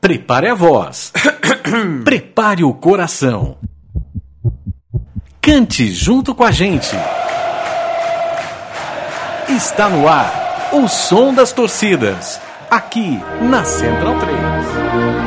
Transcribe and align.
Prepare 0.00 0.48
a 0.48 0.54
voz. 0.54 1.12
Prepare 2.04 2.62
o 2.62 2.72
coração. 2.72 3.56
Cante 5.40 5.90
junto 5.90 6.34
com 6.36 6.44
a 6.44 6.52
gente. 6.52 6.94
Está 9.48 9.88
no 9.88 10.06
ar 10.06 10.70
o 10.72 10.86
som 10.86 11.34
das 11.34 11.52
torcidas. 11.52 12.40
Aqui 12.70 13.18
na 13.42 13.64
Central 13.64 14.18
3. 14.20 15.17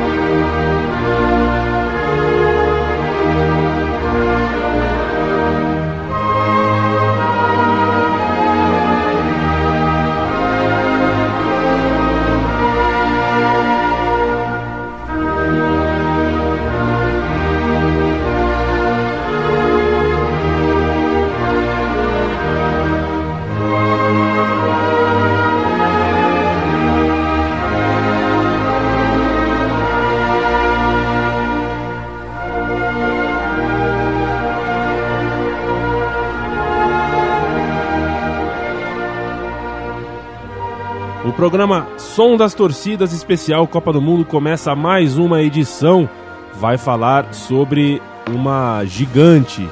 Programa 41.42 41.88
Som 41.98 42.36
das 42.36 42.54
Torcidas 42.54 43.12
Especial 43.12 43.66
Copa 43.66 43.92
do 43.92 44.00
Mundo 44.00 44.24
começa 44.24 44.76
mais 44.76 45.18
uma 45.18 45.42
edição. 45.42 46.08
Vai 46.54 46.78
falar 46.78 47.34
sobre 47.34 48.00
uma 48.32 48.84
gigante 48.84 49.68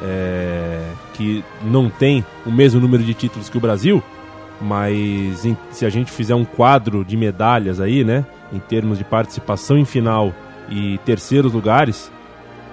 é, 0.00 0.80
que 1.14 1.44
não 1.64 1.90
tem 1.90 2.24
o 2.46 2.52
mesmo 2.52 2.80
número 2.80 3.02
de 3.02 3.12
títulos 3.12 3.48
que 3.48 3.58
o 3.58 3.60
Brasil, 3.60 4.00
mas 4.60 5.44
em, 5.44 5.58
se 5.72 5.84
a 5.84 5.90
gente 5.90 6.12
fizer 6.12 6.36
um 6.36 6.44
quadro 6.44 7.04
de 7.04 7.16
medalhas 7.16 7.80
aí, 7.80 8.04
né, 8.04 8.24
em 8.52 8.60
termos 8.60 8.96
de 8.96 9.02
participação 9.02 9.76
em 9.76 9.84
final 9.84 10.32
e 10.68 10.96
terceiros 10.98 11.52
lugares, 11.52 12.08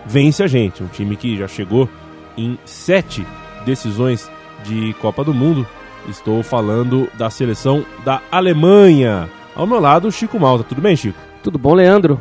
vence 0.05 0.44
a 0.44 0.47
gente. 0.47 0.83
Um 0.83 0.88
time 0.89 1.16
que 1.16 1.35
já 1.35 1.47
chegou 1.47 1.89
em 2.38 2.55
sete 2.66 3.25
decisões 3.66 4.29
de 4.63 4.94
Copa 5.01 5.23
do 5.23 5.33
Mundo 5.33 5.66
Estou 6.08 6.41
falando 6.41 7.09
da 7.17 7.30
seleção 7.30 7.83
da 8.05 8.22
Alemanha. 8.31 9.27
Ao 9.53 9.67
meu 9.67 9.80
lado, 9.80 10.09
Chico 10.09 10.39
Malta. 10.39 10.63
Tudo 10.63 10.81
bem, 10.81 10.95
Chico? 10.95 11.19
Tudo 11.44 11.59
bom, 11.59 11.73
Leandro? 11.73 12.17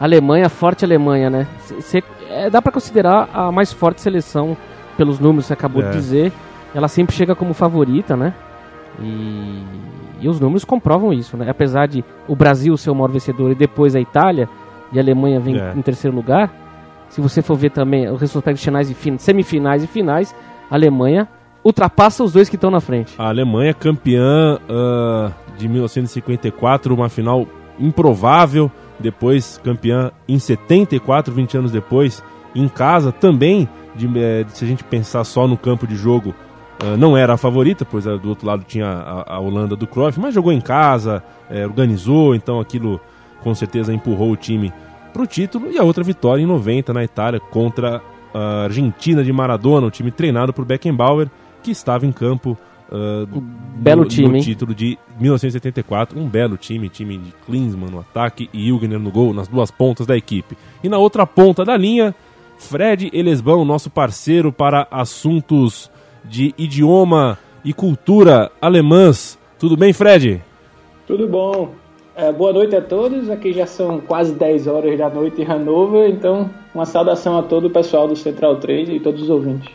Alemanha, 0.00 0.48
forte 0.48 0.84
Alemanha, 0.84 1.28
né? 1.28 1.46
Cê, 1.80 2.02
é, 2.30 2.48
dá 2.48 2.62
para 2.62 2.72
considerar 2.72 3.28
a 3.34 3.52
mais 3.52 3.70
forte 3.72 4.00
seleção 4.00 4.56
pelos 4.96 5.18
números 5.18 5.44
que 5.44 5.48
você 5.48 5.52
acabou 5.52 5.82
é. 5.82 5.90
de 5.90 5.92
dizer. 5.92 6.32
Ela 6.74 6.88
sempre 6.88 7.14
chega 7.14 7.34
como 7.34 7.52
favorita, 7.52 8.16
né? 8.16 8.32
E, 9.00 9.62
e, 10.20 10.28
os 10.28 10.40
números 10.40 10.64
comprovam 10.64 11.12
isso, 11.12 11.36
né? 11.36 11.50
Apesar 11.50 11.86
de 11.86 12.02
o 12.26 12.34
Brasil 12.34 12.76
ser 12.76 12.90
o 12.90 12.94
maior 12.94 13.10
vencedor 13.10 13.50
e 13.50 13.54
depois 13.54 13.94
a 13.94 14.00
Itália 14.00 14.48
e 14.90 14.98
a 14.98 15.02
Alemanha 15.02 15.38
vem 15.38 15.58
é. 15.58 15.72
em 15.76 15.82
terceiro 15.82 16.16
lugar, 16.16 16.50
se 17.10 17.20
você 17.20 17.42
for 17.42 17.56
ver 17.56 17.70
também 17.70 18.08
os 18.10 18.20
retrospectos 18.20 18.64
finais 18.64 18.90
e 18.90 19.18
semifinais 19.18 19.84
e 19.84 19.86
finais, 19.86 20.34
a 20.70 20.74
Alemanha 20.74 21.28
ultrapassa 21.64 22.24
os 22.24 22.32
dois 22.32 22.48
que 22.48 22.56
estão 22.56 22.70
na 22.70 22.80
frente. 22.80 23.14
A 23.18 23.28
Alemanha 23.28 23.74
campeã 23.74 24.58
uh, 24.58 25.32
de 25.56 25.68
1954, 25.68 26.94
uma 26.94 27.08
final 27.08 27.46
improvável, 27.78 28.70
depois 28.98 29.60
campeã 29.62 30.10
em 30.26 30.38
74, 30.38 31.32
20 31.32 31.58
anos 31.58 31.70
depois, 31.70 32.22
em 32.54 32.68
casa 32.68 33.12
também, 33.12 33.68
de, 33.94 34.08
eh, 34.18 34.44
se 34.48 34.64
a 34.64 34.68
gente 34.68 34.82
pensar 34.84 35.24
só 35.24 35.46
no 35.46 35.56
campo 35.56 35.86
de 35.86 35.94
jogo, 35.94 36.34
uh, 36.82 36.96
não 36.96 37.16
era 37.16 37.34
a 37.34 37.36
favorita, 37.36 37.84
pois 37.84 38.06
uh, 38.06 38.18
do 38.18 38.28
outro 38.28 38.46
lado 38.46 38.64
tinha 38.64 38.86
a, 38.86 39.34
a 39.34 39.40
Holanda 39.40 39.76
do 39.76 39.86
Cruyff, 39.86 40.18
mas 40.18 40.34
jogou 40.34 40.52
em 40.52 40.60
casa, 40.60 41.22
eh, 41.50 41.64
organizou, 41.64 42.34
então 42.34 42.60
aquilo 42.60 43.00
com 43.42 43.54
certeza 43.54 43.92
empurrou 43.92 44.32
o 44.32 44.36
time 44.36 44.72
para 45.12 45.22
o 45.22 45.26
título, 45.26 45.70
e 45.70 45.78
a 45.78 45.84
outra 45.84 46.02
vitória 46.02 46.42
em 46.42 46.46
90 46.46 46.92
na 46.92 47.04
Itália 47.04 47.40
contra 47.40 48.02
a 48.34 48.64
Argentina 48.64 49.22
de 49.22 49.32
Maradona, 49.32 49.86
o 49.86 49.90
time 49.90 50.10
treinado 50.10 50.52
por 50.52 50.64
Beckenbauer, 50.64 51.28
que 51.62 51.70
estava 51.70 52.06
em 52.06 52.12
campo 52.12 52.56
uh, 52.90 53.40
belo 53.76 54.02
no, 54.02 54.08
time, 54.08 54.38
no 54.38 54.40
título 54.40 54.74
de 54.74 54.98
1974. 55.20 56.18
Um 56.18 56.28
belo 56.28 56.56
time, 56.56 56.88
time 56.88 57.18
de 57.18 57.32
Klinsmann 57.46 57.90
no 57.90 58.00
ataque 58.00 58.48
e 58.52 58.68
Ilgner 58.68 58.98
no 58.98 59.10
gol, 59.10 59.32
nas 59.32 59.48
duas 59.48 59.70
pontas 59.70 60.06
da 60.06 60.16
equipe. 60.16 60.56
E 60.82 60.88
na 60.88 60.98
outra 60.98 61.26
ponta 61.26 61.64
da 61.64 61.76
linha, 61.76 62.14
Fred 62.58 63.10
Elesbão, 63.12 63.64
nosso 63.64 63.90
parceiro 63.90 64.52
para 64.52 64.86
assuntos 64.90 65.90
de 66.24 66.54
idioma 66.58 67.38
e 67.64 67.72
cultura 67.72 68.50
alemãs. 68.60 69.38
Tudo 69.58 69.76
bem, 69.76 69.92
Fred? 69.92 70.42
Tudo 71.06 71.26
bom. 71.26 71.70
É, 72.14 72.32
boa 72.32 72.52
noite 72.52 72.74
a 72.74 72.82
todos. 72.82 73.30
Aqui 73.30 73.52
já 73.52 73.66
são 73.66 74.00
quase 74.00 74.34
10 74.34 74.66
horas 74.66 74.98
da 74.98 75.08
noite 75.08 75.40
em 75.40 75.46
Hanover, 75.46 76.10
então 76.10 76.50
uma 76.74 76.84
saudação 76.84 77.38
a 77.38 77.42
todo 77.42 77.68
o 77.68 77.70
pessoal 77.70 78.08
do 78.08 78.16
Central 78.16 78.56
3 78.56 78.88
e 78.88 79.00
todos 79.00 79.22
os 79.22 79.30
ouvintes. 79.30 79.70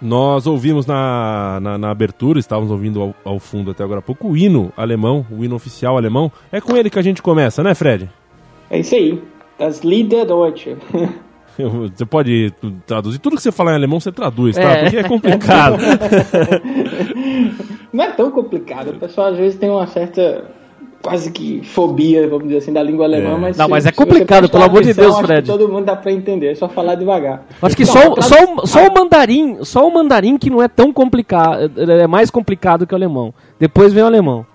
Nós 0.00 0.46
ouvimos 0.46 0.86
na, 0.86 1.58
na, 1.60 1.78
na, 1.78 1.90
abertura, 1.90 2.38
estávamos 2.38 2.70
ouvindo 2.70 3.00
ao, 3.00 3.14
ao, 3.24 3.38
fundo 3.38 3.70
até 3.70 3.82
agora 3.82 4.00
há 4.00 4.02
pouco, 4.02 4.28
o 4.28 4.36
hino 4.36 4.70
alemão, 4.76 5.26
o 5.30 5.42
hino 5.42 5.56
oficial 5.56 5.96
alemão. 5.96 6.30
É 6.52 6.60
com 6.60 6.76
ele 6.76 6.90
que 6.90 6.98
a 6.98 7.02
gente 7.02 7.22
começa, 7.22 7.62
né, 7.62 7.74
Fred? 7.74 8.10
É 8.68 8.78
isso 8.78 8.94
aí. 8.94 9.22
Das 9.58 9.80
Lieder 9.80 10.26
Deutsche. 10.26 10.76
Você 11.56 12.04
pode 12.04 12.52
traduzir 12.86 13.18
tudo 13.18 13.36
que 13.36 13.42
você 13.42 13.50
falar 13.50 13.72
em 13.72 13.76
alemão, 13.76 13.98
você 13.98 14.12
traduz, 14.12 14.56
tá? 14.56 14.62
É. 14.62 14.82
Porque 14.82 14.98
é 14.98 15.02
complicado. 15.04 15.78
Não 17.90 18.04
é 18.04 18.10
tão 18.10 18.30
complicado. 18.30 18.90
O 18.90 18.98
pessoal 18.98 19.28
às 19.28 19.38
vezes 19.38 19.58
tem 19.58 19.70
uma 19.70 19.86
certa 19.86 20.50
quase 21.02 21.30
que 21.30 21.62
fobia, 21.64 22.28
vamos 22.28 22.44
dizer 22.44 22.58
assim, 22.58 22.72
da 22.72 22.82
língua 22.82 23.04
alemã, 23.04 23.34
é. 23.34 23.38
mas. 23.38 23.56
Não, 23.56 23.66
se, 23.66 23.70
mas 23.70 23.86
é 23.86 23.92
complicado, 23.92 24.48
pelo 24.48 24.64
amor 24.64 24.82
de 24.82 24.92
Deus, 24.92 25.18
Fred. 25.18 25.46
todo 25.46 25.68
mundo 25.68 25.84
dá 25.84 25.96
pra 25.96 26.12
entender, 26.12 26.52
é 26.52 26.54
só 26.54 26.68
falar 26.68 26.94
devagar. 26.94 27.44
Acho 27.62 27.76
que 27.76 27.86
só, 27.86 28.20
só, 28.20 28.36
o, 28.44 28.66
só 28.66 28.86
o 28.88 28.94
mandarim, 28.94 29.64
só 29.64 29.86
o 29.86 29.92
mandarim 29.92 30.36
que 30.36 30.50
não 30.50 30.62
é 30.62 30.68
tão 30.68 30.92
complicado, 30.92 31.70
é 31.78 32.06
mais 32.06 32.30
complicado 32.30 32.86
que 32.86 32.94
o 32.94 32.96
alemão. 32.96 33.32
Depois 33.58 33.92
vem 33.92 34.02
o 34.02 34.06
alemão. 34.06 34.46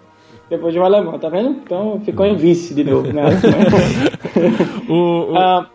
Depois 0.50 0.74
vem 0.74 0.84
o 0.84 0.86
alemão, 0.86 1.18
tá 1.18 1.30
vendo? 1.30 1.50
Então 1.64 2.02
ficou 2.04 2.26
em 2.26 2.36
vice 2.36 2.74
de 2.74 2.84
novo, 2.84 3.12
né? 3.14 3.24
o, 4.90 5.32
o... 5.32 5.38
Ah, 5.38 5.68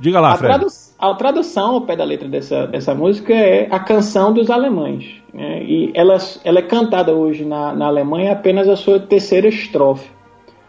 Diga 0.00 0.18
lá, 0.18 0.32
a 0.32 0.36
Fred. 0.36 0.54
Tradu 0.54 0.72
a 0.98 1.14
tradução 1.14 1.74
ao 1.74 1.80
pé 1.82 1.96
da 1.96 2.04
letra 2.04 2.28
dessa, 2.28 2.66
dessa 2.66 2.94
música 2.94 3.32
é 3.32 3.68
a 3.70 3.78
canção 3.78 4.32
dos 4.32 4.50
alemães. 4.50 5.19
Né? 5.32 5.62
E 5.62 5.90
ela, 5.94 6.16
ela 6.44 6.58
é 6.58 6.62
cantada 6.62 7.12
hoje 7.14 7.44
na, 7.44 7.74
na 7.74 7.86
Alemanha 7.86 8.32
apenas 8.32 8.68
a 8.68 8.76
sua 8.76 8.98
terceira 8.98 9.48
estrofe. 9.48 10.10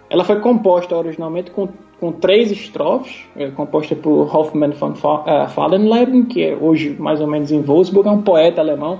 Ela 0.09 0.23
foi 0.23 0.39
composta 0.39 0.95
originalmente 0.95 1.51
com, 1.51 1.69
com 1.99 2.11
três 2.11 2.51
estrofes, 2.51 3.23
é 3.35 3.49
composta 3.49 3.95
por 3.95 4.35
Hoffmann 4.35 4.71
von 4.71 4.91
uh, 4.91 5.47
Fallenleben, 5.49 6.25
que 6.25 6.43
é 6.43 6.55
hoje 6.55 6.95
mais 6.99 7.21
ou 7.21 7.27
menos 7.27 7.51
em 7.51 7.61
Wolfsburg, 7.61 8.09
é 8.09 8.11
um 8.11 8.21
poeta 8.21 8.61
alemão 8.61 8.99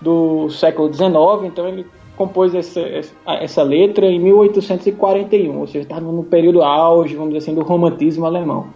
do 0.00 0.48
século 0.48 0.92
XIX, 0.92 1.10
então 1.44 1.68
ele 1.68 1.84
compôs 2.16 2.54
essa, 2.54 2.80
essa 3.26 3.62
letra 3.62 4.06
em 4.06 4.18
1841, 4.18 5.58
ou 5.58 5.66
seja, 5.66 5.80
estava 5.80 6.12
no 6.12 6.22
período 6.22 6.62
auge, 6.62 7.14
vamos 7.14 7.32
dizer 7.32 7.44
assim, 7.44 7.54
do 7.54 7.62
romantismo 7.62 8.26
alemão. 8.26 8.66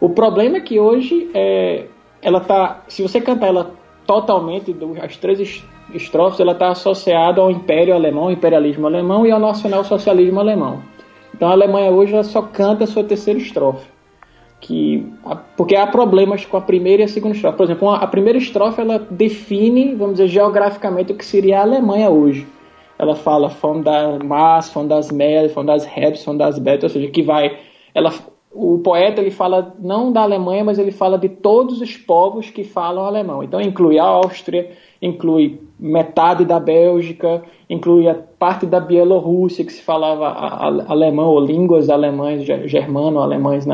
O 0.00 0.10
problema 0.10 0.56
é 0.56 0.60
que 0.60 0.80
hoje 0.80 1.30
é, 1.32 1.86
ela 2.20 2.40
tá, 2.40 2.82
se 2.88 3.02
você 3.02 3.20
cantar 3.20 3.48
ela 3.48 3.72
totalmente, 4.08 4.74
as 5.02 5.18
três 5.18 5.62
estrofes, 5.92 6.40
ela 6.40 6.52
está 6.52 6.70
associada 6.70 7.42
ao 7.42 7.50
Império 7.50 7.94
Alemão, 7.94 8.24
ao 8.24 8.32
imperialismo 8.32 8.86
alemão 8.86 9.26
e 9.26 9.30
ao 9.30 9.38
nacional-socialismo 9.38 10.40
alemão. 10.40 10.82
Então 11.34 11.46
a 11.46 11.52
Alemanha 11.52 11.90
hoje 11.90 12.14
ela 12.14 12.24
só 12.24 12.40
canta 12.40 12.84
a 12.84 12.86
sua 12.86 13.04
terceira 13.04 13.38
estrofe. 13.38 13.86
Que, 14.60 15.06
porque 15.56 15.76
há 15.76 15.86
problemas 15.86 16.44
com 16.46 16.56
a 16.56 16.60
primeira 16.60 17.02
e 17.02 17.04
a 17.04 17.08
segunda 17.08 17.34
estrofe. 17.34 17.58
Por 17.58 17.64
exemplo, 17.64 17.90
a 17.90 18.06
primeira 18.06 18.38
estrofe 18.38 18.80
ela 18.80 18.98
define, 19.10 19.94
vamos 19.94 20.14
dizer, 20.14 20.28
geograficamente 20.28 21.12
o 21.12 21.14
que 21.14 21.24
seria 21.24 21.58
a 21.58 21.62
Alemanha 21.62 22.08
hoje. 22.08 22.46
Ela 22.98 23.14
fala 23.14 23.48
von 23.50 23.82
das 23.82 24.18
Maas, 24.20 24.70
von 24.70 24.86
das 24.86 25.12
Meer, 25.12 25.50
von 25.50 25.66
das 25.66 25.84
Herbst, 25.84 26.24
von 26.24 26.36
das 26.36 26.58
Bet, 26.58 26.82
ou 26.82 26.88
seja, 26.88 27.08
que 27.08 27.22
vai. 27.22 27.58
Ela, 27.94 28.10
o 28.52 28.78
poeta 28.78 29.20
ele 29.20 29.30
fala 29.30 29.74
não 29.78 30.10
da 30.10 30.22
Alemanha, 30.22 30.64
mas 30.64 30.78
ele 30.78 30.90
fala 30.90 31.18
de 31.18 31.28
todos 31.28 31.80
os 31.80 31.96
povos 31.96 32.50
que 32.50 32.64
falam 32.64 33.04
alemão. 33.04 33.42
Então 33.42 33.60
inclui 33.60 33.98
a 33.98 34.04
Áustria, 34.04 34.70
inclui 35.00 35.60
metade 35.78 36.44
da 36.44 36.58
Bélgica, 36.58 37.42
inclui 37.68 38.08
a 38.08 38.14
parte 38.14 38.66
da 38.66 38.80
Bielorrússia 38.80 39.64
que 39.64 39.72
se 39.72 39.82
falava 39.82 40.26
alemão 40.88 41.28
ou 41.28 41.40
línguas 41.40 41.90
alemães, 41.90 42.44
germano-alemães 42.64 43.66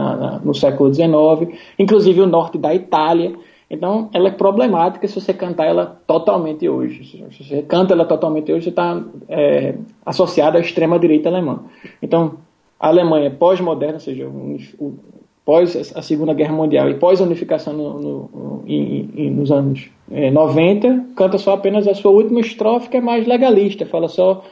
no 0.42 0.54
século 0.54 0.92
XIX, 0.92 1.56
inclusive 1.78 2.20
o 2.20 2.26
norte 2.26 2.58
da 2.58 2.74
Itália. 2.74 3.32
Então, 3.70 4.10
ela 4.12 4.28
é 4.28 4.32
problemática 4.32 5.08
se 5.08 5.18
você 5.18 5.32
cantar 5.32 5.66
ela 5.66 5.98
totalmente 6.06 6.68
hoje. 6.68 7.04
Se 7.32 7.42
você 7.42 7.62
canta 7.62 7.94
ela 7.94 8.04
totalmente 8.04 8.52
hoje, 8.52 8.64
você 8.64 8.70
está 8.70 9.02
é, 9.28 9.74
associado 10.04 10.58
à 10.58 10.60
extrema-direita 10.60 11.30
alemã. 11.30 11.60
Então, 12.02 12.34
a 12.84 12.88
Alemanha 12.88 13.30
pós-moderna, 13.30 13.94
ou 13.94 14.00
seja, 14.00 14.28
pós 15.42 15.96
a 15.96 16.02
Segunda 16.02 16.34
Guerra 16.34 16.52
Mundial 16.52 16.90
e 16.90 16.94
pós 16.94 17.18
a 17.18 17.24
unificação 17.24 17.72
no, 17.72 17.98
no, 17.98 18.62
em, 18.66 19.08
em, 19.16 19.30
nos 19.30 19.50
anos 19.50 19.88
é, 20.10 20.30
90, 20.30 21.06
canta 21.16 21.38
só 21.38 21.54
apenas 21.54 21.88
a 21.88 21.94
sua 21.94 22.10
última 22.10 22.40
estrofe, 22.40 22.90
que 22.90 22.98
é 22.98 23.00
mais 23.00 23.26
legalista, 23.26 23.86
fala 23.86 24.06
só 24.06 24.44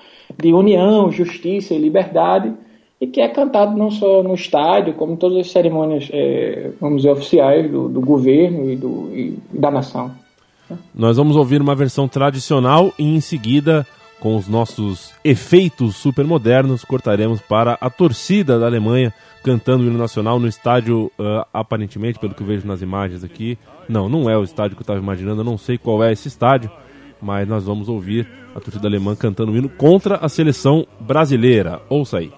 de 0.43 0.51
união, 0.51 1.11
justiça 1.11 1.75
e 1.75 1.79
liberdade, 1.79 2.55
e 2.99 3.07
que 3.07 3.21
é 3.21 3.29
cantado 3.29 3.77
não 3.77 3.91
só 3.91 4.23
no 4.23 4.33
estádio, 4.33 4.95
como 4.95 5.13
em 5.13 5.17
todas 5.17 5.37
as 5.37 5.51
cerimônias, 5.51 6.09
é, 6.11 6.71
vamos 6.81 7.03
dizer, 7.03 7.11
oficiais 7.11 7.71
do, 7.71 7.87
do 7.87 8.01
governo 8.01 8.71
e, 8.71 8.77
do, 8.77 9.11
e 9.15 9.39
da 9.53 9.71
nação. 9.71 10.11
Nós 10.95 11.19
vamos 11.19 11.37
ouvir 11.37 11.61
uma 11.61 11.75
versão 11.75 12.09
tradicional 12.09 12.95
e 12.99 13.15
em 13.15 13.21
seguida, 13.21 13.87
com 14.23 14.37
os 14.37 14.47
nossos 14.47 15.13
efeitos 15.25 15.97
super 15.97 16.25
modernos, 16.25 16.85
cortaremos 16.85 17.41
para 17.41 17.77
a 17.81 17.91
torcida 17.91 18.57
da 18.57 18.67
Alemanha 18.67 19.13
cantando 19.43 19.83
o 19.83 19.87
hino 19.89 19.99
nacional 19.99 20.39
no 20.39 20.47
estádio, 20.47 21.11
uh, 21.19 21.45
aparentemente, 21.53 22.21
pelo 22.21 22.33
que 22.33 22.41
eu 22.41 22.47
vejo 22.47 22.65
nas 22.65 22.81
imagens 22.83 23.25
aqui. 23.25 23.59
Não, 23.89 24.09
não 24.09 24.31
é 24.31 24.39
o 24.39 24.45
estádio 24.45 24.77
que 24.77 24.81
eu 24.81 24.85
estava 24.85 25.01
imaginando, 25.01 25.41
eu 25.41 25.45
não 25.45 25.59
sei 25.59 25.77
qual 25.77 26.05
é 26.05 26.13
esse 26.13 26.29
estádio, 26.29 26.71
mas 27.21 27.49
nós 27.49 27.65
vamos 27.65 27.89
ouvir 27.89 28.29
a 28.55 28.61
torcida 28.61 28.87
alemã 28.87 29.17
cantando 29.17 29.51
o 29.51 29.57
hino 29.57 29.69
contra 29.69 30.15
a 30.15 30.29
seleção 30.29 30.87
brasileira. 31.01 31.83
Ouça 31.89 32.19
aí. 32.19 32.33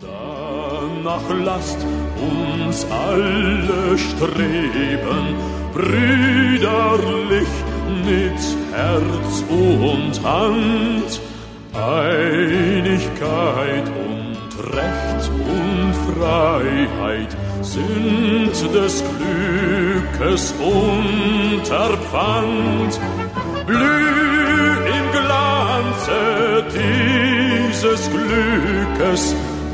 Danach 0.00 1.28
lasst 1.44 1.78
uns 2.22 2.86
alle 2.92 3.98
streben, 3.98 5.34
brüderlich 5.74 7.67
mit 8.04 8.40
Herz 8.72 9.44
und 9.48 10.20
Hand, 10.24 11.20
Einigkeit 11.74 13.88
und 13.88 14.38
Recht 14.74 15.30
und 15.30 15.94
Freiheit 16.14 17.36
sind 17.62 18.54
des 18.74 19.04
Glückes 19.16 20.54
Unterpfand. 20.60 22.92
Blüh 23.66 24.76
im 24.96 25.06
Glanze 25.12 26.20
dieses 26.74 28.00
Glückes, 28.10 29.22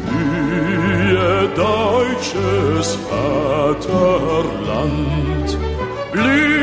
blühe 0.06 1.48
deutsches 1.54 2.98
Vaterland. 3.08 5.48
Blüh 6.12 6.53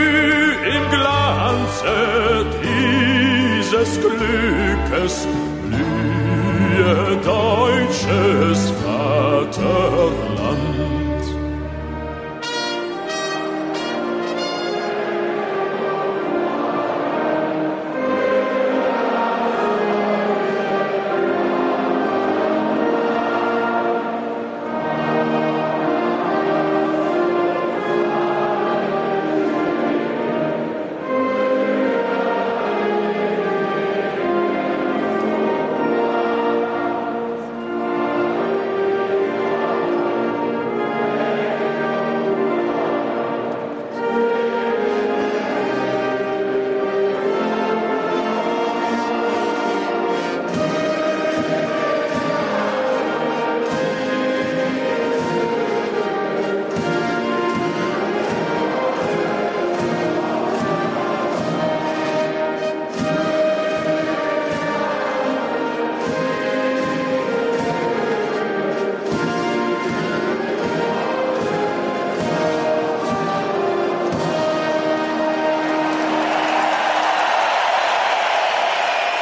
Glanze 1.81 2.45
dieses 2.61 3.99
Glückes, 3.99 5.27
blühe 5.67 7.17
deutsches 7.23 8.71
Vaterland. 8.83 10.21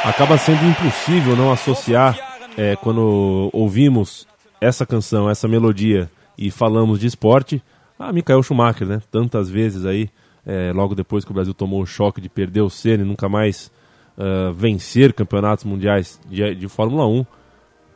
Acaba 0.04 0.38
sendo 0.38 0.64
impossível 0.64 1.36
não 1.36 1.52
associar 1.52 2.18
é, 2.56 2.74
quando 2.76 3.50
ouvimos 3.52 4.26
essa 4.60 4.86
canção, 4.86 5.28
essa 5.28 5.46
melodia 5.46 6.10
e 6.36 6.50
falamos 6.50 6.98
de 6.98 7.06
esporte, 7.06 7.62
a 7.98 8.12
Michael 8.12 8.42
Schumacher, 8.42 8.86
né? 8.86 9.02
Tantas 9.10 9.50
vezes 9.50 9.84
aí, 9.84 10.08
é, 10.46 10.72
logo 10.72 10.94
depois 10.94 11.24
que 11.24 11.30
o 11.30 11.34
Brasil 11.34 11.52
tomou 11.52 11.82
o 11.82 11.86
choque 11.86 12.20
de 12.20 12.28
perder 12.28 12.62
o 12.62 12.70
Senna 12.70 13.02
e 13.02 13.06
nunca 13.06 13.28
mais 13.28 13.70
uh, 14.16 14.52
vencer 14.54 15.12
campeonatos 15.12 15.64
mundiais 15.64 16.18
de, 16.28 16.54
de 16.54 16.68
Fórmula 16.68 17.06
1, 17.06 17.26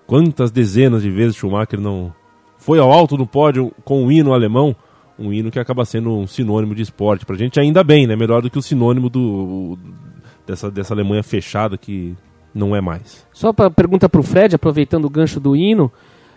quantas 0.07 0.51
dezenas 0.51 1.03
de 1.03 1.11
vezes 1.11 1.37
Schumacher 1.37 1.81
não 1.81 2.13
foi 2.59 2.79
ao 2.79 2.93
alto 2.93 3.17
do 3.17 3.27
pódio 3.27 3.73
com 3.83 4.05
o 4.05 4.13
hino 4.13 4.35
alemão, 4.35 4.77
um 5.19 5.33
hino 5.33 5.51
que 5.51 5.59
acaba 5.59 5.85
sendo 5.85 6.13
um 6.13 6.27
sinônimo 6.27 6.75
de 6.75 6.83
esporte. 6.83 7.25
Pra 7.25 7.37
gente 7.37 7.59
ainda 7.59 7.83
bem, 7.83 8.07
né? 8.07 8.15
Melhor 8.15 8.43
do 8.43 8.51
que 8.51 8.59
o 8.59 8.63
sinônimo 8.63 9.09
do, 9.09 9.79
dessa, 10.47 10.71
dessa 10.71 10.95
Alemanha 10.95 11.23
fechada 11.23 11.77
que 11.77 12.17
não 12.55 12.75
é 12.75 12.81
mais. 12.81 13.27
Só 13.33 13.53
para 13.53 13.71
pergunta 13.71 14.09
para 14.09 14.21
o 14.21 14.25
Fred, 14.25 14.55
aproveitando 14.55 15.05
o 15.07 15.11
gancho 15.11 15.41
do 15.41 15.57
hino, 15.57 15.91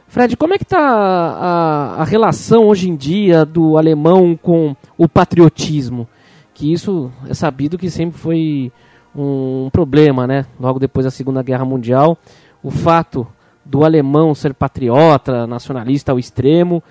Fred, 0.07 0.37
como 0.37 0.53
é 0.53 0.57
que 0.57 0.63
está 0.63 0.79
a, 0.79 2.01
a, 2.01 2.03
relação 2.05 2.67
hoje 2.67 2.89
em 2.89 2.95
dia 2.95 3.43
do 3.43 3.77
alemão 3.77 4.39
com 4.41 4.75
o 4.97 5.07
patriotismo? 5.07 6.07
Que 6.53 6.71
isso 6.71 7.11
é 7.27 7.33
sabido 7.33 7.77
que 7.77 7.89
sempre 7.89 8.17
foi 8.17 8.71
um 9.13 9.69
problema, 9.71 10.25
né? 10.25 10.45
Logo 10.59 10.79
depois 10.79 11.03
da 11.03 11.11
Segunda 11.11 11.43
Guerra 11.43 11.65
Mundial, 11.65 12.17
o 12.63 12.71
fato 12.71 13.27
do 13.65 13.83
alemão 13.83 14.33
ser 14.33 14.53
patriota, 14.53 15.45
nacionalista 15.45 16.13
ao 16.13 16.19
extremo, 16.19 16.81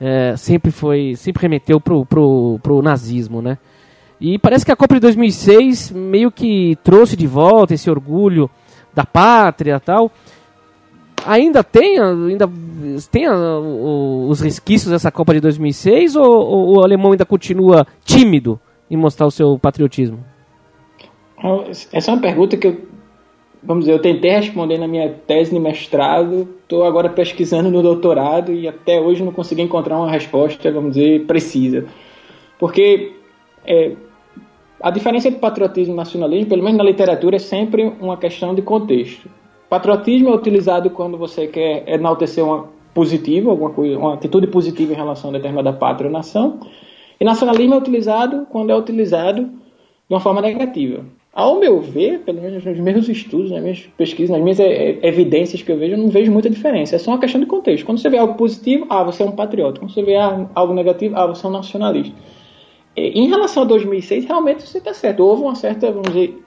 é, 0.00 0.34
sempre 0.36 0.70
foi, 0.70 1.14
sempre 1.14 1.42
remeteu 1.42 1.78
pro, 1.78 2.06
pro, 2.06 2.58
pro 2.62 2.80
nazismo, 2.80 3.42
né? 3.42 3.58
E 4.24 4.38
parece 4.38 4.64
que 4.64 4.70
a 4.70 4.76
Copa 4.76 4.94
de 4.94 5.00
2006 5.00 5.90
meio 5.90 6.30
que 6.30 6.78
trouxe 6.84 7.16
de 7.16 7.26
volta 7.26 7.74
esse 7.74 7.90
orgulho 7.90 8.48
da 8.94 9.04
pátria 9.04 9.80
tal. 9.80 10.12
Ainda 11.26 11.64
tem, 11.64 11.98
ainda 11.98 12.48
tem 13.10 13.26
os 13.28 14.40
resquícios 14.40 14.92
dessa 14.92 15.10
Copa 15.10 15.34
de 15.34 15.40
2006 15.40 16.14
ou, 16.14 16.24
ou 16.24 16.76
o 16.76 16.84
alemão 16.84 17.10
ainda 17.10 17.24
continua 17.24 17.84
tímido 18.04 18.60
em 18.88 18.96
mostrar 18.96 19.26
o 19.26 19.30
seu 19.30 19.58
patriotismo? 19.58 20.24
Essa 21.92 22.12
é 22.12 22.14
uma 22.14 22.22
pergunta 22.22 22.56
que 22.56 22.68
eu, 22.68 22.80
vamos 23.60 23.86
dizer, 23.86 23.96
eu 23.96 24.02
tentei 24.02 24.30
responder 24.30 24.78
na 24.78 24.86
minha 24.86 25.08
tese 25.26 25.50
de 25.50 25.58
mestrado, 25.58 26.48
estou 26.62 26.84
agora 26.84 27.08
pesquisando 27.08 27.72
no 27.72 27.82
doutorado 27.82 28.52
e 28.52 28.68
até 28.68 29.00
hoje 29.00 29.24
não 29.24 29.32
consegui 29.32 29.62
encontrar 29.62 29.98
uma 29.98 30.10
resposta, 30.10 30.70
vamos 30.70 30.92
dizer, 30.92 31.26
precisa. 31.26 31.86
Porque 32.56 33.14
é, 33.66 33.92
a 34.82 34.90
diferença 34.90 35.28
entre 35.28 35.40
patriotismo 35.40 35.94
e 35.94 35.96
nacionalismo, 35.96 36.48
pelo 36.48 36.62
menos 36.62 36.78
na 36.78 36.84
literatura, 36.84 37.36
é 37.36 37.38
sempre 37.38 37.92
uma 38.00 38.16
questão 38.16 38.54
de 38.54 38.62
contexto. 38.62 39.30
Patriotismo 39.70 40.30
é 40.30 40.34
utilizado 40.34 40.90
quando 40.90 41.16
você 41.16 41.46
quer 41.46 41.88
enaltecer 41.88 42.44
uma 42.44 42.68
positiva, 42.92 43.50
alguma 43.50 43.70
coisa, 43.70 43.96
uma 43.96 44.14
atitude 44.14 44.48
positiva 44.48 44.92
em 44.92 44.96
relação 44.96 45.30
a 45.30 45.34
determinada 45.34 45.72
pátria 45.72 46.08
ou 46.08 46.12
nação, 46.12 46.58
e 47.18 47.24
nacionalismo 47.24 47.74
é 47.74 47.78
utilizado 47.78 48.46
quando 48.50 48.70
é 48.70 48.76
utilizado 48.76 49.44
de 49.44 50.14
uma 50.14 50.20
forma 50.20 50.42
negativa. 50.42 51.04
Ao 51.32 51.58
meu 51.58 51.80
ver, 51.80 52.18
pelo 52.20 52.42
menos 52.42 52.62
nos 52.62 52.78
meus 52.78 53.08
estudos, 53.08 53.50
nas 53.50 53.62
minhas 53.62 53.80
pesquisas, 53.96 54.30
nas 54.30 54.42
minhas 54.42 54.58
evidências 55.02 55.62
que 55.62 55.72
eu 55.72 55.78
vejo, 55.78 55.94
eu 55.94 55.98
não 55.98 56.10
vejo 56.10 56.30
muita 56.30 56.50
diferença. 56.50 56.96
É 56.96 56.98
só 56.98 57.12
uma 57.12 57.18
questão 57.18 57.40
de 57.40 57.46
contexto. 57.46 57.86
Quando 57.86 57.98
você 57.98 58.10
vê 58.10 58.18
algo 58.18 58.34
positivo, 58.34 58.84
ah, 58.90 59.02
você 59.02 59.22
é 59.22 59.26
um 59.26 59.32
patriota. 59.32 59.80
Quando 59.80 59.94
você 59.94 60.02
vê 60.02 60.16
algo 60.16 60.74
negativo, 60.74 61.16
ah, 61.16 61.26
você 61.26 61.46
é 61.46 61.48
um 61.48 61.52
nacionalista. 61.52 62.14
Em 62.96 63.28
relação 63.28 63.62
a 63.62 63.66
2006, 63.66 64.26
realmente 64.26 64.66
você 64.66 64.78
está 64.78 64.92
certo. 64.92 65.20
Houve 65.20 65.42
uma 65.42 65.54
certa, 65.54 65.90
vamos 65.90 66.08
dizer, 66.08 66.42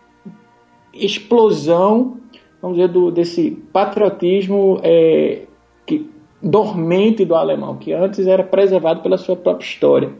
explosão, 0.93 2.17
vamos 2.61 2.77
dizer, 2.77 2.87
do, 2.89 3.11
desse 3.11 3.51
patriotismo 3.73 4.79
é, 4.83 5.43
que, 5.85 6.09
dormente 6.41 7.25
do 7.25 7.35
alemão, 7.35 7.77
que 7.77 7.91
antes 7.93 8.27
era 8.27 8.43
preservado 8.43 9.01
pela 9.01 9.17
sua 9.17 9.35
própria 9.35 9.65
história. 9.65 10.11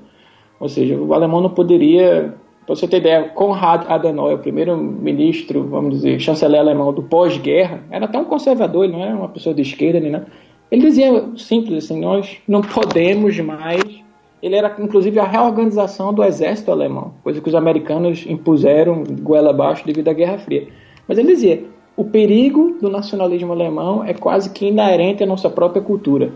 Ou 0.59 0.67
seja, 0.67 0.97
o 0.97 1.13
alemão 1.13 1.41
não 1.41 1.49
poderia, 1.49 2.33
para 2.65 2.75
você 2.75 2.87
ter 2.87 2.97
ideia, 2.97 3.29
Konrad 3.29 3.85
Adenauer, 3.87 4.35
o 4.35 4.39
primeiro-ministro, 4.39 5.63
vamos 5.63 5.95
dizer, 5.95 6.19
chanceler 6.19 6.59
alemão 6.59 6.91
do 6.91 7.03
pós-guerra, 7.03 7.83
era 7.91 8.07
tão 8.07 8.25
conservador, 8.25 8.85
ele 8.85 8.93
não 8.93 9.03
era 9.03 9.15
uma 9.15 9.29
pessoa 9.29 9.53
de 9.53 9.61
esquerda, 9.61 9.99
nem 9.99 10.11
nada 10.11 10.27
Ele 10.71 10.81
dizia 10.81 11.29
simples 11.37 11.83
assim: 11.83 11.99
nós 11.99 12.37
não 12.47 12.61
podemos 12.61 13.39
mais. 13.39 14.04
Ele 14.45 14.55
era 14.55 14.75
inclusive 14.77 15.19
a 15.19 15.23
reorganização 15.23 16.13
do 16.13 16.23
exército 16.23 16.71
alemão, 16.71 17.15
coisa 17.23 17.41
que 17.41 17.49
os 17.49 17.55
americanos 17.55 18.27
impuseram 18.27 19.03
goela 19.03 19.49
abaixo 19.49 19.83
devido 19.83 20.07
à 20.07 20.13
Guerra 20.13 20.37
Fria. 20.37 20.67
Mas 21.07 21.17
ele 21.17 21.29
dizia: 21.29 21.63
o 21.97 22.05
perigo 22.05 22.77
do 22.79 22.87
nacionalismo 22.87 23.51
alemão 23.51 24.03
é 24.03 24.13
quase 24.13 24.51
que 24.51 24.67
inerente 24.67 25.23
à 25.23 25.25
nossa 25.25 25.49
própria 25.49 25.81
cultura. 25.81 26.31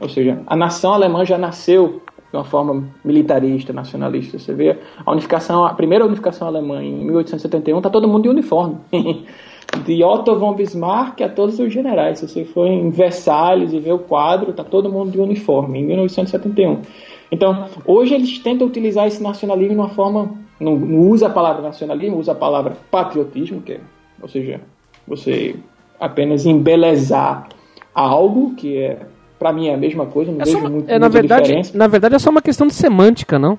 Ou 0.00 0.08
seja, 0.08 0.42
a 0.44 0.56
nação 0.56 0.92
alemã 0.92 1.24
já 1.24 1.38
nasceu 1.38 2.02
de 2.32 2.36
uma 2.36 2.42
forma 2.42 2.84
militarista, 3.04 3.72
nacionalista. 3.72 4.40
Você 4.40 4.52
vê 4.52 4.76
a 5.06 5.12
unificação, 5.12 5.64
a 5.64 5.72
primeira 5.72 6.04
unificação 6.04 6.48
alemã 6.48 6.82
em 6.82 7.04
1871, 7.04 7.76
está 7.76 7.88
todo 7.88 8.08
mundo 8.08 8.24
de 8.24 8.28
uniforme. 8.28 8.76
de 9.84 10.02
Otto 10.02 10.34
von 10.36 10.54
Bismarck 10.54 11.22
a 11.22 11.28
todos 11.28 11.60
os 11.60 11.72
generais. 11.72 12.18
Se 12.18 12.28
você 12.28 12.44
for 12.44 12.66
em 12.66 12.90
Versalhes 12.90 13.72
e 13.72 13.78
ver 13.78 13.92
o 13.92 14.00
quadro, 14.00 14.50
está 14.50 14.64
todo 14.64 14.90
mundo 14.90 15.12
de 15.12 15.20
uniforme, 15.20 15.78
em 15.78 15.84
1971. 15.84 16.80
Então, 17.32 17.66
hoje 17.86 18.14
eles 18.14 18.38
tentam 18.40 18.66
utilizar 18.66 19.06
esse 19.06 19.22
nacionalismo 19.22 19.74
de 19.74 19.80
uma 19.80 19.88
forma. 19.88 20.34
Não, 20.60 20.76
não 20.76 21.08
usa 21.08 21.28
a 21.28 21.30
palavra 21.30 21.62
nacionalismo, 21.62 22.18
usa 22.18 22.32
a 22.32 22.34
palavra 22.34 22.76
patriotismo, 22.90 23.62
que 23.62 23.72
é, 23.72 23.80
ou 24.20 24.28
seja, 24.28 24.60
você 25.08 25.56
apenas 25.98 26.44
embelezar 26.44 27.48
algo 27.94 28.54
que 28.54 28.76
é 28.76 28.98
para 29.38 29.52
mim 29.52 29.66
é 29.66 29.74
a 29.74 29.76
mesma 29.76 30.06
coisa, 30.06 30.30
não 30.30 30.40
é 30.40 30.44
vejo 30.44 30.58
uma, 30.58 30.68
muito, 30.68 30.88
é, 30.88 30.98
na 31.00 31.08
verdade, 31.08 31.42
diferença. 31.42 31.76
Na 31.76 31.88
verdade 31.88 32.14
é 32.14 32.18
só 32.18 32.30
uma 32.30 32.42
questão 32.42 32.64
de 32.66 32.74
semântica, 32.74 33.40
não? 33.40 33.58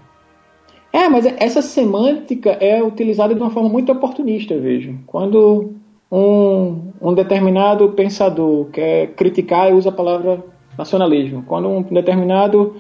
É, 0.94 1.10
mas 1.10 1.26
essa 1.26 1.62
semântica 1.62 2.52
é 2.52 2.82
utilizada 2.82 3.34
de 3.34 3.42
uma 3.42 3.50
forma 3.50 3.68
muito 3.68 3.92
oportunista, 3.92 4.58
vejo. 4.58 4.96
Quando 5.06 5.74
um, 6.10 6.92
um 7.02 7.14
determinado 7.14 7.90
pensador 7.90 8.68
quer 8.68 9.08
criticar 9.08 9.72
e 9.72 9.74
usa 9.74 9.90
a 9.90 9.92
palavra 9.92 10.42
nacionalismo. 10.78 11.44
Quando 11.46 11.68
um 11.68 11.82
determinado 11.82 12.76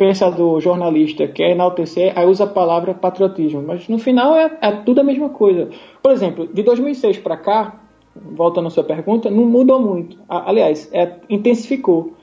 pensador, 0.00 0.58
jornalista 0.62 1.28
quer 1.28 1.50
enaltecer, 1.50 2.14
aí 2.16 2.26
usa 2.26 2.44
a 2.44 2.46
palavra 2.46 2.94
patriotismo. 2.94 3.62
Mas 3.62 3.86
no 3.86 3.98
final 3.98 4.34
é, 4.34 4.50
é 4.62 4.72
tudo 4.72 5.02
a 5.02 5.04
mesma 5.04 5.28
coisa. 5.28 5.68
Por 6.02 6.10
exemplo, 6.10 6.46
de 6.46 6.62
2006 6.62 7.18
para 7.18 7.36
cá, 7.36 7.80
voltando 8.16 8.68
à 8.68 8.70
sua 8.70 8.82
pergunta, 8.82 9.30
não 9.30 9.44
mudou 9.44 9.78
muito. 9.78 10.16
Aliás, 10.26 10.88
é, 10.90 11.16
intensificou. 11.28 12.14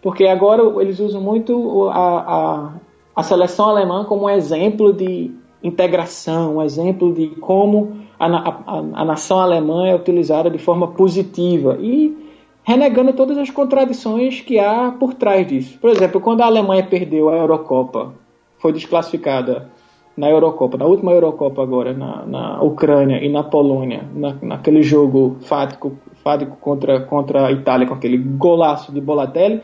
Porque 0.00 0.24
agora 0.24 0.62
eles 0.80 1.00
usam 1.00 1.20
muito 1.20 1.88
a, 1.88 2.18
a, 2.36 2.72
a 3.16 3.22
seleção 3.24 3.70
alemã 3.70 4.04
como 4.04 4.26
um 4.26 4.30
exemplo 4.30 4.92
de 4.92 5.32
integração, 5.64 6.58
um 6.58 6.62
exemplo 6.62 7.12
de 7.12 7.26
como 7.40 8.02
a, 8.20 8.26
a, 8.26 8.78
a, 8.94 9.04
nação 9.04 9.40
alemã 9.40 9.88
é 9.88 9.96
utilizada 9.96 10.48
de 10.48 10.58
forma 10.58 10.92
positiva 10.92 11.76
e 11.80 12.25
renegando 12.66 13.12
todas 13.12 13.38
as 13.38 13.48
contradições 13.48 14.40
que 14.40 14.58
há 14.58 14.90
por 14.90 15.14
trás 15.14 15.46
disso. 15.46 15.78
Por 15.78 15.88
exemplo, 15.88 16.20
quando 16.20 16.40
a 16.40 16.46
Alemanha 16.46 16.84
perdeu 16.84 17.28
a 17.28 17.36
Eurocopa, 17.36 18.12
foi 18.58 18.72
desclassificada 18.72 19.70
na 20.16 20.28
Eurocopa, 20.28 20.76
na 20.76 20.84
última 20.84 21.12
Eurocopa 21.12 21.62
agora, 21.62 21.92
na, 21.92 22.26
na 22.26 22.62
Ucrânia 22.62 23.24
e 23.24 23.28
na 23.28 23.44
Polônia, 23.44 24.04
na, 24.12 24.34
naquele 24.42 24.82
jogo 24.82 25.36
fático, 25.42 25.96
fático 26.24 26.56
contra, 26.56 27.00
contra 27.00 27.46
a 27.46 27.52
Itália, 27.52 27.86
com 27.86 27.94
aquele 27.94 28.18
golaço 28.18 28.92
de 28.92 29.00
Bolatelli, 29.00 29.62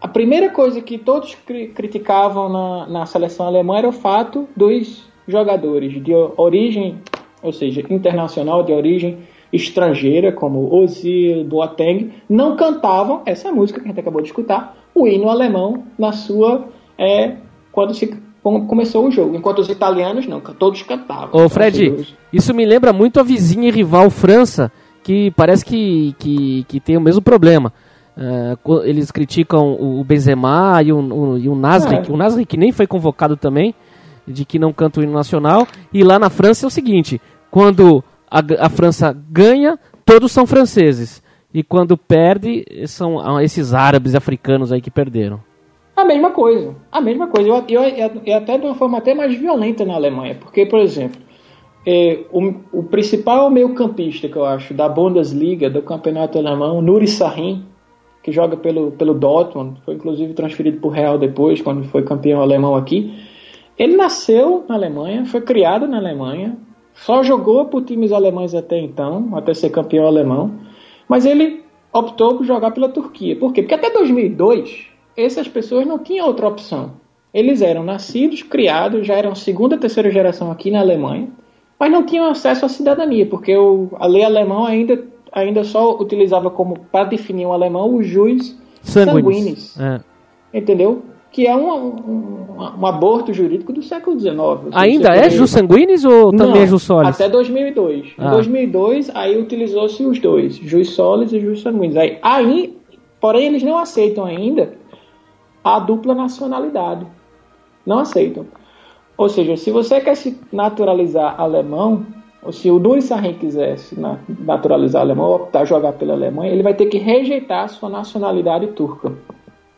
a 0.00 0.08
primeira 0.08 0.50
coisa 0.50 0.80
que 0.80 0.98
todos 0.98 1.36
cri 1.46 1.68
criticavam 1.68 2.48
na, 2.48 2.86
na 2.88 3.06
seleção 3.06 3.46
alemã 3.46 3.78
era 3.78 3.88
o 3.88 3.92
fato 3.92 4.48
dos 4.56 5.08
jogadores 5.28 6.02
de 6.02 6.12
origem, 6.36 6.98
ou 7.42 7.52
seja, 7.52 7.84
internacional, 7.88 8.64
de 8.64 8.72
origem 8.72 9.18
estrangeira, 9.52 10.32
como 10.32 10.72
Ozil, 10.74 11.44
Boateng, 11.44 12.12
não 12.28 12.56
cantavam 12.56 13.22
essa 13.26 13.50
música 13.50 13.80
que 13.80 13.86
a 13.86 13.88
gente 13.88 14.00
acabou 14.00 14.22
de 14.22 14.28
escutar, 14.28 14.76
o 14.94 15.06
hino 15.06 15.28
alemão, 15.28 15.84
na 15.98 16.12
sua. 16.12 16.68
É, 16.98 17.36
quando 17.72 17.94
se 17.94 18.06
começou 18.42 19.06
o 19.06 19.10
jogo, 19.10 19.36
enquanto 19.36 19.58
os 19.58 19.68
italianos 19.68 20.26
não, 20.26 20.40
todos 20.40 20.82
cantavam. 20.82 21.44
Ô 21.44 21.48
Fred, 21.48 22.16
isso 22.32 22.54
me 22.54 22.64
lembra 22.64 22.92
muito 22.92 23.20
a 23.20 23.22
vizinha 23.22 23.68
e 23.68 23.70
rival 23.70 24.10
França, 24.10 24.72
que 25.02 25.30
parece 25.32 25.64
que, 25.64 26.14
que, 26.18 26.64
que 26.64 26.80
tem 26.80 26.96
o 26.96 27.00
mesmo 27.00 27.22
problema. 27.22 27.72
Uh, 28.16 28.82
eles 28.84 29.10
criticam 29.10 29.72
o 29.72 30.02
Benzema 30.04 30.82
e 30.82 30.92
o, 30.92 30.98
o, 30.98 31.38
e 31.38 31.48
o 31.48 31.54
Nasri, 31.54 31.96
é. 31.96 32.02
o 32.08 32.16
Nasri 32.16 32.44
que 32.44 32.56
nem 32.56 32.72
foi 32.72 32.86
convocado 32.86 33.36
também, 33.36 33.74
de 34.26 34.44
que 34.44 34.58
não 34.58 34.72
canta 34.72 35.00
o 35.00 35.02
hino 35.02 35.12
nacional. 35.12 35.66
E 35.92 36.02
lá 36.02 36.18
na 36.18 36.28
França 36.28 36.66
é 36.66 36.68
o 36.68 36.70
seguinte: 36.70 37.20
quando 37.50 38.02
a, 38.30 38.66
a 38.66 38.68
França 38.68 39.16
ganha, 39.30 39.78
todos 40.04 40.30
são 40.30 40.46
franceses. 40.46 41.22
E 41.52 41.64
quando 41.64 41.96
perde, 41.96 42.64
são 42.86 43.18
ah, 43.18 43.42
esses 43.42 43.74
árabes 43.74 44.14
africanos 44.14 44.72
aí 44.72 44.80
que 44.80 44.90
perderam. 44.90 45.40
A 45.96 46.04
mesma 46.04 46.30
coisa. 46.30 46.76
A 46.92 47.00
mesma 47.00 47.26
coisa. 47.26 47.48
Eu, 47.48 47.64
eu, 47.68 48.10
eu, 48.24 48.36
até 48.36 48.56
de 48.56 48.64
uma 48.64 48.74
forma 48.74 48.98
até 48.98 49.14
mais 49.14 49.34
violenta 49.34 49.84
na 49.84 49.94
Alemanha. 49.94 50.36
Porque, 50.40 50.64
por 50.64 50.78
exemplo, 50.78 51.20
é, 51.84 52.20
o, 52.30 52.54
o, 52.72 52.82
principal 52.84 53.50
meio 53.50 53.74
campista 53.74 54.28
que 54.28 54.36
eu 54.36 54.44
acho 54.44 54.72
da 54.72 54.88
Bundesliga, 54.88 55.68
do 55.68 55.82
campeonato 55.82 56.38
alemão, 56.38 56.80
Nuri 56.80 57.08
Sahin, 57.08 57.64
que 58.22 58.30
joga 58.30 58.56
pelo, 58.56 58.92
pelo 58.92 59.14
Dortmund, 59.14 59.80
foi 59.84 59.94
inclusive 59.94 60.34
transferido 60.34 60.78
para 60.78 60.88
o 60.88 60.92
Real 60.92 61.18
depois, 61.18 61.60
quando 61.60 61.84
foi 61.84 62.02
campeão 62.02 62.40
alemão 62.40 62.76
aqui. 62.76 63.12
Ele 63.78 63.96
nasceu 63.96 64.64
na 64.68 64.74
Alemanha, 64.74 65.24
foi 65.24 65.40
criado 65.40 65.88
na 65.88 65.96
Alemanha, 65.96 66.56
só 66.94 67.22
jogou 67.22 67.66
por 67.66 67.84
times 67.84 68.12
alemães 68.12 68.54
até 68.54 68.78
então, 68.78 69.30
até 69.36 69.54
ser 69.54 69.70
campeão 69.70 70.06
alemão, 70.06 70.52
mas 71.08 71.24
ele 71.24 71.64
optou 71.92 72.36
por 72.36 72.44
jogar 72.44 72.70
pela 72.70 72.88
Turquia. 72.88 73.36
Por 73.36 73.52
quê? 73.52 73.62
Porque 73.62 73.74
até 73.74 73.90
2002, 73.90 74.86
essas 75.16 75.48
pessoas 75.48 75.86
não 75.86 75.98
tinham 75.98 76.26
outra 76.26 76.48
opção. 76.48 76.92
Eles 77.32 77.62
eram 77.62 77.82
nascidos, 77.82 78.42
criados, 78.42 79.06
já 79.06 79.14
eram 79.14 79.34
segunda, 79.34 79.78
terceira 79.78 80.10
geração 80.10 80.50
aqui 80.50 80.70
na 80.70 80.80
Alemanha, 80.80 81.28
mas 81.78 81.90
não 81.90 82.04
tinham 82.04 82.28
acesso 82.28 82.66
à 82.66 82.68
cidadania, 82.68 83.24
porque 83.24 83.56
o, 83.56 83.88
a 83.94 84.06
lei 84.06 84.24
alemã 84.24 84.66
ainda 84.66 85.02
ainda 85.32 85.64
só 85.64 85.96
utilizava 85.96 86.50
como, 86.50 86.78
para 86.90 87.04
definir 87.04 87.46
um 87.46 87.52
alemão, 87.52 87.94
o 87.94 88.02
jus 88.02 88.56
sanguinis. 88.82 89.78
É. 89.78 90.00
Entendeu? 90.52 91.02
Que 91.30 91.46
é 91.46 91.54
um, 91.54 91.70
um, 91.70 92.46
um, 92.80 92.86
aborto 92.86 93.32
jurídico 93.32 93.72
do 93.72 93.82
século 93.82 94.18
XIX. 94.18 94.34
Ainda 94.72 95.14
é 95.14 95.30
jus 95.30 95.50
sanguinis 95.50 96.04
ou 96.04 96.32
também 96.32 96.54
Não, 96.54 96.62
é 96.62 96.66
jus 96.66 96.82
solis? 96.82 97.14
Até 97.14 97.28
2002. 97.28 98.14
Ah. 98.18 98.26
Em 98.26 98.30
2002, 98.30 99.10
aí 99.14 99.40
utilizou-se 99.40 100.04
os 100.04 100.18
dois, 100.18 100.56
jus 100.56 100.90
solis 100.90 101.32
e 101.32 101.40
jus 101.40 101.62
sanguinis. 101.62 101.96
Aí, 101.96 102.18
aí, 102.20 102.76
porém, 103.20 103.46
eles 103.46 103.62
não 103.62 103.78
aceitam 103.78 104.24
ainda 104.24 104.72
a 105.62 105.78
dupla 105.78 106.14
nacionalidade. 106.14 107.06
Não 107.86 108.00
aceitam. 108.00 108.46
Ou 109.16 109.28
seja, 109.28 109.56
se 109.56 109.70
você 109.70 110.00
quer 110.00 110.16
se 110.16 110.38
naturalizar 110.52 111.40
alemão, 111.40 112.06
ou 112.42 112.52
se 112.52 112.70
o 112.70 112.78
Nuri 112.78 113.02
Sahin 113.02 113.34
quisesse 113.34 113.94
naturalizar 114.40 115.02
alemão, 115.02 115.30
optar 115.34 115.66
jogar 115.66 115.92
pela 115.92 116.14
Alemanha, 116.14 116.50
ele 116.50 116.62
vai 116.62 116.72
ter 116.74 116.86
que 116.86 116.96
rejeitar 116.96 117.64
a 117.64 117.68
sua 117.68 117.90
nacionalidade 117.90 118.68
turca. 118.68 119.12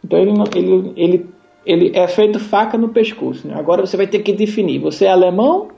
Então 0.05 0.19
ele, 0.19 0.33
ele, 0.55 0.93
ele, 0.97 1.31
ele 1.65 1.93
é 1.95 2.07
feito 2.09 2.39
faca 2.39 2.77
no 2.77 2.89
pescoço. 2.89 3.47
Né? 3.47 3.55
Agora 3.57 3.85
você 3.85 3.97
vai 3.97 4.07
ter 4.07 4.21
que 4.21 4.33
definir: 4.33 4.79
você 4.79 5.07
é 5.07 5.11
alemão 5.11 5.69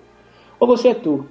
ou 0.59 0.67
você 0.67 0.89
é 0.89 0.95
turco? 0.95 1.27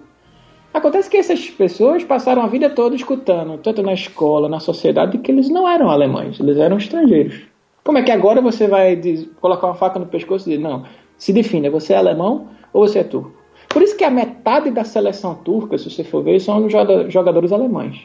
Acontece 0.74 1.10
que 1.10 1.18
essas 1.18 1.50
pessoas 1.52 2.04
passaram 2.04 2.42
a 2.42 2.48
vida 2.48 2.68
toda 2.70 2.96
escutando, 2.96 3.60
tanto 3.60 3.84
na 3.84 3.94
escola, 3.94 4.50
na 4.50 4.60
sociedade, 4.60 5.20
que 5.20 5.32
eles 5.32 5.48
não 5.48 5.70
eram 5.70 5.90
alemães, 5.90 6.40
eles 6.40 6.58
eram 6.58 6.78
estrangeiros. 6.78 7.44
Como 7.84 8.00
é 8.00 8.02
que 8.02 8.12
agora 8.12 8.42
você 8.42 8.68
vai 8.68 9.00
colocar 9.40 9.68
uma 9.68 9.76
faca 9.76 10.00
no 10.00 10.08
pescoço 10.08 10.50
e 10.50 10.56
dizer: 10.56 10.64
não, 10.64 10.84
se 11.18 11.32
defina, 11.32 11.70
você 11.70 11.94
é 11.94 11.98
alemão 11.98 12.48
ou 12.72 12.88
você 12.88 13.00
é 13.00 13.04
turco? 13.04 13.32
Por 13.70 13.82
isso 13.82 13.98
que 13.98 14.04
a 14.04 14.10
metade 14.10 14.72
da 14.72 14.84
seleção 14.84 15.36
turca, 15.36 15.78
se 15.78 15.90
você 15.90 16.04
for 16.04 16.24
ver, 16.24 16.40
são 16.40 16.68
jogadores 17.10 17.52
alemães. 17.52 18.02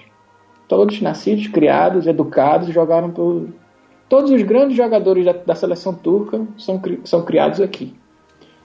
Todos 0.67 1.01
nascidos, 1.01 1.47
criados, 1.47 2.07
educados, 2.07 2.69
jogaram 2.69 3.11
por. 3.11 3.49
Todos 4.09 4.31
os 4.31 4.43
grandes 4.43 4.77
jogadores 4.77 5.25
da, 5.25 5.33
da 5.33 5.55
seleção 5.55 5.95
turca 5.95 6.47
são, 6.57 6.81
são 7.05 7.25
criados 7.25 7.61
aqui. 7.61 7.95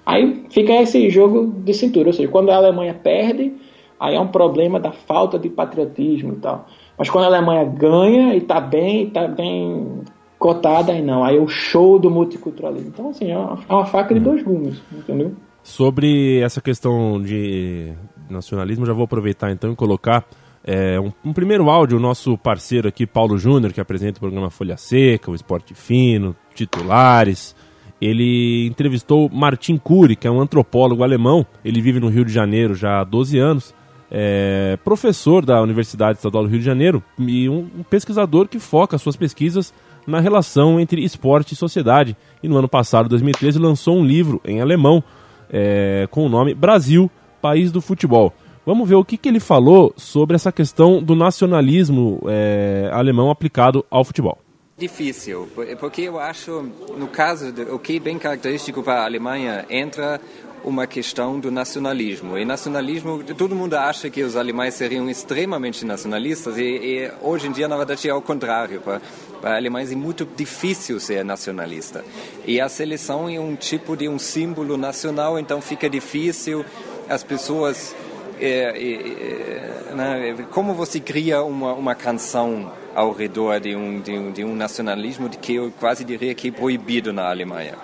Aí 0.06 0.46
fica 0.50 0.74
esse 0.82 1.10
jogo 1.10 1.48
de 1.48 1.74
cintura, 1.74 2.10
ou 2.10 2.14
seja, 2.14 2.30
quando 2.30 2.50
a 2.50 2.56
Alemanha 2.56 2.94
perde, 2.94 3.54
aí 4.00 4.16
é 4.16 4.20
um 4.20 4.28
problema 4.28 4.80
da 4.80 4.92
falta 4.92 5.40
de 5.40 5.50
patriotismo 5.50 6.34
e 6.34 6.38
tal. 6.38 6.68
Mas 6.98 7.10
quando 7.10 7.26
a 7.26 7.28
Alemanha 7.28 7.64
ganha 7.66 8.34
e 8.34 8.38
está 8.38 8.60
bem, 8.60 9.08
está 9.08 9.28
bem 9.28 10.02
cotada, 10.38 10.92
aí 10.92 11.02
não, 11.02 11.24
aí 11.24 11.38
é 11.38 11.40
o 11.40 11.48
show 11.48 11.98
do 11.98 12.10
multiculturalismo. 12.12 12.90
Então, 12.90 13.10
assim, 13.10 13.32
é 13.32 13.38
uma, 13.38 13.60
é 13.68 13.74
uma 13.74 13.86
faca 13.86 14.14
de 14.14 14.20
dois 14.20 14.44
gumes, 14.44 14.82
entendeu? 14.92 15.32
Sobre 15.64 16.42
essa 16.42 16.60
questão 16.62 17.22
de 17.22 17.94
nacionalismo, 18.30 18.86
já 18.86 18.92
vou 18.92 19.06
aproveitar 19.06 19.52
então 19.52 19.72
e 19.72 19.76
colocar 19.76 20.26
é, 20.66 21.00
um, 21.00 21.12
um, 21.26 21.34
primeiro 21.34 21.70
áudio, 21.70 21.98
o 21.98 22.02
nosso 22.02 22.38
parceiro 22.38 22.88
aqui, 22.88 23.06
Paulo 23.06 23.38
Júnior, 23.38 23.74
que 23.74 23.82
apresenta 23.82 24.18
o 24.18 24.22
programa 24.22 24.50
Folha 24.50 24.78
Seca, 24.78 25.30
o 25.30 25.36
Esporte 25.36 25.74
Fino, 25.74 26.36
Titulares. 26.56 27.56
Ele 28.00 28.68
entrevistou 28.68 29.30
Martin 29.30 29.78
Cury, 29.78 30.16
que 30.16 30.28
é 30.28 30.32
um 30.32 30.40
antropólogo 30.40 31.04
alemão. 31.04 31.46
Ele 31.64 31.82
vive 31.82 32.00
no 32.00 32.10
Rio 32.10 32.24
de 32.24 32.32
Janeiro 32.32 32.76
já 32.76 33.02
há 33.02 33.04
12 33.04 33.38
anos. 33.38 33.76
É 34.10 34.78
professor 34.84 35.46
da 35.46 35.62
Universidade 35.62 36.18
Estadual 36.18 36.44
do 36.44 36.50
Rio 36.50 36.60
de 36.60 36.66
Janeiro 36.66 37.04
e 37.18 37.50
um, 37.50 37.68
um 37.80 37.84
pesquisador 37.84 38.48
que 38.48 38.60
foca 38.60 38.98
suas 38.98 39.16
pesquisas 39.16 39.74
na 40.06 40.20
relação 40.20 40.80
entre 40.80 41.04
esporte 41.04 41.54
e 41.54 41.58
sociedade. 41.58 42.16
E 42.42 42.48
no 42.48 42.58
ano 42.58 42.70
passado, 42.70 43.10
2013, 43.10 43.58
lançou 43.58 43.98
um 43.98 44.06
livro 44.06 44.40
em 44.46 44.62
alemão 44.62 45.04
é, 45.50 46.08
com 46.12 46.26
o 46.26 46.30
nome 46.30 46.54
Brasil, 46.54 47.10
País 47.42 47.72
do 47.72 47.82
Futebol. 47.82 48.34
Vamos 48.66 48.88
ver 48.88 48.96
o 48.96 49.04
que, 49.04 49.18
que 49.18 49.28
ele 49.28 49.42
falou 49.42 49.94
sobre 49.98 50.36
essa 50.36 50.50
questão 50.50 51.04
do 51.04 51.16
nacionalismo 51.16 52.22
é, 52.28 52.90
alemão 52.94 53.30
aplicado 53.30 53.86
ao 53.92 54.06
futebol. 54.06 54.38
Difícil, 54.78 55.50
porque 55.80 56.04
eu 56.04 56.18
acho, 56.18 56.66
no 56.98 57.08
caso, 57.08 57.52
de, 57.52 57.64
o 57.64 57.78
que 57.78 57.98
é 57.98 58.00
bem 58.00 58.18
característico 58.18 58.82
para 58.82 59.02
a 59.02 59.06
Alemanha, 59.06 59.66
entra 59.70 60.20
uma 60.64 60.88
questão 60.88 61.40
do 61.40 61.52
nacionalismo. 61.52 62.38
E 62.38 62.46
nacionalismo, 62.46 63.22
todo 63.38 63.54
mundo 63.54 63.74
acha 63.74 64.10
que 64.10 64.24
os 64.24 64.36
alemães 64.38 64.74
seriam 64.76 65.10
extremamente 65.10 65.86
nacionalistas, 65.86 66.58
e, 66.58 66.64
e 66.64 67.12
hoje 67.22 67.48
em 67.48 67.52
dia, 67.52 67.68
na 67.68 67.76
verdade, 67.76 68.08
é 68.08 68.12
ao 68.12 68.22
contrário. 68.22 68.80
Para, 68.80 69.02
para 69.42 69.58
alemães 69.58 69.92
é 69.92 69.96
muito 69.96 70.26
difícil 70.38 71.00
ser 71.02 71.24
nacionalista. 71.26 72.04
E 72.48 72.62
a 72.62 72.70
seleção 72.70 73.28
é 73.30 73.40
um 73.40 73.56
tipo 73.58 73.98
de 73.98 74.08
um 74.08 74.18
símbolo 74.18 74.78
nacional, 74.78 75.38
então 75.38 75.62
fica 75.62 75.90
difícil 75.90 76.66
as 77.10 77.24
pessoas. 77.24 77.94
É, 78.40 79.90
é, 79.90 79.94
né, 79.94 80.46
como 80.52 80.74
você 80.74 81.00
cria 81.00 81.44
uma, 81.44 81.74
uma 81.74 81.96
canção 81.96 82.72
ao 82.96 83.12
redor 83.12 83.60
de 83.60 83.76
um, 83.76 84.00
de 84.02 84.12
um, 84.12 84.32
de 84.32 84.44
um 84.44 84.56
nacionalismo 84.56 85.30
que 85.30 85.56
eu 85.56 85.72
quase 85.80 86.04
diria 86.04 86.34
que 86.34 86.50
é 86.50 86.52
proibido 86.52 87.14
na 87.14 87.30
Alemanha? 87.30 87.76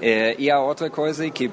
É, 0.00 0.34
e 0.38 0.50
a 0.50 0.60
outra 0.60 0.90
coisa 0.90 1.26
é 1.26 1.30
que 1.30 1.50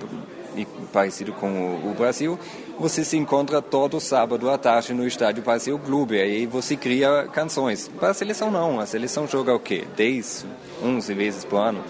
parecido 0.91 1.33
com 1.33 1.49
o, 1.49 1.91
o, 1.91 1.93
Brasil, 1.95 2.37
você 2.77 3.03
se 3.03 3.17
encontra 3.17 3.61
todo 3.61 3.99
sábado 3.99 4.49
à 4.49 4.57
tarde 4.57 4.93
no 4.93 5.07
estádio 5.07 5.43
Brasil 5.43 5.79
Clube, 5.79 6.19
aí 6.19 6.45
você 6.45 6.75
cria 6.75 7.27
canções. 7.33 7.89
Para 7.99 8.09
a 8.09 8.13
seleção 8.13 8.51
não, 8.51 8.79
a 8.79 8.85
seleção 8.85 9.27
joga 9.27 9.53
o 9.53 9.59
quê? 9.59 9.85
10, 9.95 10.45
11 10.83 11.13
vezes 11.13 11.45
por 11.45 11.57
ano, 11.57 11.83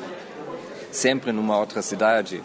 sempre 0.92 1.32
numa 1.32 1.58
outra 1.58 1.82
cidade. 1.82 2.42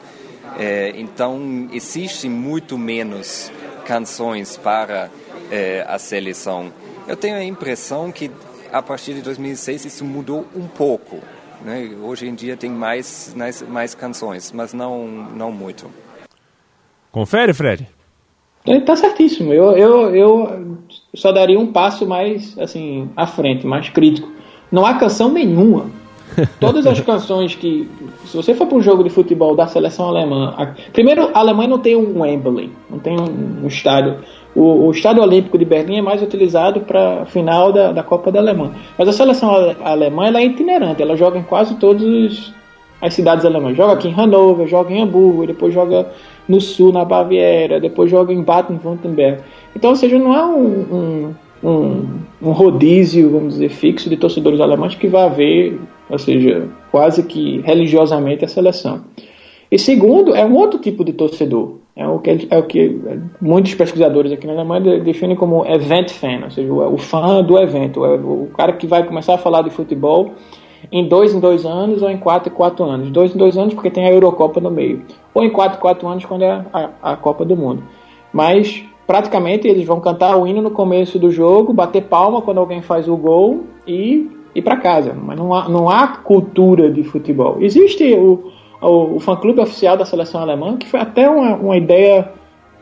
É, 0.59 0.93
então, 0.97 1.69
existe 1.73 2.28
muito 2.28 2.76
menos 2.76 3.52
canções 3.88 4.59
para 4.59 5.09
é, 5.50 5.83
a 5.88 5.99
seleção. 5.99 6.71
Eu 7.07 7.16
tenho 7.16 7.37
a 7.37 7.42
impressão 7.42 8.12
que 8.12 8.30
a 8.71 8.83
partir 8.83 9.14
de 9.14 9.23
2006 9.23 9.87
isso 9.87 10.04
mudou 10.04 10.47
um 10.54 10.68
pouco. 10.68 11.16
Né? 11.64 11.97
Hoje 12.02 12.28
em 12.28 12.35
dia 12.35 12.54
tem 12.54 12.68
mais, 12.68 13.33
mais, 13.35 13.62
mais 13.62 13.95
canções, 13.95 14.52
mas 14.52 14.75
não, 14.75 15.09
não 15.09 15.50
muito. 15.50 15.90
Confere, 17.11 17.54
Fred? 17.54 17.88
Ele 18.66 18.83
tá 18.83 18.95
certíssimo. 18.95 19.54
Eu, 19.54 19.73
eu, 19.73 20.14
eu 20.14 20.78
só 21.14 21.33
daria 21.33 21.59
um 21.59 21.73
passo 21.73 22.07
mais 22.07 22.59
assim 22.59 23.11
à 23.16 23.26
frente, 23.26 23.66
mais 23.66 23.88
crítico. 23.88 24.30
Não 24.71 24.85
há 24.85 24.99
canção 24.99 25.33
nenhuma. 25.33 25.90
Todas 26.61 26.87
as 26.87 27.00
canções 27.00 27.54
que. 27.54 27.88
Se 28.25 28.37
você 28.37 28.54
for 28.54 28.66
para 28.66 28.76
um 28.76 28.82
jogo 28.82 29.02
de 29.02 29.11
futebol 29.11 29.54
da 29.56 29.66
seleção 29.66 30.08
alemã. 30.08 30.54
A, 30.56 30.66
primeiro, 30.92 31.30
a 31.35 31.38
Alemanha 31.38 31.68
não 31.68 31.78
tem 31.78 31.97
um 31.97 32.20
Wembley, 32.20 32.70
não 32.90 32.99
tem 32.99 33.18
um, 33.18 33.64
um 33.64 33.66
estádio. 33.66 34.18
O, 34.54 34.87
o, 34.87 34.90
estádio 34.90 35.23
olímpico 35.23 35.58
de 35.58 35.64
Berlim 35.64 35.99
é 35.99 36.02
mais 36.02 36.23
utilizado 36.23 36.80
para 36.80 37.23
a 37.23 37.26
final 37.26 37.73
da, 37.73 37.92
da 37.92 38.02
Copa 38.02 38.32
da 38.32 38.40
Alemanha. 38.40 38.73
Mas 38.97 39.08
a 39.08 39.12
seleção 39.12 39.50
alemã 39.85 40.26
ela 40.26 40.40
é 40.40 40.47
itinerante, 40.47 41.02
ela 41.02 41.16
joga 41.16 41.38
em 41.38 41.42
quase 41.42 41.76
todas 41.76 42.52
as 43.00 43.14
cidades 43.14 43.44
alemãs. 43.44 43.76
Joga 43.76 43.92
aqui 43.92 44.08
em 44.08 44.12
Hannover, 44.12 44.66
joga 44.66 44.92
em 44.92 45.00
Hamburgo, 45.00 45.47
depois 45.47 45.73
joga 45.73 46.08
no 46.49 46.61
sul, 46.61 46.92
na 46.92 47.04
Baviera, 47.04 47.78
depois 47.78 48.11
joga 48.11 48.32
em 48.32 48.42
Baden-Württemberg. 48.42 49.42
Então, 49.76 49.90
ou 49.90 49.97
seja, 49.97 50.18
não 50.18 50.35
é 50.35 50.44
um, 50.44 50.64
um, 50.64 51.35
um, 51.62 52.06
um, 52.42 52.50
rodízio, 52.52 53.30
vamos 53.30 53.54
dizer, 53.54 53.68
fixo 53.68 54.08
de 54.08 54.16
torcedores 54.16 54.61
alemães 54.61 54.94
que 54.94 55.06
vai 55.06 55.26
haver, 55.26 55.78
ou 56.09 56.19
seja, 56.19 56.69
quase 56.91 57.23
que 57.23 57.61
religiosamente 57.61 58.45
a 58.45 58.49
seleção. 58.49 59.05
E 59.71 59.79
segundo, 59.79 60.35
é 60.35 60.45
um 60.45 60.55
outro 60.57 60.79
tipo 60.79 61.05
de 61.05 61.12
torcedor. 61.12 61.77
É 61.94 62.07
o 62.07 62.21
que, 62.21 62.47
é 62.49 62.59
o 62.59 62.62
que 62.62 63.01
muitos 63.40 63.75
pesquisadores 63.75 64.31
aqui 64.31 64.47
na 64.47 64.53
Alemanha 64.53 65.01
definem 65.01 65.35
como 65.35 65.66
event 65.66 66.11
fan, 66.11 66.44
ou 66.44 66.51
seja, 66.51 66.73
o, 66.73 66.94
o 66.94 66.97
fã 66.97 67.42
do 67.42 67.59
evento, 67.59 68.05
é 68.05 68.14
o 68.14 68.49
cara 68.57 68.73
que 68.73 68.87
vai 68.87 69.05
começar 69.05 69.35
a 69.35 69.38
falar 69.38 69.62
de 69.62 69.71
futebol 69.71 70.31
em 70.92 71.09
dois 71.09 71.35
em 71.35 71.40
dois 71.40 71.66
anos 71.66 72.01
ou 72.01 72.09
em 72.09 72.16
quatro 72.16 72.53
em 72.53 72.55
quatro 72.55 72.85
anos. 72.85 73.11
Dois 73.11 73.35
em 73.35 73.38
dois 73.38 73.59
anos 73.59 73.75
porque 73.75 73.90
tem 73.90 74.07
a 74.07 74.12
Eurocopa 74.12 74.61
no 74.61 74.71
meio. 74.71 75.03
Ou 75.35 75.44
em 75.44 75.51
quatro 75.51 75.79
em 75.79 75.81
quatro 75.81 76.07
anos 76.07 76.25
quando 76.25 76.42
é 76.42 76.64
a, 76.73 76.90
a 77.03 77.16
Copa 77.16 77.44
do 77.44 77.57
Mundo. 77.57 77.83
Mas 78.33 78.85
praticamente 79.05 79.66
eles 79.66 79.85
vão 79.85 80.01
cantar 80.01 80.37
o 80.37 80.47
hino 80.47 80.62
no 80.62 80.71
começo 80.71 81.18
do 81.18 81.31
jogo, 81.31 81.73
bater 81.73 82.05
palma 82.05 82.40
quando 82.42 82.59
alguém 82.59 82.81
faz 82.81 83.09
o 83.09 83.16
gol 83.16 83.64
e 83.87 84.31
ir 84.54 84.62
para 84.62 84.76
casa. 84.76 85.14
Mas 85.14 85.37
não 85.37 85.54
há, 85.54 85.68
não 85.68 85.88
há 85.88 86.08
cultura 86.08 86.90
de 86.90 87.02
futebol. 87.02 87.58
Existe 87.61 88.14
o, 88.14 88.52
o, 88.80 89.16
o 89.16 89.20
fã-clube 89.20 89.61
oficial 89.61 89.96
da 89.96 90.04
seleção 90.04 90.40
alemã, 90.40 90.76
que 90.76 90.88
foi 90.88 91.00
até 91.00 91.28
uma, 91.28 91.56
uma 91.56 91.76
ideia 91.76 92.32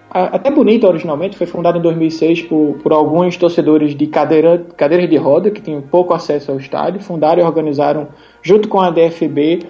até 0.09 0.51
bonita 0.51 0.87
originalmente, 0.87 1.37
foi 1.37 1.47
fundada 1.47 1.79
em 1.79 1.83
2006 1.83 2.43
por, 2.43 2.79
por 2.83 2.93
alguns 2.93 3.37
torcedores 3.37 3.95
de 3.95 4.07
cadeira, 4.07 4.65
cadeiras 4.77 5.11
de 5.11 5.17
roda 5.17 5.51
que 5.51 5.61
tinham 5.61 5.83
pouco 5.83 6.15
acesso 6.15 6.53
ao 6.53 6.59
estádio, 6.59 7.01
fundaram 7.01 7.43
e 7.43 7.45
organizaram, 7.45 8.09
junto 8.41 8.69
com 8.69 8.81
a 8.81 8.91
DFB, 8.91 9.67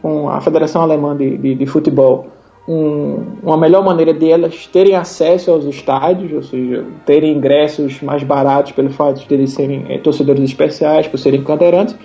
com 0.00 0.28
a 0.28 0.40
Federação 0.40 0.82
Alemã 0.82 1.16
de, 1.16 1.36
de, 1.38 1.54
de 1.54 1.66
Futebol, 1.66 2.28
um, 2.68 3.24
uma 3.42 3.56
melhor 3.56 3.82
maneira 3.82 4.12
de 4.12 4.30
elas 4.30 4.66
terem 4.66 4.94
acesso 4.94 5.50
aos 5.50 5.64
estádios, 5.64 6.30
ou 6.30 6.42
seja, 6.42 6.84
terem 7.06 7.32
ingressos 7.32 8.02
mais 8.02 8.22
baratos 8.22 8.72
pelo 8.72 8.90
fato 8.90 9.26
de 9.26 9.34
eles 9.34 9.52
serem 9.52 9.86
é, 9.88 9.96
torcedores 9.96 10.44
especiais, 10.44 11.08
por 11.08 11.18
serem 11.18 11.42
cadeirantes. 11.42 11.96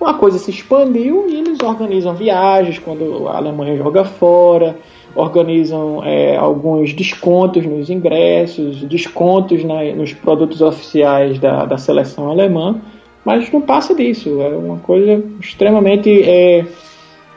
Uma 0.00 0.14
coisa 0.14 0.38
se 0.38 0.50
expandiu 0.50 1.26
e 1.28 1.36
eles 1.36 1.58
organizam 1.60 2.14
viagens 2.14 2.78
quando 2.78 3.26
a 3.26 3.36
Alemanha 3.36 3.76
joga 3.76 4.04
fora, 4.04 4.76
organizam 5.16 6.04
é, 6.04 6.36
alguns 6.36 6.92
descontos 6.92 7.66
nos 7.66 7.90
ingressos, 7.90 8.84
descontos 8.84 9.64
na, 9.64 9.82
nos 9.94 10.12
produtos 10.12 10.60
oficiais 10.60 11.40
da, 11.40 11.64
da 11.64 11.76
seleção 11.76 12.30
alemã, 12.30 12.80
mas 13.24 13.50
não 13.50 13.60
passa 13.60 13.94
disso. 13.94 14.40
É 14.40 14.48
uma 14.48 14.78
coisa 14.78 15.24
extremamente 15.40 16.22
é, 16.22 16.66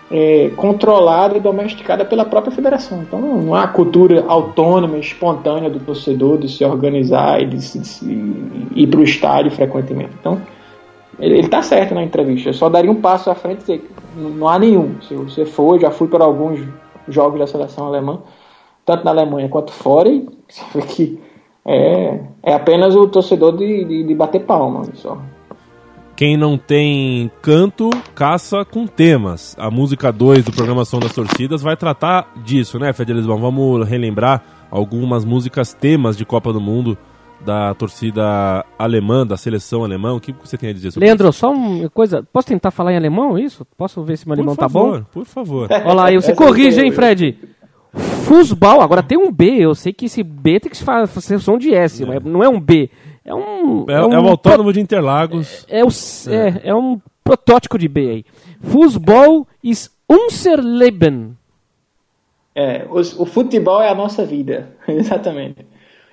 é, 0.09 0.49
controlada 0.55 1.37
e 1.37 1.39
domesticada 1.39 2.05
pela 2.05 2.25
própria 2.25 2.51
federação. 2.51 3.01
Então 3.01 3.19
não, 3.19 3.41
não 3.41 3.55
há 3.55 3.67
cultura 3.67 4.23
autônoma, 4.27 4.97
espontânea 4.97 5.69
do 5.69 5.79
torcedor 5.79 6.37
de 6.37 6.49
se 6.49 6.63
organizar 6.63 7.41
e 7.41 7.45
de, 7.45 7.57
de, 7.57 7.79
de 7.79 8.81
ir 8.81 8.87
para 8.87 8.99
o 8.99 9.03
estádio 9.03 9.51
frequentemente. 9.51 10.11
Então 10.19 10.41
ele 11.19 11.39
está 11.39 11.61
certo 11.61 11.93
na 11.93 12.03
entrevista. 12.03 12.49
Eu 12.49 12.53
só 12.53 12.69
daria 12.69 12.91
um 12.91 13.01
passo 13.01 13.29
à 13.29 13.35
frente 13.35 13.59
e 13.59 13.77
dizer 13.77 13.89
não 14.15 14.47
há 14.47 14.57
nenhum. 14.57 15.01
Se 15.01 15.13
você 15.15 15.45
for, 15.45 15.79
já 15.79 15.91
fui 15.91 16.07
para 16.07 16.23
alguns 16.23 16.59
jogos 17.07 17.39
da 17.39 17.47
seleção 17.47 17.87
alemã, 17.87 18.19
tanto 18.85 19.03
na 19.03 19.11
Alemanha 19.11 19.49
quanto 19.49 19.71
fora, 19.71 20.09
e 20.09 20.25
que 20.87 21.19
é, 21.65 22.19
é 22.43 22.53
apenas 22.53 22.95
o 22.95 23.07
torcedor 23.07 23.57
de, 23.57 23.83
de, 23.83 24.03
de 24.03 24.15
bater 24.15 24.45
palma 24.45 24.83
só. 24.93 25.17
Quem 26.17 26.35
não 26.35 26.57
tem 26.57 27.29
canto, 27.43 27.91
caça 28.15 28.65
com 28.65 28.87
temas. 28.87 29.55
A 29.59 29.69
música 29.69 30.11
2 30.11 30.45
do 30.45 30.51
Programação 30.51 30.99
das 30.99 31.13
Torcidas 31.13 31.61
vai 31.61 31.77
tratar 31.77 32.33
disso, 32.43 32.79
né, 32.79 32.91
Fede 32.91 33.13
Lisbão? 33.13 33.37
Vamos 33.37 33.87
relembrar 33.87 34.41
algumas 34.71 35.23
músicas 35.23 35.75
temas 35.75 36.17
de 36.17 36.25
Copa 36.25 36.51
do 36.51 36.59
Mundo 36.59 36.97
da 37.45 37.75
torcida 37.75 38.65
alemã, 38.79 39.27
da 39.27 39.37
seleção 39.37 39.83
alemã. 39.83 40.15
O 40.15 40.19
que 40.19 40.33
você 40.33 40.57
tem 40.57 40.71
a 40.71 40.73
dizer 40.73 40.89
sobre 40.89 41.05
Leandro, 41.05 41.29
isso? 41.29 41.37
só 41.37 41.51
uma 41.51 41.87
coisa. 41.91 42.27
Posso 42.33 42.47
tentar 42.47 42.71
falar 42.71 42.93
em 42.93 42.97
alemão 42.97 43.37
isso? 43.37 43.63
Posso 43.77 44.01
ver 44.01 44.17
se 44.17 44.25
meu 44.25 44.33
alemão 44.33 44.55
tá 44.55 44.67
bom? 44.67 45.03
Por 45.13 45.23
favor. 45.23 45.69
Olha 45.71 45.93
lá, 45.93 46.11
você 46.11 46.33
corrige, 46.35 46.81
hein, 46.81 46.91
Fred? 46.91 47.37
Futebol, 48.25 48.81
agora 48.81 49.03
tem 49.03 49.19
um 49.19 49.31
B. 49.31 49.57
Eu 49.59 49.75
sei 49.75 49.93
que 49.93 50.05
esse 50.05 50.23
B 50.23 50.59
tem 50.59 50.71
que 50.71 50.83
fazer 50.83 51.37
som 51.37 51.59
de 51.59 51.75
S, 51.75 52.01
é. 52.01 52.07
mas 52.07 52.23
não 52.23 52.43
é 52.43 52.49
um 52.49 52.59
B. 52.59 52.89
É 53.27 53.35
um. 53.35 53.85
É, 53.89 53.93
é 53.93 54.05
um, 54.05 54.13
é 54.13 54.19
um 54.19 54.27
autônomo 54.29 54.71
de 54.71 54.79
Interlagos. 54.79 55.65
É, 55.69 55.81
é, 55.81 55.83
o, 55.83 55.89
é. 56.31 56.69
é, 56.69 56.73
um 56.73 56.99
protótipo 57.21 57.77
de 57.77 57.89
B 57.89 58.09
aí. 58.09 58.25
Futebol 58.61 59.45
is 59.61 59.91
unser 60.09 60.61
Leben. 60.61 61.35
É, 62.55 62.85
o, 62.89 62.99
o 62.99 63.25
futebol 63.25 63.81
é 63.81 63.89
a 63.89 63.95
nossa 63.95 64.25
vida, 64.25 64.69
exatamente. 64.87 65.65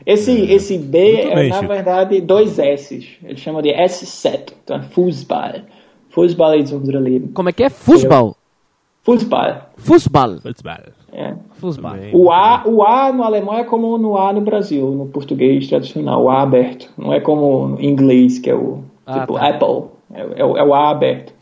Esse, 0.04 0.32
é. 0.32 0.54
esse 0.54 0.76
B 0.76 0.98
é, 0.98 1.34
bem, 1.34 1.48
na 1.50 1.60
Chico. 1.60 1.72
verdade, 1.72 2.20
dois 2.20 2.58
S's. 2.58 3.06
Ele 3.22 3.36
chama 3.36 3.62
de 3.62 3.70
S7. 3.70 4.52
Então 4.64 4.76
é 4.76 4.82
Fußball. 4.82 5.62
Fußball 6.10 6.58
ist 6.58 6.72
unsere 6.72 6.98
Leben. 6.98 7.32
Como 7.32 7.48
é 7.48 7.52
que 7.52 7.62
é? 7.62 7.70
Fußball? 7.70 8.36
Fußball. 9.04 9.70
Fußball. 9.76 10.40
Fußball. 10.40 10.92
É. 11.12 11.34
Fußball. 11.60 11.98
O 12.12 12.32
A, 12.32 12.64
o 12.66 12.82
A 12.82 13.12
no 13.12 13.22
alemão 13.22 13.54
é 13.54 13.64
como 13.64 13.98
no 13.98 14.16
A 14.16 14.32
no 14.32 14.40
Brasil, 14.40 14.90
no 14.90 15.06
português 15.06 15.68
tradicional, 15.68 16.24
o 16.24 16.30
A 16.30 16.42
aberto. 16.42 16.90
Não 16.96 17.12
é 17.12 17.20
como 17.20 17.68
no 17.68 17.80
inglês, 17.80 18.38
que 18.38 18.50
é 18.50 18.54
o 18.54 18.82
ah, 19.06 19.20
tipo 19.20 19.34
tá. 19.34 19.48
Apple. 19.48 19.90
É, 20.12 20.40
é, 20.40 20.44
o, 20.44 20.56
é 20.56 20.64
o 20.64 20.74
A 20.74 20.90
aberto. 20.90 21.34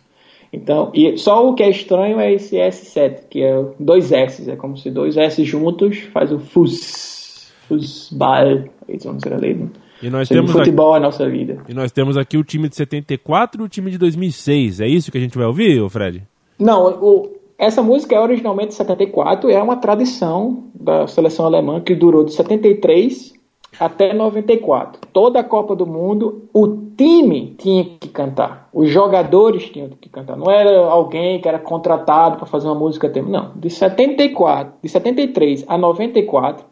Então, 0.53 0.91
e 0.93 1.17
só 1.17 1.49
o 1.49 1.55
que 1.55 1.63
é 1.63 1.71
estranho 1.71 2.21
é 2.21 2.33
esse 2.33 2.57
S7, 2.57 3.29
que 3.31 3.43
é 3.43 3.65
dois 3.79 4.13
S. 4.13 4.51
É 4.51 4.57
como 4.57 4.77
se 4.77 4.91
dois 4.91 5.17
S 5.17 5.43
juntos 5.45 6.01
faz 6.13 6.31
o 6.33 6.39
Fuß. 6.39 7.53
Fußball, 7.69 8.65
jetzt 8.89 9.09
unsere 9.09 9.37
Leben. 9.37 9.71
E 10.03 10.11
nós 10.11 10.27
Sim, 10.29 10.35
temos 10.35 10.51
futebol 10.51 10.89
aqui, 10.89 10.97
é 10.97 10.99
a 10.99 11.01
nossa 11.01 11.31
vida. 11.31 11.59
E 11.69 11.73
nós 11.73 11.93
temos 11.93 12.17
aqui 12.17 12.37
o 12.37 12.43
time 12.43 12.69
de 12.69 12.75
74 12.75 13.63
e 13.63 13.65
o 13.65 13.69
time 13.69 13.91
de 13.91 13.99
2006. 13.99 14.81
É 14.81 14.87
isso 14.89 15.13
que 15.13 15.17
a 15.17 15.21
gente 15.21 15.39
vai 15.39 15.47
ouvir, 15.47 15.89
Fred? 15.89 16.23
Não, 16.59 16.87
o, 17.01 17.31
essa 17.63 17.81
música 17.81 18.17
é 18.17 18.19
originalmente 18.19 18.71
de 18.71 18.75
74 18.75 19.49
é 19.49 19.63
uma 19.63 19.77
tradição 19.77 20.65
da 20.75 21.07
seleção 21.07 21.47
alemã 21.47 21.81
que 21.81 21.95
durou 21.95 22.25
de 22.25 22.33
73 22.33 23.35
até 23.79 24.13
94. 24.13 25.01
Toda 25.13 25.39
a 25.39 25.45
Copa 25.45 25.77
do 25.77 25.87
Mundo, 25.87 26.49
o 26.53 26.67
time 26.97 27.55
tinha 27.57 27.85
que 27.85 28.09
cantar. 28.09 28.69
Os 28.75 28.91
jogadores 28.91 29.71
tinham 29.71 29.91
que 29.91 30.09
cantar. 30.09 30.37
Não 30.37 30.51
era 30.51 30.77
alguém 30.87 31.41
que 31.41 31.47
era 31.47 31.61
contratado 31.61 32.37
para 32.37 32.47
fazer 32.47 32.67
uma 32.67 32.75
música 32.75 33.09
tema. 33.09 33.29
Não. 33.29 33.53
De 33.55 33.71
74, 33.71 34.75
de 34.83 34.89
73 34.89 35.65
a 35.69 35.79
94, 35.79 36.67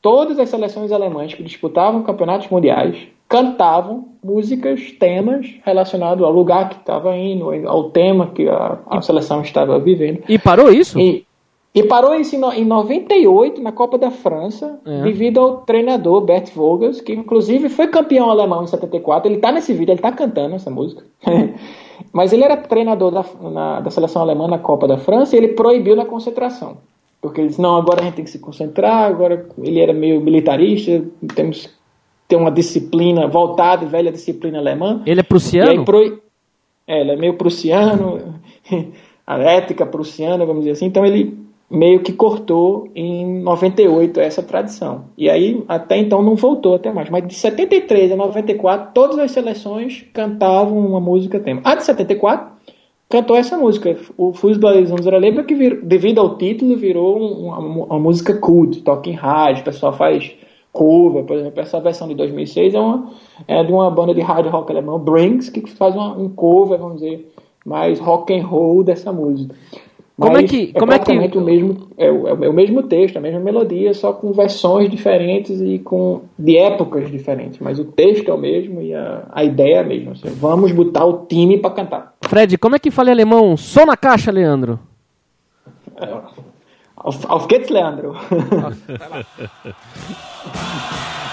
todas 0.00 0.38
as 0.38 0.48
seleções 0.48 0.92
alemãs 0.92 1.34
que 1.34 1.42
disputavam 1.42 2.04
campeonatos 2.04 2.48
mundiais 2.48 3.08
cantavam 3.28 4.08
músicas, 4.22 4.92
temas 4.92 5.46
relacionados 5.64 6.22
ao 6.24 6.32
lugar 6.32 6.68
que 6.68 6.76
estava 6.76 7.16
indo, 7.16 7.50
ao 7.68 7.90
tema 7.90 8.28
que 8.28 8.48
a, 8.48 8.78
a 8.86 9.02
seleção 9.02 9.42
estava 9.42 9.78
vivendo. 9.78 10.22
E 10.28 10.38
parou 10.38 10.70
isso? 10.72 10.98
E, 10.98 11.26
e 11.74 11.82
parou 11.82 12.14
isso 12.14 12.34
em 12.34 12.64
98 12.64 13.60
na 13.60 13.70
Copa 13.70 13.98
da 13.98 14.10
França, 14.10 14.80
é. 14.86 15.02
devido 15.02 15.40
ao 15.40 15.58
treinador 15.58 16.22
Bert 16.22 16.50
Vogels, 16.54 17.00
que 17.00 17.12
inclusive 17.12 17.68
foi 17.68 17.88
campeão 17.88 18.30
alemão 18.30 18.64
em 18.64 18.66
74. 18.66 19.28
Ele 19.28 19.36
está 19.36 19.52
nesse 19.52 19.72
vídeo, 19.72 19.92
ele 19.92 19.98
está 19.98 20.10
cantando 20.10 20.54
essa 20.54 20.70
música. 20.70 21.04
Mas 22.12 22.32
ele 22.32 22.44
era 22.44 22.56
treinador 22.56 23.10
da, 23.10 23.24
na, 23.50 23.80
da 23.80 23.90
seleção 23.90 24.22
alemã 24.22 24.48
na 24.48 24.58
Copa 24.58 24.88
da 24.88 24.96
França 24.96 25.34
e 25.34 25.38
ele 25.38 25.48
proibiu 25.48 25.94
na 25.94 26.04
concentração. 26.04 26.78
Porque 27.20 27.40
ele 27.40 27.48
disse, 27.48 27.60
não, 27.60 27.76
agora 27.76 28.00
a 28.00 28.04
gente 28.04 28.14
tem 28.14 28.24
que 28.24 28.30
se 28.30 28.38
concentrar, 28.38 29.10
agora 29.10 29.46
ele 29.58 29.80
era 29.80 29.92
meio 29.92 30.20
militarista, 30.20 31.04
temos 31.34 31.75
ter 32.28 32.36
uma 32.36 32.50
disciplina 32.50 33.26
voltada, 33.26 33.86
velha 33.86 34.10
disciplina 34.10 34.58
alemã. 34.58 35.02
Ele 35.06 35.20
é 35.20 35.22
prussiano? 35.22 35.84
Pro... 35.84 36.20
É, 36.86 37.00
ele 37.00 37.12
é 37.12 37.16
meio 37.16 37.34
prussiano, 37.34 38.34
a 39.26 39.38
ética 39.38 39.84
prussiana, 39.84 40.44
vamos 40.44 40.62
dizer 40.62 40.72
assim, 40.72 40.86
então 40.86 41.04
ele 41.04 41.46
meio 41.68 42.00
que 42.00 42.12
cortou 42.12 42.88
em 42.94 43.42
98 43.42 44.20
essa 44.20 44.42
tradição. 44.42 45.06
E 45.18 45.28
aí, 45.28 45.64
até 45.66 45.98
então, 45.98 46.22
não 46.22 46.36
voltou 46.36 46.76
até 46.76 46.92
mais. 46.92 47.10
Mas 47.10 47.26
de 47.26 47.34
73 47.34 48.12
a 48.12 48.16
94, 48.16 48.92
todas 48.94 49.18
as 49.18 49.32
seleções 49.32 50.04
cantavam 50.12 50.78
uma 50.78 51.00
música 51.00 51.40
tema. 51.40 51.60
A 51.64 51.74
de 51.74 51.82
74 51.82 52.54
cantou 53.08 53.36
essa 53.36 53.56
música, 53.56 53.96
o 54.16 54.32
Fußball 54.32 54.74
des 54.74 54.90
unserer 54.90 55.18
Leben, 55.18 55.44
que 55.44 55.54
vir, 55.54 55.80
devido 55.82 56.20
ao 56.20 56.36
título 56.36 56.76
virou 56.76 57.16
uma, 57.18 57.58
uma 57.58 57.98
música 57.98 58.34
cult, 58.34 58.82
toca 58.82 59.08
em 59.08 59.12
rádio, 59.12 59.62
o 59.62 59.64
pessoal 59.64 59.92
faz 59.92 60.34
cover, 60.76 61.24
por 61.24 61.36
exemplo, 61.36 61.60
essa 61.60 61.80
versão 61.80 62.06
de 62.06 62.14
2006 62.14 62.74
é, 62.74 62.78
uma, 62.78 63.10
é 63.48 63.64
de 63.64 63.72
uma 63.72 63.90
banda 63.90 64.14
de 64.14 64.20
hard 64.20 64.46
rock 64.46 64.70
alemão, 64.70 64.98
Brinks, 64.98 65.48
que 65.48 65.66
faz 65.70 65.94
uma, 65.94 66.16
um 66.16 66.28
cover, 66.28 66.78
vamos 66.78 67.00
dizer, 67.00 67.32
mais 67.64 67.98
rock 67.98 68.32
and 68.32 68.46
roll 68.46 68.84
dessa 68.84 69.12
música. 69.12 69.54
Como 70.18 70.38
é 70.38 70.44
que. 70.44 70.72
É 70.74 70.78
como 70.78 70.92
é, 70.92 70.96
é 70.96 71.28
que... 71.28 71.36
o 71.36 71.42
mesmo, 71.42 71.88
é, 71.98 72.10
o, 72.10 72.44
é 72.44 72.48
o 72.48 72.52
mesmo 72.52 72.82
texto, 72.82 73.18
a 73.18 73.20
mesma 73.20 73.38
melodia, 73.38 73.92
só 73.92 74.14
com 74.14 74.32
versões 74.32 74.90
diferentes 74.90 75.60
e 75.60 75.78
com 75.78 76.22
de 76.38 76.56
épocas 76.56 77.10
diferentes. 77.10 77.58
Mas 77.58 77.78
o 77.78 77.84
texto 77.84 78.30
é 78.30 78.32
o 78.32 78.38
mesmo 78.38 78.80
e 78.80 78.94
a, 78.94 79.24
a 79.30 79.44
ideia 79.44 79.76
é 79.76 79.78
a 79.80 79.84
mesma. 79.84 80.14
Vamos 80.36 80.72
botar 80.72 81.04
o 81.04 81.26
time 81.26 81.58
para 81.58 81.70
cantar. 81.70 82.14
Fred, 82.22 82.56
como 82.56 82.76
é 82.76 82.78
que 82.78 82.90
fala 82.90 83.10
em 83.10 83.12
alemão? 83.12 83.56
Som 83.58 83.84
na 83.84 83.96
caixa, 83.96 84.30
Leandro. 84.30 84.78
Auf, 87.06 87.24
auf 87.30 87.46
geht's, 87.46 87.70
Leandro. 87.70 88.16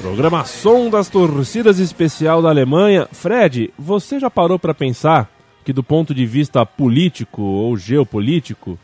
Programação 0.00 0.88
das 0.88 1.10
torcidas 1.10 1.78
especial 1.78 2.40
da 2.40 2.48
Alemanha. 2.48 3.06
Fred, 3.12 3.70
você 3.78 4.18
já 4.18 4.30
parou 4.30 4.58
para 4.58 4.72
pensar 4.72 5.30
que 5.62 5.74
do 5.74 5.82
ponto 5.82 6.14
de 6.14 6.24
vista 6.24 6.64
político 6.64 7.42
ou 7.42 7.76
geopolítico, 7.76 8.78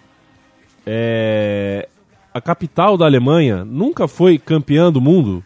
é... 0.86 1.88
a 2.34 2.40
capital 2.40 2.98
da 2.98 3.06
Alemanha 3.06 3.64
nunca 3.64 4.06
foi 4.06 4.36
campeã 4.38 4.92
do 4.92 5.00
mundo? 5.00 5.42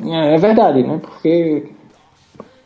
É, 0.00 0.36
é 0.36 0.38
verdade, 0.38 0.84
né? 0.84 1.00
Porque 1.02 1.64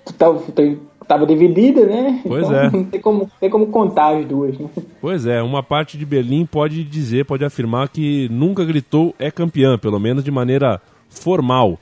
estava 0.07 1.27
dividida, 1.27 1.87
né? 1.87 2.21
Pois 2.27 2.47
então, 2.47 2.59
é. 2.59 2.71
Não 2.71 2.85
tem 2.91 3.01
como, 3.01 3.31
tem 3.41 3.49
como 3.49 3.67
contar 3.69 4.19
as 4.19 4.27
duas, 4.27 4.59
né? 4.59 4.69
Pois 5.01 5.25
é, 5.25 5.43
uma 5.43 5.63
parte 5.63 5.97
de 5.97 6.05
Berlim 6.05 6.45
pode 6.45 6.85
dizer, 6.85 7.25
pode 7.25 7.43
afirmar 7.43 7.89
que 7.89 8.29
nunca 8.31 8.67
gritou 8.67 9.15
é 9.19 9.31
campeã, 9.31 9.79
pelo 9.79 9.99
menos 9.99 10.23
de 10.23 10.31
maneira 10.31 10.79
formal. 11.09 11.79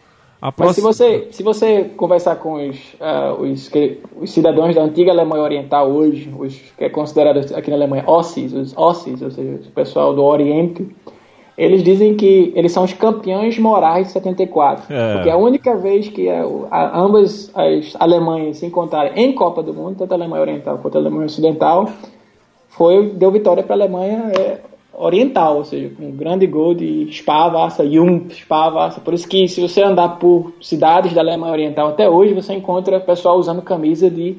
Próxima... 0.51 0.89
Mas 0.89 0.97
se 0.97 1.03
você, 1.05 1.29
se 1.31 1.43
você 1.45 1.85
conversar 1.97 2.37
com 2.37 2.55
os, 2.55 2.77
uh, 2.95 3.41
os, 3.41 3.71
os, 4.21 4.31
cidadãos 4.33 4.75
da 4.75 4.83
antiga 4.83 5.13
Alemanha 5.13 5.45
Oriental 5.45 5.89
hoje, 5.89 6.35
os 6.37 6.57
que 6.77 6.85
é 6.85 6.89
considerado 6.89 7.39
aqui 7.55 7.71
na 7.71 7.77
Alemanha 7.77 8.03
Ossis, 8.09 8.53
os 8.53 8.77
Ossis, 8.77 9.23
ou 9.23 9.31
seja, 9.31 9.61
o 9.65 9.71
pessoal 9.71 10.13
do 10.13 10.25
Oriente, 10.25 10.85
eles 11.57 11.85
dizem 11.85 12.17
que 12.17 12.53
eles 12.57 12.73
são 12.73 12.83
os 12.83 12.93
campeões 12.93 13.57
morais 13.57 14.09
de 14.09 14.15
74. 14.15 14.93
É. 14.93 15.15
Porque 15.15 15.31
a 15.31 15.37
única 15.37 15.77
vez 15.77 16.09
que 16.09 16.29
a, 16.29 16.43
a, 16.71 17.01
ambas 17.01 17.53
as 17.55 17.95
Alemanhas 18.01 18.57
se 18.57 18.67
encontraram 18.67 19.13
em 19.15 19.33
Copa 19.35 19.63
do 19.63 19.73
Mundo, 19.73 19.99
tanto 19.99 20.11
a 20.11 20.17
Alemanha 20.17 20.43
Oriental 20.43 20.79
quanto 20.79 20.97
a 20.97 21.01
Alemanha 21.01 21.27
Ocidental, 21.27 21.89
foi, 22.69 23.11
deu 23.11 23.31
vitória 23.31 23.63
para 23.63 23.75
a 23.75 23.79
Alemanha 23.79 24.33
é, 24.37 24.59
oriental, 24.95 25.57
ou 25.57 25.65
seja, 25.65 25.91
com 25.97 26.09
um 26.09 26.13
grande 26.13 26.47
gol 26.47 26.75
de 26.75 27.09
Sparwasser, 27.13 27.91
Jung 27.91 28.33
Sparwasser. 28.33 29.03
Por 29.03 29.15
isso 29.15 29.27
que 29.27 29.49
se 29.49 29.61
você 29.61 29.83
andar 29.83 30.19
por 30.19 30.53
cidades 30.61 31.13
da 31.13 31.21
Alemanha 31.21 31.53
Oriental 31.53 31.89
até 31.89 32.09
hoje, 32.09 32.35
você 32.35 32.53
encontra 32.53 33.01
pessoal 33.01 33.39
usando 33.39 33.63
camisa 33.63 34.11
de, 34.11 34.37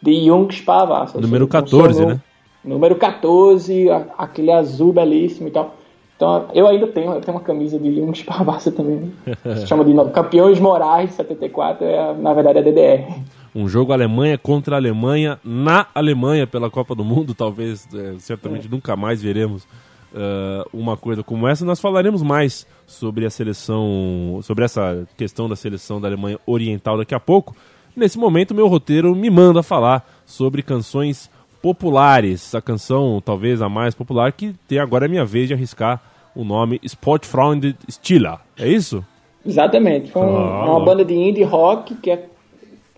de 0.00 0.26
Jung 0.26 0.52
Sparwasser. 0.54 1.20
Número 1.20 1.46
seja, 1.46 1.62
14, 1.62 2.06
né? 2.06 2.20
Número 2.64 2.94
14, 2.96 3.86
aquele 4.16 4.52
azul 4.52 4.92
belíssimo 4.92 5.48
e 5.48 5.50
tal. 5.50 5.74
Então, 6.14 6.46
eu 6.54 6.68
ainda 6.68 6.86
tenho, 6.86 7.12
eu 7.12 7.20
tenho 7.20 7.36
uma 7.36 7.42
camisa 7.42 7.78
de 7.78 7.96
Jung 7.96 8.16
Sparwasser 8.16 8.72
também. 8.72 9.12
Né? 9.26 9.36
Se 9.56 9.66
chama 9.66 9.84
de 9.84 9.92
Campeões 10.12 10.60
Morais 10.60 11.12
74, 11.12 11.84
é, 11.84 12.14
na 12.14 12.32
verdade 12.32 12.58
é 12.58 12.62
DDR 12.62 13.22
um 13.54 13.68
jogo 13.68 13.92
Alemanha 13.92 14.38
contra 14.38 14.76
Alemanha 14.76 15.38
na 15.44 15.86
Alemanha 15.94 16.46
pela 16.46 16.70
Copa 16.70 16.94
do 16.94 17.04
Mundo. 17.04 17.34
Talvez, 17.36 17.86
é, 17.94 18.14
certamente, 18.18 18.66
é. 18.66 18.70
nunca 18.70 18.96
mais 18.96 19.22
veremos 19.22 19.64
uh, 20.12 20.68
uma 20.72 20.96
coisa 20.96 21.22
como 21.22 21.46
essa. 21.46 21.64
Nós 21.64 21.80
falaremos 21.80 22.22
mais 22.22 22.66
sobre 22.86 23.26
a 23.26 23.30
seleção, 23.30 24.40
sobre 24.42 24.64
essa 24.64 25.06
questão 25.16 25.48
da 25.48 25.56
seleção 25.56 26.00
da 26.00 26.08
Alemanha 26.08 26.38
Oriental 26.46 26.96
daqui 26.96 27.14
a 27.14 27.20
pouco. 27.20 27.54
Nesse 27.94 28.18
momento, 28.18 28.54
meu 28.54 28.68
roteiro 28.68 29.14
me 29.14 29.28
manda 29.28 29.62
falar 29.62 30.08
sobre 30.24 30.62
canções 30.62 31.30
populares. 31.60 32.54
A 32.54 32.62
canção, 32.62 33.22
talvez 33.24 33.60
a 33.60 33.68
mais 33.68 33.94
popular, 33.94 34.32
que 34.32 34.54
tem 34.66 34.78
agora 34.78 35.06
a 35.06 35.08
minha 35.08 35.24
vez 35.24 35.48
de 35.48 35.54
arriscar 35.54 36.00
o 36.34 36.42
nome 36.44 36.80
Sportfreund 36.82 37.76
Stiller. 37.90 38.38
É 38.58 38.66
isso? 38.66 39.04
Exatamente. 39.44 40.10
Foi 40.10 40.22
ah, 40.22 40.64
uma 40.66 40.84
banda 40.84 41.04
de 41.04 41.14
indie 41.14 41.42
rock 41.42 41.94
que 41.96 42.10
é 42.10 42.28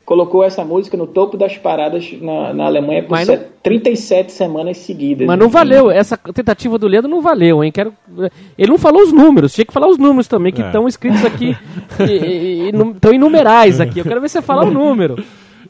colocou 0.05 0.45
essa 0.45 0.65
música 0.65 0.97
no 0.97 1.07
topo 1.07 1.37
das 1.37 1.57
paradas 1.57 2.13
na, 2.21 2.53
na 2.53 2.67
Alemanha 2.67 3.03
por 3.03 3.19
não... 3.27 3.39
37 3.63 4.33
semanas 4.33 4.77
seguidas. 4.79 5.27
Mas 5.27 5.39
não 5.39 5.49
valeu, 5.49 5.91
essa 5.91 6.17
tentativa 6.17 6.79
do 6.79 6.87
Leandro 6.87 7.11
não 7.11 7.23
valeu, 7.23 7.65
hein? 7.65 7.73
Quero... 7.73 7.95
Ele 8.59 8.71
não 8.71 8.79
falou 8.79 9.03
os 9.03 9.13
números, 9.13 9.55
tinha 9.55 9.65
que 9.65 9.73
falar 9.73 9.89
os 9.89 9.97
números 9.97 10.29
também, 10.29 10.53
que 10.53 10.61
estão 10.61 10.85
é. 10.85 10.89
escritos 10.89 11.25
aqui, 11.25 11.57
estão 12.95 13.13
em 13.13 13.19
numerais 13.19 13.81
aqui. 13.81 14.01
Eu 14.01 14.05
quero 14.05 14.21
ver 14.21 14.29
você 14.29 14.43
falar 14.43 14.65
o 14.65 14.71
número. 14.71 15.17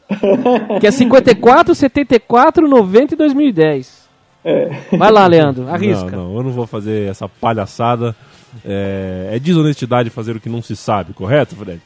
que 0.80 0.86
é 0.86 0.90
54, 0.90 1.74
74, 1.74 2.68
90 2.68 3.14
e 3.14 3.16
2010. 3.16 4.04
É. 4.44 4.70
Vai 4.96 5.10
lá, 5.10 5.26
Leandro, 5.26 5.68
arrisca. 5.68 6.10
Não, 6.10 6.28
não, 6.28 6.36
eu 6.36 6.42
não 6.42 6.50
vou 6.50 6.66
fazer 6.66 7.08
essa 7.08 7.28
palhaçada. 7.28 8.14
É, 8.64 9.30
é 9.32 9.38
desonestidade 9.38 10.10
fazer 10.10 10.36
o 10.36 10.40
que 10.40 10.48
não 10.48 10.62
se 10.62 10.76
sabe, 10.76 11.12
correto, 11.12 11.56
Fred? 11.56 11.80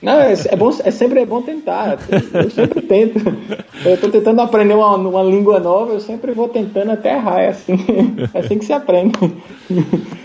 Não, 0.00 0.20
é, 0.20 0.32
é, 0.32 0.56
bom, 0.56 0.70
é 0.84 0.90
sempre 0.90 1.20
é 1.20 1.26
bom 1.26 1.42
tentar. 1.42 1.98
Eu 2.32 2.50
sempre 2.50 2.82
tento. 2.82 3.18
Eu 3.84 3.94
estou 3.94 4.10
tentando 4.10 4.40
aprender 4.40 4.74
uma, 4.74 4.96
uma 4.96 5.22
língua 5.22 5.58
nova, 5.58 5.92
eu 5.92 6.00
sempre 6.00 6.32
vou 6.32 6.48
tentando 6.48 6.92
até 6.92 7.16
errar. 7.16 7.40
É 7.40 7.48
assim, 7.48 7.76
é 8.32 8.38
assim 8.38 8.58
que 8.58 8.64
se 8.64 8.72
aprende. 8.72 9.18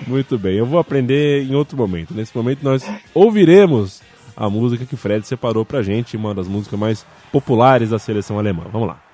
Muito 0.08 0.38
bem, 0.38 0.58
eu 0.58 0.66
vou 0.66 0.80
aprender 0.80 1.44
em 1.44 1.56
outro 1.56 1.76
momento. 1.76 2.14
Nesse 2.14 2.36
momento 2.36 2.64
nós 2.64 2.88
ouviremos 3.14 4.02
a 4.36 4.50
música 4.50 4.86
que 4.86 4.96
Fred 4.96 5.26
separou 5.26 5.66
pra 5.66 5.82
gente, 5.82 6.18
uma 6.18 6.34
das 6.34 6.48
músicas 6.48 6.80
mais 6.80 7.06
populares 7.32 7.90
da 7.90 8.00
seleção 8.00 8.38
alemã. 8.38 8.64
Vamos 8.72 8.88
lá. 8.88 9.13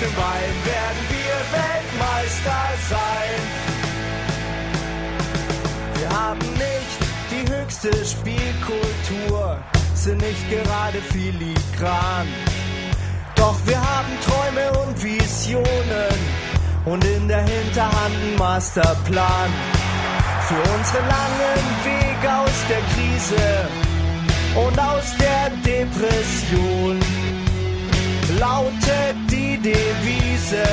Im 0.00 0.14
Bein 0.14 0.54
werden 0.64 1.04
wir 1.10 1.36
Weltmeister 1.58 2.62
sein. 2.88 3.40
Wir 5.98 6.10
haben 6.16 6.38
nicht 6.38 6.98
die 7.32 7.52
höchste 7.52 7.90
Spielkultur, 8.04 9.58
sind 9.94 10.18
nicht 10.18 10.50
gerade 10.50 10.98
filigran. 11.10 12.28
Doch 13.34 13.56
wir 13.66 13.80
haben 13.80 14.12
Träume 14.24 14.86
und 14.86 15.02
Visionen 15.02 16.18
und 16.84 17.04
in 17.04 17.26
der 17.26 17.42
Hinterhand 17.42 18.14
einen 18.14 18.36
Masterplan. 18.36 19.50
Für 20.46 20.62
unseren 20.76 21.08
langen 21.08 21.64
Weg 21.84 22.30
aus 22.30 22.56
der 22.68 22.82
Krise 22.94 23.68
und 24.54 24.78
aus 24.78 25.16
der 25.18 25.50
Depression 25.64 27.00
lautet 28.38 29.16
die 29.30 29.58
Devise. 29.58 30.66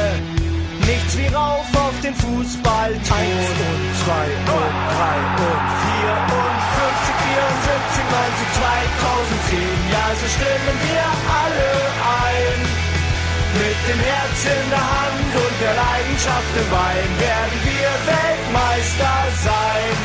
Nichts 0.86 1.17
wie 1.17 1.28
rauf 1.34 1.65
auf 1.73 1.95
den 2.01 2.13
Fußball. 2.13 2.91
Eins 2.93 3.47
und 3.69 3.84
zwei 4.01 4.28
und 4.58 4.75
drei 4.93 5.17
und 5.49 5.65
vier 5.82 6.13
und 6.39 6.58
50, 6.78 7.15
74, 7.25 8.06
90, 8.13 8.47
2010. 8.62 9.60
Ja, 9.95 10.06
so 10.19 10.28
stimmen 10.36 10.78
wir 10.86 11.06
alle 11.41 11.71
ein. 12.25 12.60
Mit 13.56 13.80
dem 13.88 13.99
Herz 13.99 14.39
in 14.45 14.69
der 14.69 14.86
Hand 14.95 15.32
und 15.43 15.56
der 15.63 15.75
Leidenschaft 15.84 16.54
im 16.62 16.69
Bein 16.69 17.10
werden 17.23 17.60
wir 17.63 17.89
Weltmeister 18.12 19.17
sein. 19.47 19.95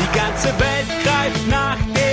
Die 0.00 0.10
ganze 0.18 0.48
Welt 0.58 0.90
greift 1.04 1.48
nach 1.48 1.78
dem 1.94 2.03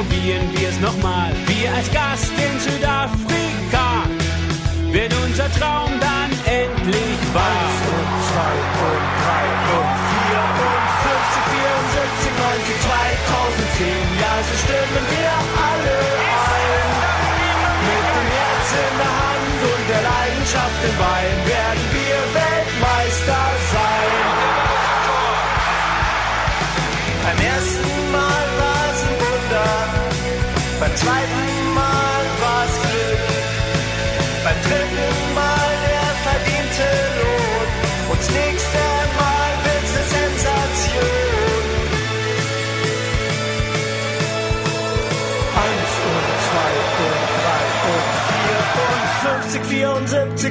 probieren 0.00 0.48
wir 0.54 0.68
es 0.70 0.80
nochmal. 0.80 1.30
Wir 1.46 1.74
als 1.74 1.90
Gast 1.92 2.32
in 2.32 2.58
Südafrika 2.58 4.04
wird 4.90 5.12
unser 5.26 5.50
Traum 5.52 5.89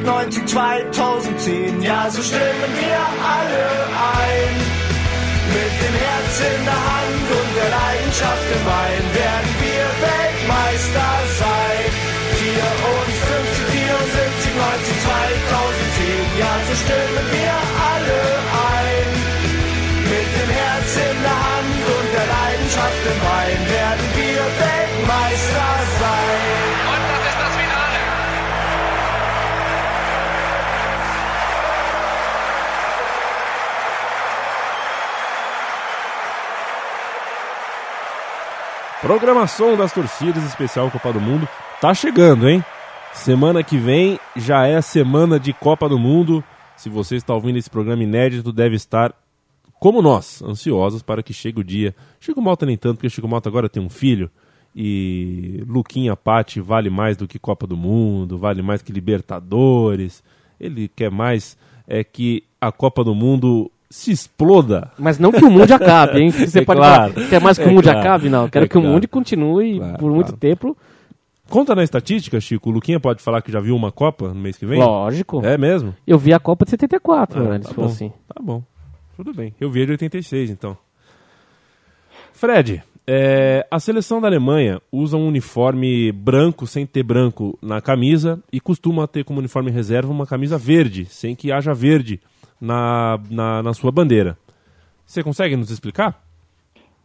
74, 0.10 0.45
90, 0.45 0.45
2010. 0.48 1.82
Ja, 1.84 2.10
so 2.10 2.22
stimmen 2.22 2.72
wir 2.82 3.02
alle 3.38 3.65
ein. 4.26 4.54
Mit 5.54 5.74
dem 5.82 5.95
Herz 6.02 6.34
in 6.50 6.62
der 6.65 6.82
Hand 6.89 7.28
und 7.38 7.50
der 7.58 7.69
Leidenschaft 7.69 8.48
im 8.58 8.63
Bein 8.65 9.06
werden 9.13 9.54
wir 9.62 9.86
Weltmeister 10.02 11.12
sein. 11.41 11.89
54, 12.41 12.58
74, 13.69 14.50
19, 14.58 14.98
2010, 15.06 16.41
ja, 16.41 16.54
so 16.67 16.74
stimmen 16.74 17.26
wir 17.38 17.56
alle 17.93 18.22
ein. 18.74 19.10
Mit 20.10 20.30
dem 20.38 20.52
Herz 20.58 20.89
in 20.98 21.17
der 21.22 21.38
Hand 21.45 21.60
dem 23.06 23.19
Main 23.24 23.62
werden 23.69 24.08
wir 24.15 24.41
Weltmeister 24.60 25.72
sein. 26.00 26.59
Programação 39.01 39.77
das 39.77 39.93
torcidas 39.93 40.43
especial 40.43 40.91
Copa 40.91 41.13
do 41.13 41.21
Mundo 41.21 41.47
tá 41.79 41.93
chegando, 41.93 42.49
hein? 42.49 42.62
Semana 43.13 43.63
que 43.63 43.77
vem 43.77 44.19
já 44.35 44.67
é 44.67 44.75
a 44.75 44.81
semana 44.81 45.39
de 45.39 45.53
Copa 45.53 45.88
do 45.88 45.97
Mundo. 45.97 46.43
Se 46.75 46.89
você 46.89 47.15
está 47.15 47.33
ouvindo 47.33 47.57
esse 47.57 47.69
programa 47.69 48.03
inédito, 48.03 48.51
deve 48.51 48.75
estar 48.75 49.13
como 49.79 50.01
nós, 50.01 50.41
ansiosos 50.41 51.01
para 51.01 51.23
que 51.23 51.33
chegue 51.33 51.62
o 51.62 51.63
dia. 51.63 51.95
Chico 52.19 52.41
Malta 52.41 52.65
nem 52.65 52.75
tanto, 52.75 52.95
porque 52.97 53.09
Chico 53.09 53.27
Malta 53.27 53.47
agora 53.47 53.69
tem 53.69 53.81
um 53.81 53.89
filho 53.89 54.29
e 54.75 55.63
Luquinha 55.65 56.15
Patti 56.17 56.59
vale 56.59 56.89
mais 56.89 57.15
do 57.15 57.25
que 57.25 57.39
Copa 57.39 57.65
do 57.65 57.77
Mundo, 57.77 58.38
vale 58.38 58.62
mais 58.62 58.81
que 58.81 58.91
Libertadores. 58.91 60.21
Ele 60.59 60.89
quer 60.89 61.09
mais 61.09 61.57
é 61.88 62.03
que 62.03 62.43
a 62.59 62.69
Copa 62.69 63.01
do 63.01 63.15
Mundo 63.15 63.71
se 63.89 64.12
exploda. 64.12 64.91
Mas 64.97 65.17
não 65.17 65.32
que 65.32 65.43
o 65.43 65.49
mundo 65.49 65.71
acabe, 65.73 66.19
hein? 66.19 66.30
Você 66.32 66.60
É 66.60 66.65
pode 66.65 66.80
claro. 66.80 67.13
falar, 67.13 67.28
quer 67.30 67.41
mais 67.41 67.58
que 67.58 67.63
É 67.63 67.67
o 67.67 67.71
mundo 67.71 67.84
claro. 67.84 67.99
acabe? 67.99 68.30
Não, 68.30 68.47
quero 68.49 68.65
É 68.65 68.67
que 68.67 68.78
o 68.78 68.82
claro. 68.82 68.93
mundo 68.95 69.08
continue 69.08 69.80
por 69.99 70.12
muito 70.12 70.34
tempo. 70.38 70.78
Conta 71.49 71.73
na 71.73 71.84
estatística, 71.84 72.39
Chico. 72.39 72.69
O 72.69 72.71
Luquinha 72.73 72.99
pode 72.99 73.23
falar 73.23 73.41
que 73.41 73.52
já 73.52 73.60
viu 73.60 73.75
uma 73.75 73.91
Copa 73.91 74.28
no 74.30 74.36
mês 74.39 74.56
que 74.56 74.65
vem? 74.67 74.80
Lógico. 74.80 75.43
É 75.43 75.58
mesmo? 75.58 75.95
Eu 76.06 76.19
vi 76.19 76.32
a 76.32 76.39
Copa 76.39 76.63
de 76.65 76.71
74, 76.71 77.39
Ah, 77.41 77.49
né? 77.49 77.60
tá 77.60 77.69
Se 77.69 77.73
bom. 77.73 77.86
assim. 77.86 78.10
Tá 78.28 78.39
bom. 78.39 78.62
Tudo 79.17 79.34
bem. 79.34 79.54
Eu 79.60 79.71
vi 79.71 79.82
a 79.82 79.86
de 79.86 79.91
86, 79.93 80.52
então. 80.52 80.78
Fred, 82.34 82.84
é, 83.08 83.65
a 83.69 83.80
seleção 83.80 84.21
da 84.21 84.28
Alemanha 84.28 84.80
usa 84.91 85.17
um 85.17 85.28
uniforme 85.28 86.12
branco 86.12 86.65
sem 86.67 86.86
ter 86.86 87.04
branco 87.04 87.58
na 87.62 87.82
camisa 87.82 88.39
e 88.54 88.60
costuma 88.60 89.08
ter 89.08 89.23
como 89.23 89.39
uniforme 89.39 89.71
reserva 89.71 90.12
uma 90.12 90.25
camisa 90.28 90.58
verde, 90.58 91.06
sem 91.06 91.36
que 91.36 91.52
haja 91.52 91.73
verde 91.73 92.21
na, 92.60 93.19
na, 93.30 93.63
na 93.63 93.74
sua 93.74 93.91
bandeira. 93.91 94.38
Você 95.06 95.24
consegue 95.24 95.56
nos 95.56 95.69
explicar? 95.72 96.24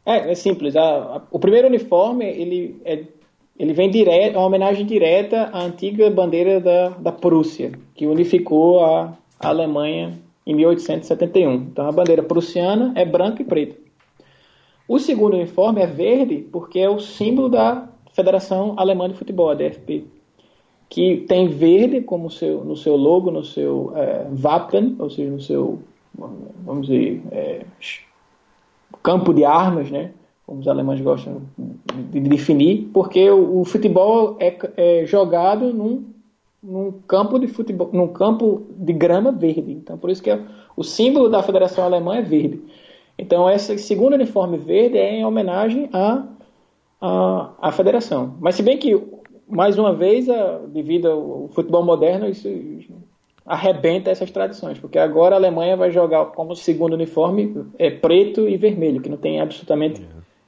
É, 0.04 0.30
é 0.32 0.34
simples. 0.34 0.76
A- 0.76 0.82
a- 1.16 1.22
o 1.30 1.38
primeiro 1.38 1.68
uniforme, 1.68 2.24
ele, 2.26 2.80
é, 2.84 3.04
ele 3.58 3.72
vem 3.72 3.90
direto, 3.90 4.34
é 4.34 4.38
uma 4.38 4.46
homenagem 4.46 4.84
direta 4.84 5.48
à 5.52 5.62
antiga 5.62 6.10
bandeira 6.10 6.60
da, 6.60 6.90
da 6.90 7.12
Prússia, 7.12 7.72
que 7.94 8.06
unificou 8.06 8.84
a, 8.84 9.16
a 9.40 9.48
Alemanha 9.48 10.18
em 10.46 10.54
1871. 10.54 11.54
Então 11.54 11.88
a 11.88 11.92
bandeira 11.92 12.22
prussiana 12.22 12.92
é 12.94 13.04
branca 13.04 13.40
e 13.40 13.44
preta. 13.44 13.76
O 14.86 14.98
segundo 14.98 15.34
uniforme 15.34 15.80
é 15.80 15.86
verde 15.86 16.46
porque 16.52 16.78
é 16.78 16.90
o 16.90 16.98
símbolo 17.00 17.48
da 17.48 17.88
Federação 18.12 18.74
Alemã 18.76 19.08
de 19.08 19.16
Futebol, 19.16 19.48
a 19.50 19.54
DFB, 19.54 20.04
que 20.94 21.16
tem 21.26 21.48
verde 21.48 22.02
como 22.02 22.30
seu, 22.30 22.64
no 22.64 22.76
seu 22.76 22.94
logo, 22.94 23.28
no 23.28 23.42
seu 23.42 23.92
é, 23.96 24.28
Wappen, 24.30 24.94
ou 25.00 25.10
seja, 25.10 25.28
no 25.28 25.40
seu, 25.40 25.80
vamos 26.64 26.86
dizer, 26.86 27.20
é, 27.32 27.62
campo 29.02 29.34
de 29.34 29.44
armas, 29.44 29.90
né? 29.90 30.12
Como 30.46 30.60
os 30.60 30.68
alemães 30.68 31.00
gostam 31.00 31.42
de 32.12 32.20
definir, 32.20 32.90
porque 32.94 33.28
o, 33.28 33.62
o 33.62 33.64
futebol 33.64 34.36
é, 34.38 34.56
é 34.76 35.04
jogado 35.04 35.74
num, 35.74 36.04
num 36.62 36.92
campo 37.08 37.40
de 37.40 37.48
futebol, 37.48 37.90
num 37.92 38.06
campo 38.06 38.62
de 38.70 38.92
grama 38.92 39.32
verde. 39.32 39.72
Então, 39.72 39.98
por 39.98 40.10
isso 40.10 40.22
que 40.22 40.30
é, 40.30 40.40
o 40.76 40.84
símbolo 40.84 41.28
da 41.28 41.42
Federação 41.42 41.82
Alemã 41.82 42.18
é 42.18 42.22
verde. 42.22 42.62
Então, 43.18 43.50
esse 43.50 43.76
segundo 43.78 44.14
uniforme 44.14 44.58
verde 44.58 44.96
é 44.96 45.16
em 45.16 45.24
homenagem 45.24 45.90
à 45.92 46.24
à, 47.60 47.70
federação. 47.72 48.34
Mas 48.40 48.54
se 48.54 48.62
bem 48.62 48.78
que 48.78 48.94
mais 49.48 49.78
uma 49.78 49.92
vez, 49.94 50.28
a, 50.28 50.58
devido 50.68 51.10
ao 51.10 51.48
futebol 51.48 51.84
moderno, 51.84 52.28
isso 52.28 52.48
arrebenta 53.46 54.10
essas 54.10 54.30
tradições, 54.30 54.78
porque 54.78 54.98
agora 54.98 55.34
a 55.34 55.38
Alemanha 55.38 55.76
vai 55.76 55.90
jogar 55.90 56.26
como 56.26 56.56
segundo 56.56 56.94
uniforme 56.94 57.66
é 57.78 57.90
preto 57.90 58.48
e 58.48 58.56
vermelho, 58.56 59.02
que 59.02 59.10
não 59.10 59.18
tem 59.18 59.40
absolutamente 59.40 60.02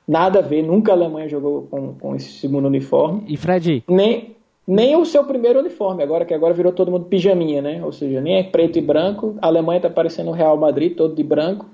nada 0.09 0.39
a 0.39 0.43
ver. 0.43 0.63
Nunca 0.63 0.93
a 0.93 0.95
Alemanha 0.95 1.29
jogou 1.29 1.67
com, 1.71 1.95
com 1.95 2.15
esse 2.17 2.31
segundo 2.31 2.67
uniforme, 2.67 3.23
E 3.29 3.37
Fred, 3.37 3.85
nem 3.89 4.35
nem 4.67 4.97
o 4.97 5.05
seu 5.05 5.23
primeiro 5.23 5.61
uniforme, 5.61 6.03
agora 6.03 6.25
que 6.25 6.35
agora 6.35 6.53
virou 6.53 6.73
todo 6.73 6.91
mundo 6.91 7.05
pijaminha, 7.05 7.63
né? 7.63 7.85
Ou 7.85 7.93
seja, 7.93 8.21
nem 8.21 8.39
é 8.39 8.43
preto 8.43 8.77
e 8.77 8.83
branco. 8.83 9.37
A 9.41 9.47
Alemanha 9.47 9.79
está 9.79 9.89
parecendo 9.89 10.31
o 10.31 10.35
Real 10.35 10.57
Madrid, 10.57 10.97
todo 10.97 11.15
de 11.15 11.23
branco. 11.23 11.67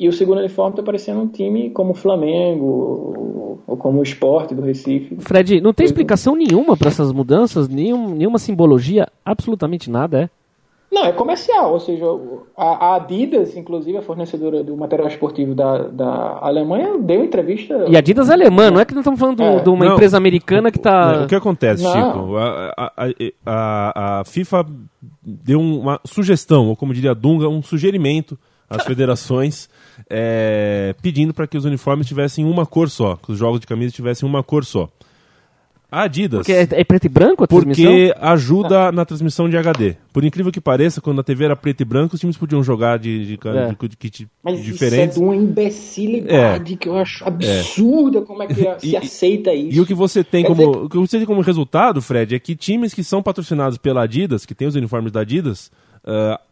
E 0.00 0.08
o 0.08 0.12
segundo 0.12 0.38
uniforme 0.38 0.70
está 0.72 0.82
parecendo 0.82 1.20
um 1.20 1.26
time 1.26 1.70
como 1.70 1.90
o 1.90 1.94
Flamengo 1.94 3.58
ou, 3.66 3.76
como 3.76 3.98
o 3.98 4.02
Sport 4.04 4.52
do 4.52 4.62
Recife. 4.62 5.16
Fred, 5.18 5.60
não 5.60 5.72
tem 5.72 5.84
explicação 5.86 6.36
nenhuma 6.36 6.76
para 6.76 6.88
essas 6.88 7.12
mudanças, 7.12 7.68
nenhum, 7.68 8.14
nenhuma 8.14 8.38
simbologia, 8.38 9.08
absolutamente 9.24 9.90
nada, 9.90 10.22
é? 10.24 10.30
Não, 10.90 11.04
é 11.04 11.12
comercial, 11.12 11.72
ou 11.74 11.80
seja, 11.80 12.04
a, 12.56 12.64
a 12.92 12.96
Adidas, 12.96 13.54
inclusive 13.56 13.98
a 13.98 14.02
fornecedora 14.02 14.64
do 14.64 14.74
material 14.74 15.06
esportivo 15.08 15.54
da, 15.54 15.82
da 15.88 16.38
Alemanha, 16.40 16.96
deu 16.96 17.22
entrevista. 17.22 17.84
E 17.88 17.94
a 17.94 17.98
Adidas 17.98 18.30
é 18.30 18.32
alemã, 18.32 18.70
não 18.70 18.80
é 18.80 18.86
que 18.86 18.94
nós 18.94 19.02
estamos 19.02 19.20
falando 19.20 19.36
do- 19.36 19.42
É. 19.42 19.60
de 19.60 19.68
uma 19.68 19.84
Não. 19.84 19.92
empresa 19.94 20.16
americana 20.16 20.70
que 20.70 20.78
tá. 20.78 21.18
Né, 21.18 21.24
O 21.24 21.28
que 21.28 21.34
acontece, 21.34 21.82
Não. 21.82 21.92
Chico? 21.92 22.36
A, 22.38 22.72
a- 22.74 22.92
a- 22.96 23.12
a- 23.44 24.20
a 24.20 24.24
FIFA 24.24 24.64
deu 25.22 25.60
uma 25.60 26.00
sugestão, 26.06 26.68
ou 26.68 26.76
como 26.76 26.94
diria 26.94 27.10
a 27.10 27.14
Dunga, 27.14 27.48
um 27.50 27.62
sugerimento 27.62 28.38
às 28.68 28.84
federações 28.84 29.68
é, 30.10 30.94
pedindo 31.02 31.32
para 31.34 31.46
que 31.46 31.56
os 31.56 31.64
uniformes 31.64 32.06
tivessem 32.06 32.44
uma 32.44 32.66
cor 32.66 32.88
só, 32.90 33.16
que 33.16 33.32
os 33.32 33.38
jogos 33.38 33.60
de 33.60 33.66
camisa 33.66 33.92
tivessem 33.94 34.28
uma 34.28 34.42
cor 34.42 34.64
só. 34.64 34.88
A 35.90 36.02
Adidas. 36.02 36.40
Porque 36.40 36.52
é, 36.52 36.68
é 36.70 36.84
preto 36.84 37.06
e 37.06 37.08
branco 37.08 37.44
a 37.44 37.46
transmissão? 37.46 37.82
Porque 37.86 38.14
ajuda 38.20 38.92
na 38.92 39.06
transmissão 39.06 39.48
de 39.48 39.56
HD. 39.56 39.96
Por 40.12 40.22
incrível 40.22 40.52
que 40.52 40.60
pareça, 40.60 41.00
quando 41.00 41.18
a 41.22 41.24
TV 41.24 41.46
era 41.46 41.56
preto 41.56 41.80
e 41.80 41.84
branco, 41.86 42.14
os 42.14 42.20
times 42.20 42.36
podiam 42.36 42.62
jogar 42.62 42.98
de, 42.98 43.24
de, 43.24 43.36
de, 43.38 43.48
É. 43.48 43.68
de 43.88 43.96
kit 43.96 44.28
Mas 44.44 44.62
diferentes. 44.62 45.16
isso 45.16 45.24
é 45.24 45.24
de 45.24 45.26
uma 45.26 45.34
imbecilidade 45.34 46.76
que 46.76 46.90
eu 46.90 46.96
acho 46.98 47.24
absurda 47.26 48.20
como 48.20 48.42
é 48.42 48.46
que 48.46 48.54
se 48.54 48.88
E- 48.90 48.96
aceita 48.98 49.54
isso. 49.54 49.78
E 49.78 49.80
o 49.80 49.86
que 49.86 49.94
você 49.94 50.22
tem 50.22 50.42
Quer 50.42 50.48
como, 50.48 50.66
dizer 50.72 50.84
o 50.84 50.88
que 50.90 50.98
você 50.98 51.16
tem 51.16 51.26
como 51.26 51.40
resultado, 51.40 52.02
Fred, 52.02 52.34
é 52.34 52.38
que 52.38 52.54
times 52.54 52.92
que 52.92 53.02
são 53.02 53.22
patrocinados 53.22 53.78
pela 53.78 54.02
Adidas, 54.02 54.44
que 54.44 54.54
têm 54.54 54.68
os 54.68 54.74
uniformes 54.74 55.10
da 55.10 55.20
Adidas, 55.20 55.72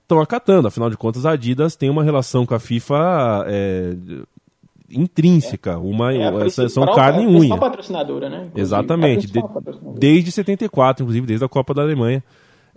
estão 0.02 0.20
acatando. 0.20 0.68
Afinal 0.68 0.88
de 0.90 0.96
contas, 0.96 1.24
a 1.26 1.32
Adidas 1.32 1.74
tem 1.76 1.88
uma 1.90 2.04
relação 2.04 2.44
com 2.46 2.54
a 2.54 2.58
FIFA 2.58 3.44
é, 3.48 3.94
intrínseca, 4.90 5.78
uma 5.78 6.12
É 6.14 6.28
a 6.28 6.46
essa- 6.46 6.68
são 6.68 6.84
principal- 6.84 6.94
carne 6.94 7.22
e 7.24 7.26
principal 7.26 7.50
unha. 7.50 7.58
patrocinadora, 7.60 8.28
né? 8.28 8.36
Inclusive, 8.36 8.60
Exatamente. 8.60 9.18
principal 9.28 9.48
De- 9.48 9.54
patrocinadora. 9.54 9.98
desde 10.00 10.30
74, 10.32 11.02
inclusive, 11.02 11.26
desde 11.26 11.44
a 11.44 11.48
Copa 11.48 11.74
da 11.74 11.82
Alemanha. 11.82 12.22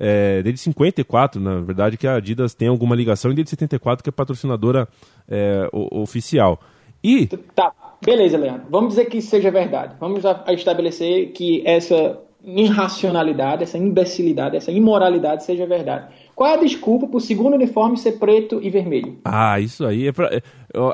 É, 0.01 0.41
desde 0.41 0.61
54, 0.61 1.41
na 1.41 1.59
verdade, 1.59 1.97
que 1.97 2.07
a 2.07 2.15
Adidas 2.15 2.53
tem 2.53 2.69
alguma 2.69 2.95
ligação, 2.95 3.31
e 3.31 3.35
desde 3.35 3.49
74 3.49 4.01
que 4.01 4.09
é 4.09 4.11
patrocinadora 4.13 4.87
é, 5.29 5.69
o- 5.73 6.01
oficial. 6.01 6.59
E 7.03 7.27
Tá, 7.53 7.71
beleza, 8.03 8.37
Leandro. 8.37 8.63
Vamos 8.69 8.89
dizer 8.91 9.05
que 9.05 9.17
isso 9.17 9.29
seja 9.29 9.51
verdade. 9.51 9.95
Vamos 9.99 10.23
estabelecer 10.47 11.31
que 11.33 11.61
essa 11.65 12.17
irracionalidade, 12.43 13.63
essa 13.63 13.77
imbecilidade, 13.77 14.55
essa 14.55 14.71
imoralidade 14.71 15.43
seja 15.43 15.65
verdade. 15.65 16.07
Qual 16.39 16.49
é 16.49 16.53
a 16.53 16.57
desculpa 16.61 17.05
para 17.05 17.17
o 17.17 17.19
segundo 17.19 17.55
uniforme 17.55 17.97
ser 17.97 18.13
preto 18.13 18.61
e 18.63 18.69
vermelho? 18.69 19.17
Ah, 19.25 19.59
isso 19.59 19.85
aí 19.85 20.07
é 20.07 20.11
pra, 20.13 20.27
é, 20.33 20.41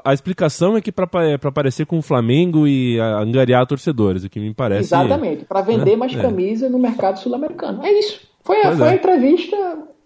A 0.04 0.12
explicação 0.12 0.76
é 0.76 0.82
que 0.82 0.92
para 0.92 1.08
aparecer 1.44 1.86
com 1.86 2.00
o 2.00 2.02
Flamengo 2.02 2.68
e 2.68 3.00
angariar 3.00 3.68
torcedores, 3.68 4.24
o 4.24 4.30
que 4.30 4.40
me 4.40 4.56
parece. 4.56 4.86
Exatamente, 4.96 5.46
para 5.46 5.62
vender 5.62 5.92
É, 5.92 5.96
mais 5.96 6.16
é. 6.16 6.20
camisa 6.20 6.68
no 6.68 6.80
mercado 6.80 7.20
sul-americano. 7.20 7.86
É 7.86 7.92
isso. 7.92 8.22
Foi, 8.44 8.60
a, 8.64 8.76
foi 8.76 8.88
é. 8.88 8.90
a 8.90 8.96
entrevista. 8.96 9.56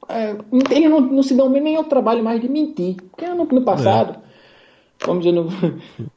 é, 0.09 0.35
eles 0.71 0.89
não, 0.89 0.99
não 0.99 1.23
se 1.23 1.33
dão 1.33 1.49
nem 1.49 1.77
ao 1.77 1.85
trabalho 1.85 2.21
mais 2.21 2.41
de 2.41 2.49
mentir. 2.49 2.97
Porque 3.09 3.25
no, 3.25 3.45
no 3.45 3.61
passado, 3.61 4.17
É. 5.01 5.05
vamos 5.05 5.23
dizer, 5.23 5.33
no- 5.33 5.47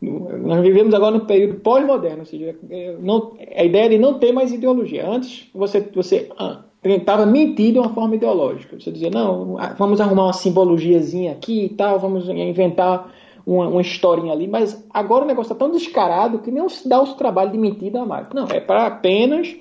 no- 0.01 0.39
nós 0.49 0.61
vivemos 0.63 0.93
agora 0.95 1.17
no 1.17 1.27
período 1.27 1.61
pós-moderno. 1.61 2.19
Ou 2.21 2.27
seja, 2.27 2.57
é, 2.69 2.97
não, 3.01 3.35
a 3.57 3.63
ideia 3.63 3.89
de 3.89 3.99
não 3.99 4.19
ter 4.19 4.33
mais 4.33 4.53
ideologia. 4.53 5.09
Antes, 5.09 5.49
você, 5.55 5.81
você 5.95 6.29
ah, 6.37 6.63
tentava 6.83 7.25
mentir 7.25 7.73
de 7.73 7.79
uma 7.79 7.91
forma 7.91 8.17
ideológica. 8.17 8.79
Você 8.79 8.91
dizia, 8.91 9.11
não, 9.11 9.57
vamos 9.79 10.01
arrumar 10.01 10.25
uma 10.25 10.33
simbologiazinha 10.33 11.33
aqui 11.33 11.67
e 11.67 11.69
tal, 11.69 11.99
vamos 11.99 12.29
inventar 12.29 13.13
uma, 13.47 13.69
uma 13.69 13.81
historinha 13.81 14.33
ali. 14.33 14.49
Mas 14.49 14.85
agora 14.93 15.25
o 15.25 15.27
negócio 15.27 15.53
está 15.53 15.65
tão 15.65 15.73
descarado 15.73 16.41
que 16.41 16.51
nem 16.51 16.69
se 16.69 16.89
dá 16.89 17.01
o 17.01 17.15
trabalho 17.15 17.53
de 17.53 17.59
mentir 17.59 17.93
da 17.93 18.05
marca. 18.05 18.35
Não, 18.35 18.49
é 18.49 18.61
para 18.61 18.87
apenas 18.87 19.55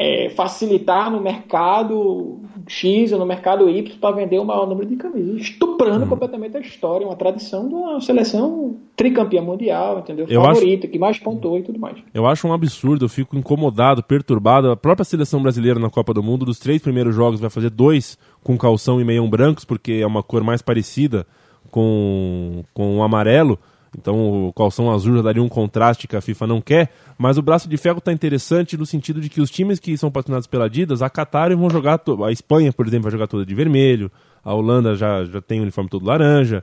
é, 0.00 0.30
facilitar 0.30 1.10
no 1.10 1.20
mercado 1.20 2.38
X 2.68 3.12
ou 3.12 3.18
no 3.18 3.26
mercado 3.26 3.68
Y 3.68 3.98
para 3.98 4.14
vender 4.14 4.38
o 4.38 4.44
maior 4.44 4.64
número 4.68 4.88
de 4.88 4.94
camisas, 4.94 5.40
estuprando 5.40 6.04
Uhum. 6.04 6.08
completamente 6.08 6.56
a 6.56 6.60
história, 6.60 7.04
uma 7.04 7.16
tradição 7.16 7.68
de 7.68 7.74
uma 7.74 8.00
seleção 8.00 8.76
tricampeã 8.94 9.42
mundial, 9.42 9.98
entendeu? 9.98 10.26
Eu 10.28 10.40
Favorita, 10.42 10.86
que 10.86 10.98
mais 11.00 11.18
pontuou 11.18 11.58
e 11.58 11.62
tudo 11.62 11.80
mais. 11.80 11.96
Eu 12.14 12.26
acho 12.26 12.46
um 12.46 12.52
absurdo, 12.52 13.06
eu 13.06 13.08
fico 13.08 13.36
incomodado, 13.36 14.02
perturbado. 14.02 14.70
A 14.70 14.76
própria 14.76 15.04
seleção 15.04 15.42
brasileira 15.42 15.80
na 15.80 15.90
Copa 15.90 16.14
do 16.14 16.22
Mundo, 16.22 16.44
dos 16.44 16.60
três 16.60 16.80
primeiros 16.80 17.14
jogos, 17.14 17.40
vai 17.40 17.50
fazer 17.50 17.70
dois 17.70 18.16
com 18.44 18.56
calção 18.56 19.00
e 19.00 19.04
meião 19.04 19.28
brancos, 19.28 19.64
porque 19.64 19.94
é 19.94 20.06
uma 20.06 20.22
cor 20.22 20.44
mais 20.44 20.62
parecida 20.62 21.26
com, 21.72 22.62
com 22.72 22.98
o 22.98 23.02
amarelo. 23.02 23.58
Então 23.96 24.48
o 24.48 24.52
calção 24.52 24.90
azul 24.90 25.16
já 25.16 25.22
daria 25.22 25.42
um 25.42 25.48
contraste 25.48 26.06
que 26.06 26.16
a 26.16 26.20
FIFA 26.20 26.46
não 26.46 26.60
quer, 26.60 26.90
mas 27.16 27.38
o 27.38 27.42
braço 27.42 27.68
de 27.68 27.76
ferro 27.76 27.98
está 27.98 28.12
interessante 28.12 28.76
no 28.76 28.84
sentido 28.84 29.20
de 29.20 29.28
que 29.28 29.40
os 29.40 29.50
times 29.50 29.78
que 29.78 29.96
são 29.96 30.10
patrocinados 30.10 30.46
pela 30.46 30.66
Adidas 30.66 31.02
acataram 31.02 31.54
e 31.54 31.56
vão 31.56 31.70
jogar. 31.70 32.00
A 32.26 32.32
Espanha, 32.32 32.72
por 32.72 32.86
exemplo, 32.86 33.04
vai 33.04 33.12
jogar 33.12 33.26
toda 33.26 33.46
de 33.46 33.54
vermelho, 33.54 34.10
a 34.44 34.54
Holanda 34.54 34.94
já, 34.94 35.24
já 35.24 35.40
tem 35.40 35.60
o 35.60 35.62
uniforme 35.62 35.88
todo 35.88 36.04
laranja. 36.04 36.62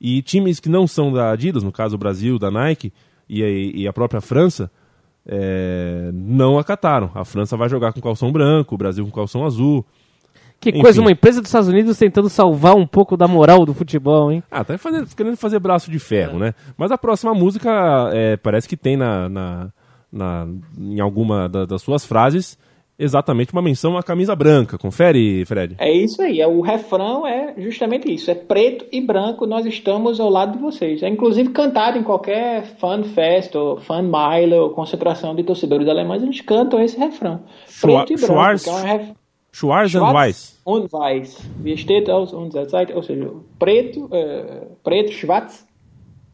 E 0.00 0.20
times 0.22 0.58
que 0.58 0.68
não 0.68 0.86
são 0.86 1.12
da 1.12 1.30
Adidas, 1.30 1.62
no 1.62 1.70
caso 1.70 1.94
o 1.94 1.98
Brasil, 1.98 2.38
da 2.38 2.50
Nike 2.50 2.92
e 3.28 3.42
a, 3.42 3.48
e 3.48 3.86
a 3.86 3.92
própria 3.92 4.20
França, 4.20 4.70
é, 5.26 6.10
não 6.12 6.58
acataram. 6.58 7.10
A 7.14 7.24
França 7.24 7.56
vai 7.56 7.68
jogar 7.68 7.92
com 7.92 8.00
calção 8.00 8.32
branco, 8.32 8.74
o 8.74 8.78
Brasil 8.78 9.04
com 9.04 9.12
calção 9.12 9.44
azul. 9.44 9.84
Que 10.62 10.70
Enfim. 10.70 10.80
coisa, 10.80 11.00
uma 11.00 11.10
empresa 11.10 11.40
dos 11.40 11.48
Estados 11.48 11.68
Unidos 11.68 11.98
tentando 11.98 12.28
salvar 12.28 12.76
um 12.76 12.86
pouco 12.86 13.16
da 13.16 13.26
moral 13.26 13.66
do 13.66 13.74
futebol, 13.74 14.30
hein? 14.30 14.44
Ah, 14.48 14.62
tá 14.62 14.78
fazendo, 14.78 15.08
querendo 15.14 15.36
fazer 15.36 15.58
braço 15.58 15.90
de 15.90 15.98
ferro, 15.98 16.36
é. 16.36 16.46
né? 16.46 16.54
Mas 16.78 16.92
a 16.92 16.96
próxima 16.96 17.34
música 17.34 17.68
é, 18.12 18.36
parece 18.36 18.68
que 18.68 18.76
tem 18.76 18.96
na, 18.96 19.28
na, 19.28 19.72
na 20.12 20.46
em 20.78 21.00
alguma 21.00 21.48
da, 21.48 21.66
das 21.66 21.82
suas 21.82 22.06
frases 22.06 22.56
exatamente 22.98 23.52
uma 23.52 23.60
menção 23.60 23.96
à 23.96 24.02
camisa 24.02 24.36
branca. 24.36 24.78
Confere, 24.78 25.44
Fred. 25.44 25.74
É 25.78 25.90
isso 25.90 26.22
aí. 26.22 26.40
É, 26.40 26.46
o 26.46 26.60
refrão 26.60 27.26
é 27.26 27.54
justamente 27.58 28.12
isso. 28.12 28.30
É 28.30 28.34
preto 28.34 28.86
e 28.92 29.00
branco, 29.00 29.46
nós 29.46 29.66
estamos 29.66 30.20
ao 30.20 30.30
lado 30.30 30.52
de 30.52 30.58
vocês. 30.58 31.02
É 31.02 31.08
inclusive 31.08 31.50
cantado 31.50 31.98
em 31.98 32.04
qualquer 32.04 32.64
fan 32.78 33.02
fest, 33.02 33.54
ou 33.56 33.78
fan 33.78 34.02
mile, 34.02 34.54
ou 34.54 34.70
concentração 34.70 35.34
de 35.34 35.42
torcedores 35.42 35.88
alemães, 35.88 36.22
eles 36.22 36.40
cantam 36.40 36.80
esse 36.80 36.96
refrão. 36.96 37.40
Preto 37.80 38.12
e 38.12 38.16
branco, 38.16 38.32
Schwarz, 38.32 38.62
que 38.62 38.70
é 38.70 38.72
um 38.72 38.82
ref... 38.82 39.10
Schwarz 39.52 39.94
and 39.94 40.14
Weiss. 40.14 40.60
Und 40.64 40.92
Weiss. 40.92 41.38
Wie 41.62 41.76
steht 41.76 42.08
aus 42.08 42.32
unserer 42.32 42.66
Zeit? 42.68 42.92
Seja, 43.04 43.28
preto, 43.58 44.06
uh, 44.06 44.76
preto, 44.82 45.12
schwarz 45.12 45.66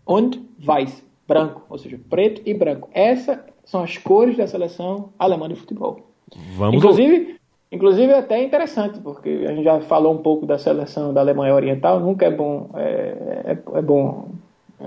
und 0.05 0.39
weiß. 0.59 1.03
Branco. 1.27 1.63
Ou 1.69 1.79
seja, 1.79 1.99
preto 2.09 2.41
e 2.47 2.55
branco. 2.55 2.89
Essas 2.93 3.39
são 3.65 3.83
as 3.83 3.99
cores 3.99 4.37
da 4.37 4.47
seleção 4.47 5.11
alemã 5.19 5.49
de 5.49 5.57
futebol. 5.57 6.01
Vamos 6.57 6.77
inclusive, 6.77 7.37
inclusive 7.71 8.13
é 8.13 8.19
até 8.19 8.43
interessante, 8.43 8.99
porque 9.01 9.45
a 9.47 9.53
gente 9.53 9.65
já 9.65 9.81
falou 9.81 10.15
um 10.15 10.19
pouco 10.19 10.47
da 10.47 10.59
seleção 10.59 11.13
da 11.13 11.21
Alemanha 11.21 11.55
Oriental, 11.55 12.01
nunca 12.01 12.27
é 12.27 12.31
bom, 12.31 12.71
é, 12.75 13.43
é, 13.45 13.79
é 13.79 13.83
bom, 13.83 14.29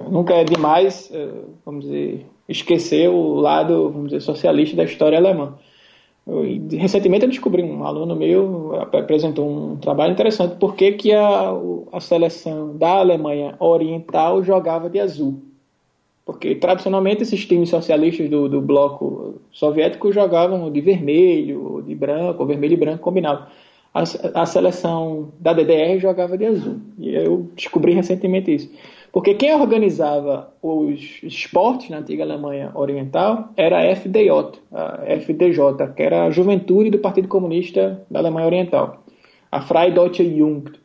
nunca 0.10 0.34
é 0.34 0.44
demais, 0.44 1.12
é, 1.14 1.30
vamos 1.66 1.86
dizer, 1.86 2.26
esquecer 2.48 3.10
o 3.10 3.36
lado, 3.36 3.90
vamos 3.90 4.10
dizer, 4.10 4.22
socialista 4.22 4.76
da 4.76 4.84
história 4.84 5.18
alemã. 5.18 5.54
Recentemente 6.72 7.26
eu 7.26 7.30
descobri 7.30 7.62
um 7.62 7.84
aluno 7.84 8.16
meu 8.16 8.76
apresentou 8.76 9.50
um 9.50 9.76
trabalho 9.76 10.14
interessante 10.14 10.56
porque 10.60 10.94
que 10.94 11.14
a, 11.14 11.52
a 11.92 12.00
seleção 12.00 12.78
da 12.78 13.00
Alemanha 13.00 13.56
Oriental 13.60 14.42
jogava 14.44 14.90
de 14.90 15.00
azul. 15.00 15.40
Porque 16.26 16.56
tradicionalmente 16.56 17.24
esses 17.24 17.46
times 17.46 17.70
socialistas 17.70 18.30
do, 18.30 18.48
do 18.48 18.62
bloco 18.62 19.42
soviético 19.52 20.14
jogavam 20.14 20.72
de 20.72 20.80
vermelho, 20.80 21.84
de 21.86 21.94
branco, 21.94 22.42
ou 22.42 22.48
vermelho 22.48 22.74
e 22.74 22.78
branco 22.78 23.04
combinado. 23.04 23.48
A, 23.94 24.04
a, 24.42 24.46
seleção 24.46 25.34
da 25.38 25.52
DDR 25.52 26.00
jogava 26.00 26.38
de 26.38 26.46
azul. 26.46 26.78
E 26.98 27.14
eu 27.14 27.50
descobri 27.56 27.94
recentemente 27.94 28.54
isso. 28.54 28.72
Porque 29.12 29.34
quem 29.34 29.54
organizava 29.54 30.54
os 30.62 31.20
esportes 31.24 31.90
na 31.90 31.98
antiga 31.98 32.24
Alemanha 32.24 32.72
Oriental 32.74 33.50
era 33.58 33.80
a 33.80 33.96
FDJ, 33.96 34.62
a 34.72 35.04
FDJ, 35.06 35.94
que 35.96 36.02
era 36.02 36.26
a 36.26 36.32
juventude 36.32 36.90
do 36.90 37.00
Partido 37.00 37.28
Comunista 37.28 38.06
da 38.10 38.20
Alemanha 38.20 38.48
Oriental, 38.48 39.04
a 39.52 39.62
Freie 39.62 39.92
Deutsche 39.92 40.24
Jugend. 40.24 40.80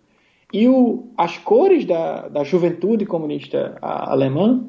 E 0.52 0.68
o, 0.68 1.04
as 1.16 1.38
cores 1.38 1.84
da, 1.84 2.28
da 2.28 2.42
juventude 2.42 3.06
comunista 3.06 3.76
alemã 3.80 4.64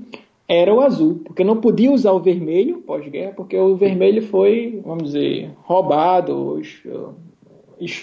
era 0.47 0.73
o 0.73 0.81
azul, 0.81 1.21
porque 1.25 1.43
não 1.43 1.57
podia 1.57 1.91
usar 1.91 2.11
o 2.11 2.19
vermelho 2.19 2.79
pós-guerra, 2.79 3.33
porque 3.35 3.57
o 3.57 3.75
vermelho 3.75 4.21
foi, 4.21 4.81
vamos 4.85 5.05
dizer, 5.05 5.51
roubado, 5.63 6.61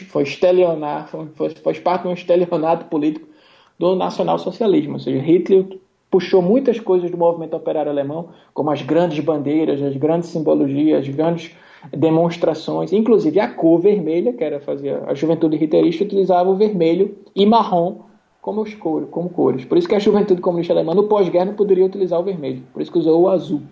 foi 0.09 0.23
estelionar, 0.25 1.09
foi, 1.09 1.51
foi 1.51 1.75
parte 1.75 2.03
de 2.03 2.09
um 2.09 2.13
estelionato 2.13 2.87
político 2.87 3.34
do 3.79 3.95
nacionalsocialismo, 3.97 4.95
ou 4.95 4.99
seja, 4.99 5.19
Hitler 5.21 5.67
puxou 6.11 6.41
muitas 6.41 6.79
coisas 6.79 7.11
do 7.11 7.17
movimento 7.17 7.57
operário 7.57 7.91
alemão, 7.91 8.29
como 8.53 8.71
as 8.71 8.83
grandes 8.83 9.19
bandeiras, 9.19 9.83
as 9.83 9.97
grandes 9.97 10.29
simbologias, 10.29 11.09
as 11.09 11.15
grandes 11.15 11.51
demonstrações, 11.93 12.93
inclusive 12.93 13.41
a 13.41 13.49
cor 13.49 13.81
vermelha, 13.81 14.33
que 14.33 14.45
era 14.45 14.61
fazer 14.61 15.03
a 15.07 15.15
juventude 15.15 15.57
hitlerista 15.57 16.05
utilizava 16.05 16.49
o 16.49 16.55
vermelho 16.55 17.17
e 17.35 17.45
marrom 17.45 17.97
como, 18.41 18.63
os 18.63 18.75
cores, 18.75 19.09
como 19.11 19.29
cores. 19.29 19.65
Por 19.65 19.77
isso 19.77 19.89
que 19.89 19.95
a 19.95 19.99
juventude 19.99 20.41
comunista 20.41 20.73
alemã 20.73 20.95
no 20.95 21.05
pós-guerra 21.05 21.47
não 21.47 21.55
poderia 21.55 21.85
utilizar 21.85 22.21
o 22.21 22.23
vermelho. 22.23 22.63
Por 22.73 22.81
isso 22.81 22.93
que 22.93 22.99
usou 22.99 23.23
o 23.23 23.29
azul 23.29 23.63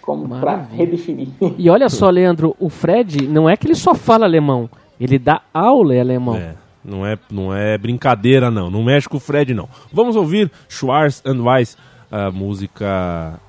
como 0.00 0.28
para 0.40 0.56
redefinir. 0.56 1.28
E 1.56 1.70
olha 1.70 1.88
só, 1.88 2.10
Leandro, 2.10 2.56
o 2.58 2.68
Fred 2.68 3.28
não 3.28 3.48
é 3.48 3.56
que 3.56 3.66
ele 3.66 3.74
só 3.74 3.94
fala 3.94 4.24
alemão, 4.24 4.68
ele 5.00 5.18
dá 5.18 5.42
aula 5.54 5.94
em 5.94 6.00
alemão. 6.00 6.36
É, 6.36 6.54
não 6.84 7.06
é, 7.06 7.18
não 7.30 7.54
é 7.54 7.76
brincadeira 7.78 8.50
não, 8.50 8.70
não 8.70 8.82
mexe 8.82 9.08
com 9.08 9.16
o 9.16 9.20
Fred 9.20 9.54
não. 9.54 9.68
Vamos 9.92 10.16
ouvir 10.16 10.50
Schwarz 10.68 11.22
and 11.24 11.42
Weiss, 11.42 11.76
a 12.10 12.30
música 12.30 13.40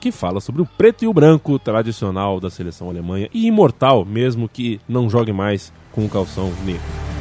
que 0.00 0.12
fala 0.12 0.40
sobre 0.40 0.62
o 0.62 0.66
preto 0.66 1.04
e 1.04 1.08
o 1.08 1.12
branco 1.12 1.58
tradicional 1.58 2.38
da 2.38 2.50
seleção 2.50 2.88
alemã 2.88 3.18
e 3.32 3.46
imortal, 3.46 4.04
mesmo 4.04 4.48
que 4.48 4.80
não 4.88 5.10
jogue 5.10 5.32
mais 5.32 5.72
com 5.92 6.04
o 6.04 6.08
calção 6.08 6.52
negro. 6.64 7.15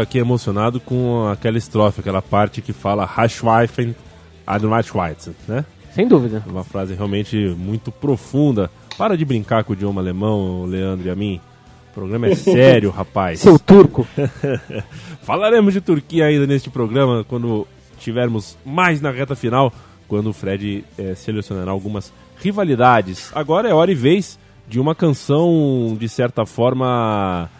Aqui 0.00 0.18
emocionado 0.18 0.80
com 0.80 1.28
aquela 1.28 1.58
estrofe, 1.58 2.00
aquela 2.00 2.22
parte 2.22 2.60
que 2.60 2.72
fala 2.72 3.04
Haschweifen 3.04 3.94
Adnweitschweizen, 4.46 5.34
né? 5.46 5.64
Sem 5.92 6.08
dúvida. 6.08 6.42
Uma 6.46 6.64
frase 6.64 6.94
realmente 6.94 7.36
muito 7.58 7.92
profunda. 7.92 8.70
Para 8.96 9.16
de 9.16 9.24
brincar 9.24 9.64
com 9.64 9.72
o 9.72 9.76
idioma 9.76 10.00
alemão, 10.00 10.64
Leandro 10.64 11.06
e 11.06 11.10
a 11.10 11.14
mim. 11.14 11.40
O 11.90 11.94
programa 11.94 12.28
é 12.28 12.34
sério, 12.36 12.90
rapaz. 12.90 13.40
Seu 13.40 13.58
turco. 13.58 14.06
Falaremos 15.22 15.74
de 15.74 15.80
Turquia 15.80 16.26
ainda 16.26 16.46
neste 16.46 16.70
programa 16.70 17.24
quando 17.28 17.66
tivermos 17.98 18.56
mais 18.64 19.00
na 19.00 19.10
reta 19.10 19.34
final, 19.36 19.72
quando 20.06 20.30
o 20.30 20.32
Fred 20.32 20.84
é, 20.96 21.14
selecionará 21.14 21.70
algumas 21.70 22.12
rivalidades. 22.40 23.30
Agora 23.34 23.68
é 23.68 23.74
hora 23.74 23.90
e 23.90 23.94
vez 23.94 24.38
de 24.66 24.78
uma 24.78 24.94
canção, 24.94 25.96
de 25.98 26.08
certa 26.08 26.46
forma, 26.46 27.50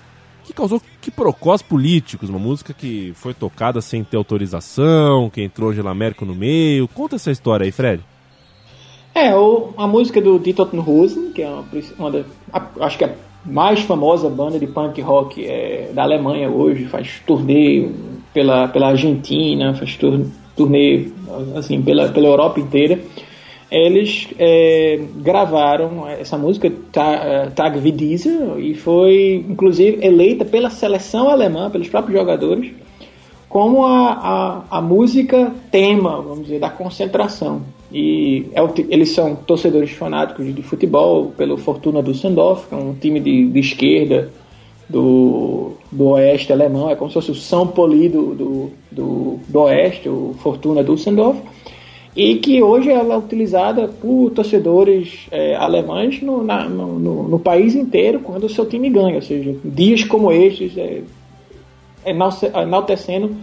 que 0.44 0.52
causou 0.52 0.80
que 1.08 1.10
procós 1.10 1.62
políticos, 1.62 2.28
uma 2.28 2.38
música 2.38 2.74
que 2.74 3.12
foi 3.14 3.32
tocada 3.32 3.80
sem 3.80 4.04
ter 4.04 4.18
autorização, 4.18 5.30
que 5.30 5.42
entrou 5.42 5.70
Angela 5.70 5.94
Merkel 5.94 6.28
no 6.28 6.34
meio. 6.34 6.86
Conta 6.86 7.16
essa 7.16 7.30
história 7.30 7.64
aí, 7.64 7.72
Fred. 7.72 8.02
É, 9.14 9.34
o, 9.34 9.70
a 9.76 9.86
música 9.86 10.20
do 10.20 10.38
Die 10.38 10.52
Toten 10.52 10.80
Hosen, 10.86 11.32
que 11.32 11.42
é 11.42 11.48
uma, 11.48 11.64
uma 11.98 12.10
da, 12.10 12.24
a, 12.52 12.68
acho 12.80 12.98
que 12.98 13.04
a 13.04 13.14
mais 13.44 13.80
famosa 13.80 14.28
banda 14.28 14.58
de 14.58 14.66
punk 14.66 15.00
rock 15.00 15.44
é, 15.44 15.90
da 15.94 16.02
Alemanha 16.02 16.50
hoje, 16.50 16.84
faz 16.84 17.22
turnê 17.26 17.88
pela, 18.34 18.68
pela 18.68 18.88
Argentina, 18.88 19.74
faz 19.74 19.96
tur, 19.96 20.26
turnê 20.54 21.08
assim, 21.56 21.80
pela, 21.80 22.10
pela 22.10 22.26
Europa 22.26 22.60
inteira. 22.60 23.00
Eles 23.70 24.28
é, 24.38 24.98
gravaram 25.16 26.08
essa 26.08 26.38
música 26.38 26.72
Tag, 26.90 27.52
Tag 27.54 27.78
wie 27.78 28.16
e 28.58 28.74
foi 28.74 29.44
inclusive 29.48 30.04
eleita 30.04 30.44
pela 30.44 30.70
seleção 30.70 31.28
alemã, 31.28 31.70
pelos 31.70 31.88
próprios 31.88 32.18
jogadores, 32.18 32.72
como 33.48 33.84
a, 33.84 34.12
a, 34.70 34.78
a 34.78 34.80
música 34.80 35.52
tema, 35.70 36.20
vamos 36.20 36.44
dizer, 36.44 36.60
da 36.60 36.70
concentração. 36.70 37.62
E 37.92 38.46
é 38.52 38.62
o, 38.62 38.72
eles 38.90 39.10
são 39.10 39.34
torcedores 39.34 39.90
fanáticos 39.90 40.54
de 40.54 40.62
futebol 40.62 41.32
pelo 41.36 41.56
Fortuna 41.56 42.02
Düsseldorf, 42.02 42.68
que 42.68 42.74
é 42.74 42.78
um 42.78 42.94
time 42.94 43.20
de, 43.20 43.48
de 43.48 43.60
esquerda 43.60 44.30
do, 44.88 45.72
do 45.92 46.08
oeste 46.08 46.52
alemão, 46.52 46.90
é 46.90 46.96
como 46.96 47.10
se 47.10 47.14
fosse 47.14 47.30
o 47.30 47.34
São 47.34 47.66
Poli 47.66 48.08
do, 48.08 48.34
do, 48.34 48.70
do, 48.90 49.40
do 49.46 49.60
oeste, 49.60 50.08
o 50.08 50.34
Fortuna 50.38 50.82
Düsseldorf, 50.82 51.38
e 52.18 52.34
que 52.34 52.60
hoje 52.60 52.90
ela 52.90 53.14
é 53.14 53.16
utilizada 53.16 53.86
por 53.86 54.30
torcedores 54.30 55.28
é, 55.30 55.54
alemães 55.54 56.20
no, 56.20 56.42
na, 56.42 56.68
no, 56.68 56.98
no, 57.28 57.38
país 57.38 57.76
inteiro 57.76 58.18
quando 58.18 58.42
o 58.42 58.48
seu 58.48 58.66
time 58.66 58.90
ganha, 58.90 59.14
ou 59.14 59.22
seja, 59.22 59.54
dias 59.64 60.02
como 60.02 60.32
estes, 60.32 60.76
é, 60.76 61.02
enaltecendo 62.60 63.36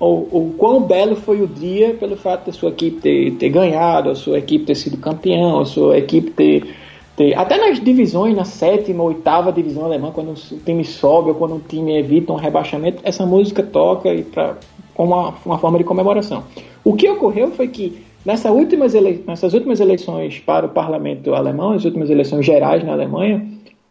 o, 0.00 0.06
o 0.06 0.54
quão 0.58 0.82
belo 0.82 1.14
foi 1.14 1.40
o 1.40 1.46
dia 1.46 1.94
pelo 1.94 2.16
fato 2.16 2.46
da 2.46 2.52
sua 2.52 2.70
equipe 2.70 3.00
ter, 3.00 3.30
ter 3.36 3.48
ganhado, 3.48 4.10
a 4.10 4.16
sua 4.16 4.38
equipe 4.38 4.64
ter 4.64 4.74
sido 4.74 4.96
campeão, 4.96 5.60
a 5.60 5.64
sua 5.64 5.96
equipe 5.96 6.32
ter, 6.32 6.74
ter. 7.14 7.32
Até 7.38 7.56
nas 7.56 7.78
divisões, 7.78 8.34
na 8.34 8.44
sétima, 8.44 9.04
oitava 9.04 9.52
divisão 9.52 9.84
alemã, 9.84 10.10
quando 10.10 10.32
o 10.32 10.58
time 10.64 10.84
sobe 10.84 11.28
ou 11.28 11.36
quando 11.36 11.54
o 11.54 11.60
time 11.60 11.96
evita 11.96 12.32
um 12.32 12.36
rebaixamento, 12.36 12.98
essa 13.04 13.24
música 13.24 13.62
toca 13.62 14.12
e 14.12 14.24
pra, 14.24 14.56
como 14.94 15.14
uma, 15.14 15.34
uma 15.46 15.58
forma 15.58 15.78
de 15.78 15.84
comemoração. 15.84 16.42
O 16.82 16.94
que 16.94 17.08
ocorreu 17.08 17.52
foi 17.52 17.68
que 17.68 18.05
nessa 18.26 18.50
últimas 18.50 18.94
ele... 18.94 19.22
nessas 19.26 19.54
últimas 19.54 19.80
eleições 19.80 20.40
para 20.40 20.66
o 20.66 20.70
parlamento 20.70 21.34
alemão, 21.34 21.72
as 21.72 21.84
últimas 21.84 22.10
eleições 22.10 22.44
gerais 22.44 22.84
na 22.84 22.92
Alemanha, 22.92 23.46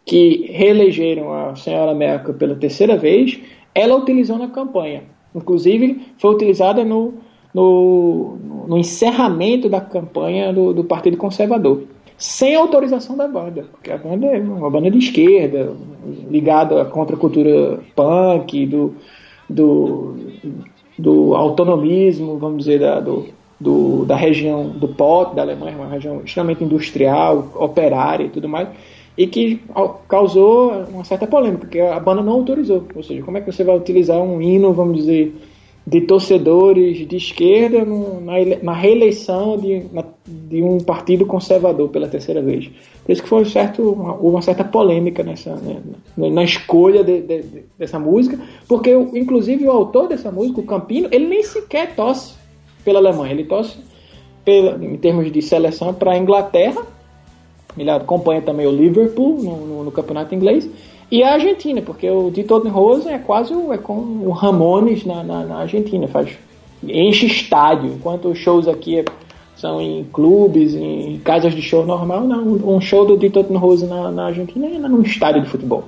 que 0.05 0.51
reelegeram 0.51 1.33
a 1.33 1.55
senhora 1.55 1.95
Merkel 1.95 2.35
pela 2.35 2.55
terceira 2.55 2.95
vez, 2.97 3.39
ela 3.73 3.95
utilizou 3.95 4.37
na 4.37 4.49
campanha. 4.49 5.03
Inclusive, 5.33 5.99
foi 6.17 6.33
utilizada 6.33 6.85
no, 6.85 7.15
no, 7.53 8.37
no 8.67 8.77
encerramento 8.77 9.67
da 9.67 9.81
campanha 9.81 10.53
do, 10.53 10.73
do, 10.73 10.83
Partido 10.83 11.17
Conservador, 11.17 11.83
sem 12.17 12.55
autorização 12.55 13.17
da 13.17 13.27
banda, 13.27 13.65
porque 13.71 13.91
a 13.91 13.97
banda 13.97 14.27
é 14.27 14.39
uma 14.39 14.69
banda 14.69 14.91
de 14.91 14.99
esquerda, 14.99 15.73
ligada 16.29 16.81
à 16.81 16.85
contracultura 16.85 17.79
punk, 17.95 18.65
do, 18.67 18.93
do, 19.49 20.15
do 20.97 21.35
autonomismo, 21.35 22.37
vamos 22.37 22.59
dizer, 22.59 22.79
da, 22.79 22.99
do, 22.99 23.25
do, 23.59 24.05
da 24.05 24.15
região 24.15 24.69
do 24.69 24.87
Pot, 24.87 25.35
da 25.35 25.41
Alemanha, 25.41 25.77
uma 25.77 25.89
região 25.89 26.21
extremamente 26.23 26.63
industrial, 26.63 27.51
operária 27.55 28.25
e 28.25 28.29
tudo 28.29 28.49
mais 28.49 28.69
e 29.17 29.27
que 29.27 29.61
causou 30.07 30.71
uma 30.89 31.03
certa 31.03 31.25
polêmica, 31.25 31.59
porque 31.59 31.79
a 31.79 31.99
banda 31.99 32.21
não 32.21 32.33
autorizou. 32.33 32.83
Ou 32.95 33.03
seja, 33.03 33.23
como 33.23 33.37
é 33.37 33.41
que 33.41 33.51
você 33.51 33.63
vai 33.63 33.77
utilizar 33.77 34.21
um 34.21 34.41
hino, 34.41 34.73
vamos 34.73 34.97
dizer, 34.97 35.33
de 35.87 36.01
torcedores 36.01 37.07
de 37.07 37.15
esquerda 37.15 37.85
no, 37.85 38.19
na, 38.19 38.33
na, 38.61 38.73
reeleição 38.73 39.57
de, 39.57 39.85
na, 39.93 40.03
de, 40.27 40.61
um 40.61 40.79
partido 40.79 41.25
conservador 41.25 41.89
pela 41.89 42.07
terceira 42.07 42.41
vez? 42.41 42.69
Por 43.05 43.11
isso 43.11 43.23
que 43.23 43.29
foi 43.29 43.45
certo, 43.45 43.89
uma, 43.89 44.15
uma 44.15 44.41
certa 44.41 44.63
polêmica 44.63 45.23
nessa, 45.23 45.55
né, 45.55 45.77
na, 46.17 46.29
na, 46.29 46.43
escolha 46.43 47.03
de, 47.03 47.21
de, 47.21 47.43
dessa 47.77 47.99
música, 47.99 48.37
porque 48.67 48.91
inclusive 48.91 49.65
o 49.65 49.71
autor 49.71 50.09
dessa 50.09 50.31
música, 50.31 50.59
o 50.59 50.65
Campino, 50.65 51.07
ele 51.11 51.27
nem 51.27 51.43
sequer 51.43 51.95
tosse 51.95 52.33
pela 52.85 52.99
Alemanha, 52.99 53.33
ele 53.33 53.43
tosse 53.43 53.77
pela, 54.45 54.81
em 54.81 54.95
termos 54.95 55.31
de 55.31 55.41
seleção 55.41 55.93
para 55.93 56.13
a 56.13 56.17
Inglaterra. 56.17 56.83
Ele 57.77 57.89
acompanha 57.89 58.41
também 58.41 58.65
o 58.65 58.71
Liverpool 58.71 59.41
no, 59.41 59.57
no, 59.65 59.83
no 59.83 59.91
campeonato 59.91 60.33
inglês. 60.33 60.69
E 61.11 61.23
a 61.23 61.33
Argentina, 61.33 61.81
porque 61.81 62.09
o 62.09 62.31
de 62.31 62.43
Tottenham 62.43 63.09
é 63.09 63.19
quase 63.19 63.53
é 63.53 63.77
com 63.77 63.93
o 63.93 64.31
Ramones 64.31 65.05
na, 65.05 65.23
na, 65.23 65.43
na, 65.43 65.57
Argentina, 65.57 66.07
faz 66.07 66.37
enche 66.83 67.25
estádio, 67.25 67.91
enquanto 67.91 68.29
os 68.29 68.37
shows 68.37 68.67
aqui 68.67 68.99
é, 68.99 69.05
são 69.55 69.81
em 69.81 70.03
clubes, 70.05 70.73
em 70.73 71.19
casas 71.23 71.53
de 71.53 71.61
show 71.61 71.85
normal, 71.85 72.21
não, 72.21 72.43
um 72.43 72.81
show 72.81 73.05
do 73.05 73.17
de 73.17 73.29
Tottenham 73.29 73.59
Rose 73.59 73.85
na, 73.85 74.11
na 74.11 74.25
Argentina 74.27 74.67
é 74.67 74.79
num 74.79 75.01
estádio 75.01 75.41
de 75.41 75.49
futebol. 75.49 75.83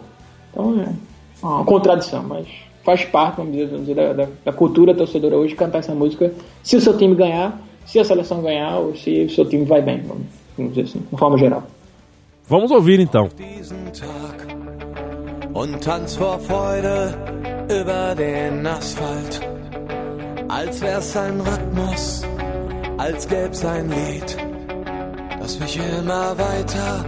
Então 0.51 0.81
é 0.81 0.93
uma 1.41 1.63
contradição, 1.63 2.23
mas 2.23 2.47
faz 2.88 3.03
parte, 3.03 3.35
vamos 3.35 3.51
dizer, 3.51 3.67
vamos 3.67 3.85
dizer 3.85 3.95
da, 3.95 4.13
da, 4.13 4.29
da, 4.45 4.53
cultura 4.53 4.95
torcedora 4.95 5.35
hoje 5.35 5.53
cantar 5.55 5.79
essa 5.79 5.93
música 5.93 6.31
se 6.63 6.77
o 6.77 6.79
seu 6.79 6.97
time 6.97 7.15
ganhar, 7.15 7.61
se 7.85 7.99
a 7.99 8.05
seleção 8.05 8.41
ganhar 8.41 8.77
ou 8.79 8.95
se 8.95 9.25
o 9.25 9.29
seu 9.29 9.43
time 9.43 9.65
vai 9.65 9.81
bem, 9.81 10.01
vamos, 10.07 10.23
vamos 10.57 10.73
dizer 10.73 10.88
assim, 10.88 11.05
de 11.11 11.19
forma 11.19 11.38
geral. 11.38 11.63
Vamos 12.47 12.71
ouvir 12.71 13.01
então. 13.01 13.29
Und 15.53 15.83
tanz 15.83 16.15
vor 16.15 16.39
Freude 16.39 17.13
über 17.67 18.15
den 18.15 18.65
Asphalt, 18.65 19.41
als 20.47 20.81
wär's 20.81 21.17
ein 21.17 21.41
Rhythmus, 21.41 22.23
als 22.97 23.27
gäb's 23.27 23.65
ein 23.65 23.89
Lied, 23.89 24.38
das 25.41 25.59
mich 25.59 25.77
immer 25.99 26.38
weiter 26.38 27.03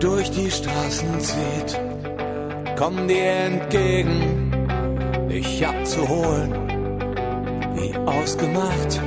durch 0.00 0.30
die 0.30 0.50
Straßen 0.50 1.20
zieht. 1.20 1.80
Komm 2.78 3.08
dir 3.08 3.26
entgegen, 3.26 4.47
dich 5.28 5.66
abzuholen, 5.66 6.52
wie 7.74 7.94
ausgemacht. 8.06 9.00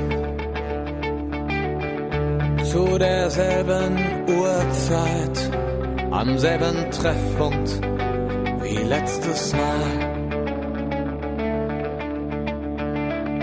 Zu 2.64 2.98
derselben 2.98 3.98
Uhrzeit 4.28 5.50
am 6.10 6.38
selben 6.38 6.90
Treffpunkt 6.90 7.80
wie 8.62 8.76
letztes 8.76 9.52
Mal. 9.52 10.12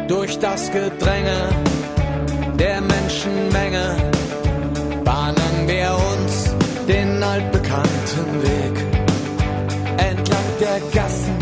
Durch 0.08 0.40
das 0.40 0.72
Gedränge 0.72 1.50
der 2.58 2.82
Menschenmenge 2.82 3.96
bahnen 5.04 5.68
wir 5.68 5.96
uns 6.14 6.56
den 6.88 7.22
altbekannten 7.22 8.42
Weg 8.42 8.76
entlang 9.98 10.50
der 10.60 10.80
Gassen 10.94 11.39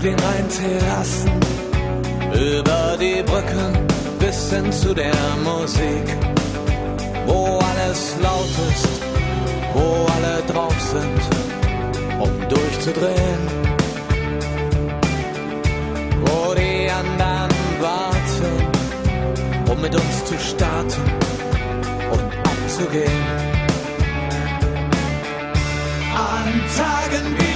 den 0.00 0.16
Rheinterrassen, 0.18 1.32
über 2.32 2.96
die 3.00 3.22
Brücken 3.22 3.86
bis 4.18 4.50
hin 4.52 4.72
zu 4.72 4.94
der 4.94 5.14
Musik, 5.44 6.06
wo 7.26 7.58
alles 7.58 8.16
laut 8.22 8.54
ist 8.70 9.08
wo 9.78 10.06
alle 10.14 10.42
drauf 10.46 10.76
sind, 10.80 11.22
um 12.20 12.48
durchzudrehen. 12.48 13.42
Wo 16.24 16.54
die 16.54 16.90
anderen 16.90 17.50
warten, 17.80 18.54
um 19.70 19.80
mit 19.80 19.94
uns 19.94 20.24
zu 20.24 20.38
starten 20.38 21.02
und 22.12 22.28
abzugehen. 22.50 23.24
An 26.14 26.48
Tagen 26.76 27.26
wie 27.38 27.47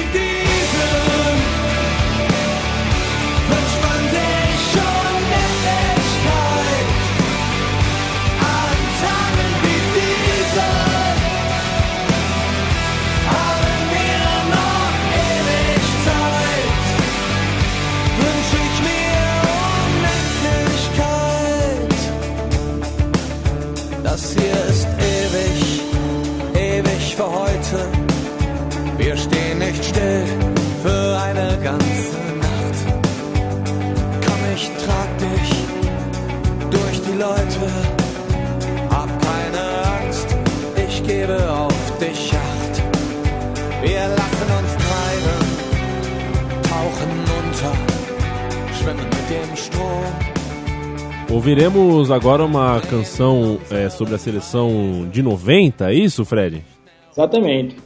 Ouviremos 51.53 52.11
agora 52.11 52.43
uma 52.47 52.81
canção 52.81 53.59
é, 53.71 53.91
sobre 53.91 54.15
a 54.15 54.19
seleção 54.19 55.07
de 55.13 55.23
90, 55.23 55.93
é 55.93 55.95
isso, 55.95 56.25
Fred? 56.25 56.65
Exatamente. 57.13 57.77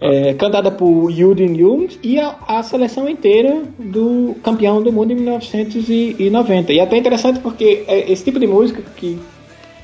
É, 0.00 0.34
cantada 0.34 0.72
por 0.72 1.08
Jürgen 1.12 1.56
Jung 1.56 1.96
e 2.02 2.18
a, 2.18 2.34
a, 2.48 2.64
seleção 2.64 3.08
inteira 3.08 3.62
do 3.78 4.34
campeão 4.42 4.82
do 4.82 4.90
mundo 4.90 5.12
em 5.12 5.14
1990. 5.14 6.72
E 6.72 6.80
é 6.80 6.82
até 6.82 6.96
interessante 6.96 7.38
porque 7.38 7.84
é 7.86 8.10
esse 8.10 8.24
tipo 8.24 8.40
de 8.40 8.46
música 8.48 8.82
que 8.96 9.20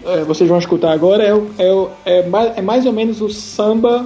é, 0.04 0.24
vocês 0.24 0.50
vão 0.50 0.58
escutar 0.58 0.90
agora 0.90 1.22
é, 1.22 1.64
é, 1.64 2.18
é, 2.18 2.26
mais, 2.26 2.58
é 2.58 2.60
mais 2.60 2.86
ou 2.86 2.92
menos 2.92 3.20
o 3.20 3.28
samba 3.28 4.04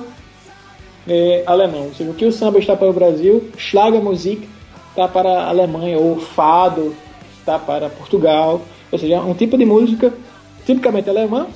é, 1.08 1.42
alemão. 1.46 1.84
Ou 1.84 1.94
seja, 1.94 2.10
o 2.10 2.14
que 2.14 2.26
o 2.26 2.32
samba 2.32 2.58
está 2.58 2.76
para 2.76 2.90
o 2.90 2.92
Brasil, 2.92 3.48
Schlagermusik 3.56 4.46
está 4.90 5.08
para 5.08 5.30
a 5.30 5.48
Alemanha, 5.48 5.98
ou 5.98 6.20
Fado 6.20 6.94
está 7.40 7.58
para 7.58 7.88
Portugal. 7.88 8.60
Ou 8.94 8.98
seja, 8.98 9.20
um 9.22 9.34
tipo 9.34 9.58
de 9.58 9.64
música 9.64 10.14
tipicamente 10.64 11.10
alemã, 11.10 11.48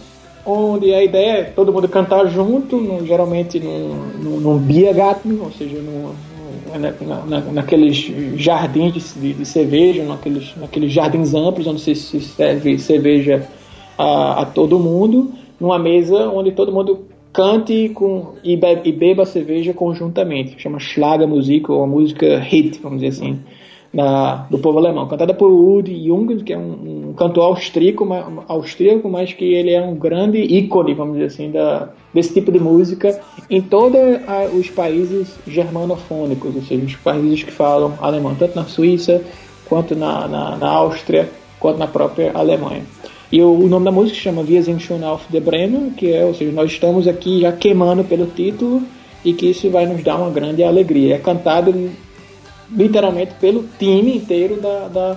onde 0.45 0.93
a 0.93 1.05
ideia 1.05 1.39
é 1.39 1.45
todo 1.45 1.73
mundo 1.73 1.89
cantar 1.89 2.27
junto, 2.27 2.79
no, 2.79 3.07
geralmente 3.07 3.61
num, 3.61 3.95
num, 4.21 4.41
num 4.41 4.59
Biergarten, 4.59 5.39
ou 5.41 5.53
seja, 5.53 5.79
no, 5.79 6.17
na, 6.77 7.25
na, 7.25 7.41
naqueles 7.53 8.11
jardins 8.35 9.15
de, 9.15 9.35
de, 9.35 9.47
cerveja, 9.47 10.03
naqueles, 10.03 10.53
naqueles 10.57 10.93
jardins 10.93 11.33
amplos 11.33 11.69
onde 11.69 11.81
se, 11.81 11.95
se 11.95 12.21
serve 12.21 12.77
cerveja 12.77 13.47
a, 13.97 14.43
a, 14.43 14.47
todo 14.47 14.81
mundo, 14.81 15.31
numa 15.61 15.79
mesa 15.79 16.29
onde 16.29 16.51
todo 16.51 16.73
mundo 16.73 17.07
cante 17.33 17.89
com, 17.91 18.35
e, 18.43 18.57
bebe, 18.57 18.89
e 18.89 18.93
beba 18.93 19.25
cerveja 19.25 19.73
conjuntamente. 19.73 20.61
Chama 20.61 20.81
Schlagermusik, 20.81 21.71
ou 21.71 21.85
a 21.85 21.87
música 21.87 22.41
hit, 22.41 22.81
vamos 22.83 23.01
dizer 23.01 23.17
assim 23.17 23.39
do 24.51 24.59
povo 24.59 24.79
alemão, 24.79 25.09
cantada 25.09 25.33
por 25.33 25.51
Udi 25.51 26.07
Jung, 26.07 26.43
que 26.45 26.53
é 26.53 26.59
um, 26.59 27.09
um 27.09 27.13
cantor 27.15 27.45
austríaco, 27.45 28.07
austríaco, 28.47 29.09
mas 29.09 29.33
que 29.33 29.45
ele 29.45 29.71
é 29.71 29.81
um 29.81 29.95
grande 29.95 30.39
ícone, 30.39 30.95
vamos 30.95 31.15
dizer 31.15 31.27
assim, 31.27 31.51
da, 31.51 31.89
desse 32.13 32.35
tipo 32.35 32.53
de 32.53 32.61
música 32.61 33.19
em 33.49 33.63
todos 33.63 34.01
os 34.53 34.69
países 34.69 35.39
germanofônicos, 35.47 36.55
ou 36.55 36.63
seja, 36.63 36.85
os 36.85 36.97
países 36.97 37.43
que 37.43 37.51
falam 37.51 37.95
alemão, 38.01 38.35
tanto 38.35 38.57
na 38.57 38.65
Suíça, 38.65 39.23
quanto 39.67 39.97
na, 39.97 40.29
na, 40.29 40.57
na 40.57 40.69
Áustria, 40.69 41.29
quanto 41.59 41.79
na 41.79 41.87
própria 41.87 42.33
Alemanha. 42.35 42.83
E 43.31 43.43
o, 43.43 43.69
nome 43.69 43.85
da 43.85 43.91
música 43.91 44.17
se 44.17 44.23
chama 44.23 44.43
Wir 44.43 44.63
sind 44.63 44.81
schon 44.81 45.05
auf 45.05 45.31
der 45.31 45.43
Bremen, 45.43 45.91
que 45.91 46.13
é, 46.13 46.25
ou 46.25 46.35
seja, 46.35 46.51
nós 46.53 46.71
estamos 46.71 47.07
aqui 47.07 47.41
já 47.41 47.53
queimando 47.53 48.03
pelo 48.03 48.27
título 48.27 48.83
e 49.23 49.35
que 49.35 49.51
isso 49.51 49.69
vai 49.69 49.85
nos 49.87 50.03
dar 50.03 50.17
uma 50.17 50.31
grande 50.31 50.63
alegria. 50.63 51.17
É 51.17 51.19
cantado 51.19 51.91
literalmente 52.71 53.35
pelo 53.41 53.65
time 53.79 54.17
inteiro 54.17 54.61
da, 54.61 54.89
da, 54.89 55.17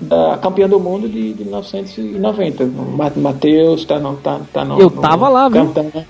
da 0.00 0.38
campeã 0.38 0.68
do 0.68 0.80
mundo 0.80 1.08
de, 1.08 1.32
de 1.32 1.44
1990. 1.44 2.64
O 2.64 3.20
Matheus 3.20 3.84
tá 3.84 3.98
no, 3.98 4.16
tá, 4.16 4.40
tá 4.52 4.64
no, 4.64 4.80
Eu 4.80 4.90
tava 4.90 5.26
no, 5.26 5.32
lá, 5.32 5.48
viu? 5.48 5.66
Cantando. 5.66 6.04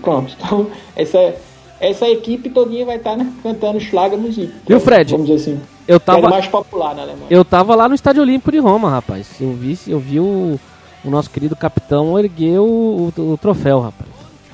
Pronto. 0.00 0.36
Então, 0.38 0.66
essa, 0.96 1.34
essa 1.80 2.08
equipe 2.08 2.50
todinha 2.50 2.86
vai 2.86 2.96
estar 2.96 3.10
tá, 3.10 3.16
né, 3.16 3.32
cantando 3.42 3.80
Schlager 3.80 4.18
Musik. 4.18 4.52
Viu, 4.66 4.80
Fred? 4.80 5.12
Vamos 5.12 5.26
dizer 5.26 5.40
assim. 5.40 5.60
Eu 5.86 5.98
tava, 5.98 6.26
é 6.26 6.30
mais 6.30 6.46
popular 6.46 6.94
na 6.94 7.02
Alemanha. 7.02 7.26
Eu 7.28 7.44
tava 7.44 7.74
lá 7.74 7.88
no 7.88 7.94
Estádio 7.94 8.22
Olímpico 8.22 8.52
de 8.52 8.58
Roma, 8.58 8.88
rapaz. 8.88 9.28
Eu 9.40 9.52
vi, 9.52 9.76
eu 9.88 9.98
vi 9.98 10.20
o, 10.20 10.58
o 11.04 11.10
nosso 11.10 11.28
querido 11.28 11.56
capitão 11.56 12.16
erguer 12.18 12.60
o, 12.60 13.12
o, 13.16 13.32
o 13.32 13.36
troféu, 13.36 13.80
rapaz. 13.80 14.08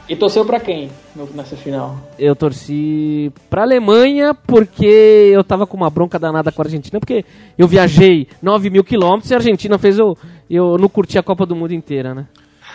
E 0.09 0.17
torceu 0.17 0.45
para 0.45 0.59
quem 0.59 0.89
nessa 1.35 1.57
final? 1.57 1.97
Eu 2.19 2.37
torci 2.37 3.33
pra 3.49 3.63
Alemanha 3.63 4.35
porque 4.35 5.31
eu 5.33 5.43
tava 5.43 5.67
com 5.67 5.77
uma 5.77 5.91
bronca 5.91 6.19
danada 6.19 6.53
com 6.53 6.63
a 6.63 6.65
Argentina, 6.65 7.01
porque 7.01 7.25
eu 7.57 7.67
viajei 7.67 8.29
9 8.43 8.71
mil 8.71 8.85
quilômetros 8.85 9.31
e 9.31 9.35
a 9.35 9.39
Argentina 9.39 9.79
fez 9.79 9.99
eu, 9.99 10.17
eu 10.49 10.79
não 10.79 10.89
curti 10.89 11.19
a 11.19 11.23
Copa 11.23 11.47
do 11.47 11.57
Mundo 11.57 11.73
inteira, 11.73 12.15
né? 12.15 12.27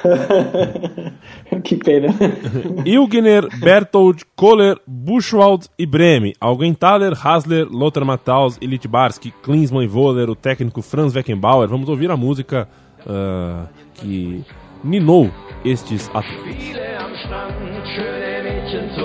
que 1.64 1.76
pena. 1.78 2.08
Ilgner, 2.86 3.48
Bertold, 3.60 4.26
Kohler, 4.36 4.78
Buchwald 4.86 5.68
e 5.78 5.86
Breme. 5.86 6.34
Augenthaler, 6.40 7.14
Hasler, 7.14 7.68
Lothar 7.70 8.06
Matthaus, 8.06 8.58
Ilitbarski, 8.60 9.32
Klinsmann 9.44 9.86
e 9.86 9.88
Voller, 9.88 10.30
o 10.30 10.36
técnico 10.36 10.82
Franz 10.82 11.16
Weckenbauer. 11.16 11.70
Vamos 11.70 11.88
ouvir 11.90 12.12
a 12.12 12.18
música 12.18 12.68
uh, 13.06 13.68
que 13.96 14.44
ninou 14.84 15.32
estes 15.64 16.10
atletas. 16.14 17.73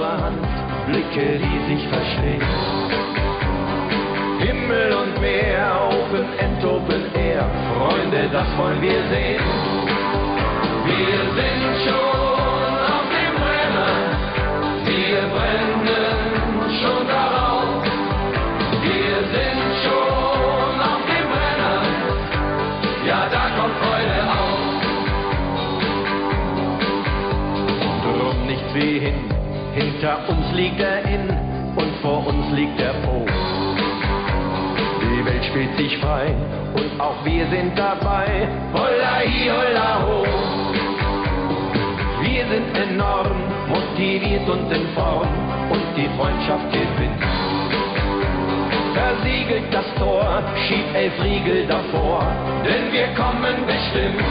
Hand, 0.08 0.46
Blicke, 0.86 1.38
die 1.38 1.74
sich 1.74 1.88
verstehen. 1.88 2.42
Himmel 4.40 4.92
und 4.92 5.20
Meer, 5.20 5.90
Open 5.90 6.26
End, 6.38 6.64
Open 6.64 7.14
Air, 7.14 7.44
Freunde, 7.76 8.28
das 8.32 8.46
wollen 8.56 8.80
wir 8.80 9.02
sehen. 9.10 9.42
Wir 10.86 11.20
sind 11.36 11.64
schon 11.84 12.72
auf 12.94 13.06
dem 13.16 13.34
Brenner, 13.42 13.94
wir 14.84 15.22
brennen 15.34 16.08
schon 16.80 17.06
darauf. 17.06 17.84
Wir 18.82 19.16
sind 19.34 19.62
schon 19.84 20.80
auf 20.80 21.02
dem 21.10 21.26
Brenner, 21.32 21.82
ja, 23.06 23.20
da 23.30 23.44
kommt 23.56 23.76
Freude 23.82 24.20
auf. 24.38 24.60
Drum 28.04 28.46
nicht 28.46 28.74
wie 28.74 28.98
hin, 29.00 29.27
hinter 29.78 30.28
uns 30.28 30.52
liegt 30.52 30.80
der 30.80 31.04
Inn 31.04 31.28
und 31.76 31.94
vor 32.02 32.26
uns 32.26 32.50
liegt 32.52 32.78
der 32.80 32.94
Po. 33.04 33.24
Die 35.00 35.24
Welt 35.24 35.44
spielt 35.44 35.76
sich 35.76 35.96
frei 35.98 36.34
und 36.74 37.00
auch 37.00 37.24
wir 37.24 37.46
sind 37.46 37.78
dabei. 37.78 38.48
Holla 38.72 39.10
hi, 39.18 39.50
holla 39.50 40.02
ho. 40.04 40.24
Wir 42.22 42.44
sind 42.48 42.76
enorm, 42.76 43.38
motiviert 43.68 44.48
und 44.48 44.70
in 44.72 44.86
Form 44.94 45.28
und 45.70 45.86
die 45.96 46.08
Freundschaft 46.16 46.72
gewinnt. 46.72 47.22
Versiegelt 48.94 49.72
das 49.72 49.86
Tor, 49.96 50.42
schiebt 50.66 50.94
elf 50.94 51.22
Riegel 51.22 51.66
davor, 51.66 52.26
denn 52.64 52.92
wir 52.92 53.08
kommen 53.14 53.56
bestimmt. 53.64 54.26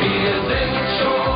Wir 0.00 0.34
sind 0.50 0.74
schon 0.98 1.29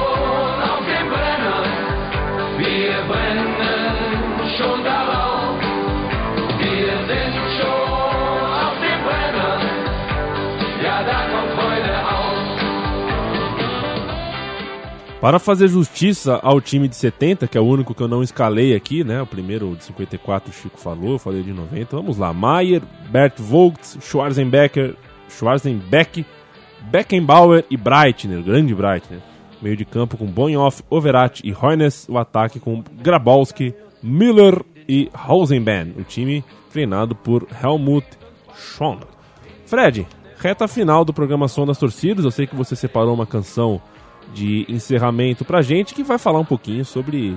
Para 15.25 15.39
fazer 15.39 15.69
justiça 15.69 16.39
ao 16.43 16.61
time 16.61 16.87
de 16.87 16.97
70, 16.97 17.49
que 17.49 17.57
é 17.57 17.61
o 17.61 17.65
único 17.65 17.95
que 17.95 18.03
eu 18.03 18.09
não 18.09 18.23
escalei 18.23 18.77
aqui, 18.77 19.03
né? 19.03 19.23
O 19.23 19.27
primeiro 19.27 19.75
de 19.75 19.83
54 19.85 20.51
o 20.51 20.53
Chico 20.53 20.79
falou, 20.79 21.13
eu 21.13 21.19
falei 21.19 21.43
de 21.43 21.51
90. 21.51 21.97
Vamos 21.97 22.19
lá. 22.19 22.31
Maier, 22.35 22.83
Bert 23.09 23.39
Vogt, 23.39 24.03
Schwarzenbecker, 24.03 24.95
Schwarzenbeck, 25.31 26.27
Beckenbauer 26.91 27.65
e 27.71 27.77
Breitner, 27.79 28.43
grande 28.43 28.75
Breitner. 28.75 29.21
Meio 29.65 29.79
de 29.79 29.87
campo 29.87 30.19
com 30.19 30.27
Bonhoff, 30.27 30.83
Overat 30.91 31.41
e 31.43 31.57
Hoynes. 31.59 32.07
O 32.07 32.19
ataque 32.19 32.61
com 32.61 32.85
Grabowski, 33.01 33.75
Miller 34.03 34.63
e 34.87 35.09
Rosenban. 35.15 35.89
O 35.99 36.03
time 36.03 36.45
treinado 36.71 37.15
por 37.15 37.49
Helmut 37.63 38.07
Schön. 38.55 38.99
Fred, 39.65 40.07
reta 40.37 40.69
final 40.69 41.03
do 41.03 41.15
programa 41.15 41.49
Som 41.49 41.65
das 41.65 41.79
Torcidas. 41.79 42.27
Eu 42.27 42.31
sei 42.31 42.47
que 42.47 42.55
você 42.55 42.77
separou 42.77 43.15
uma 43.15 43.25
canção 43.25 43.81
de 44.35 44.67
encerramento 44.69 45.47
pra 45.47 45.63
gente 45.63 45.95
que 45.95 46.03
vai 46.03 46.19
falar 46.19 46.41
um 46.41 46.45
pouquinho 46.45 46.85
sobre, 46.85 47.31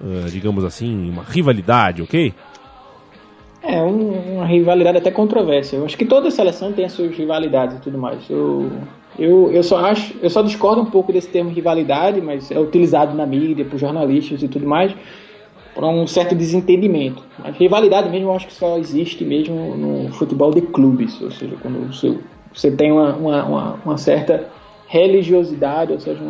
uh, 0.00 0.30
digamos 0.30 0.62
assim, 0.62 1.10
uma 1.10 1.24
rivalidade, 1.24 2.00
ok? 2.00 2.32
É, 3.60 3.82
um, 3.82 4.36
uma 4.36 4.46
rivalidade 4.46 4.98
até 4.98 5.10
controversa. 5.10 5.74
Eu 5.74 5.84
acho 5.84 5.98
que 5.98 6.04
toda 6.04 6.30
seleção 6.30 6.72
tem 6.72 6.84
as 6.84 6.92
suas 6.92 7.12
rivalidades 7.16 7.78
e 7.78 7.80
tudo 7.80 7.98
mais. 7.98 8.30
Eu, 8.30 8.70
eu, 9.18 9.50
eu 9.52 9.62
só 9.62 9.78
acho, 9.78 10.14
eu 10.22 10.30
só 10.30 10.42
discordo 10.42 10.82
um 10.82 10.86
pouco 10.86 11.12
desse 11.12 11.28
termo 11.28 11.50
rivalidade, 11.50 12.20
mas 12.20 12.50
é 12.50 12.58
utilizado 12.58 13.16
na 13.16 13.26
mídia, 13.26 13.64
por 13.64 13.78
jornalistas 13.78 14.42
e 14.42 14.48
tudo 14.48 14.66
mais, 14.66 14.94
por 15.74 15.84
um 15.84 16.06
certo 16.06 16.34
desentendimento. 16.34 17.22
Mas 17.38 17.56
rivalidade 17.56 18.08
mesmo 18.08 18.28
eu 18.28 18.34
acho 18.34 18.46
que 18.46 18.54
só 18.54 18.78
existe 18.78 19.24
mesmo 19.24 19.76
no 19.76 20.12
futebol 20.12 20.52
de 20.52 20.62
clubes, 20.62 21.20
ou 21.20 21.30
seja, 21.30 21.56
quando 21.60 21.92
você, 21.92 22.16
você 22.52 22.70
tem 22.70 22.92
uma, 22.92 23.14
uma, 23.14 23.44
uma, 23.44 23.74
uma 23.84 23.98
certa 23.98 24.48
religiosidade, 24.86 25.92
ou 25.92 26.00
seja, 26.00 26.20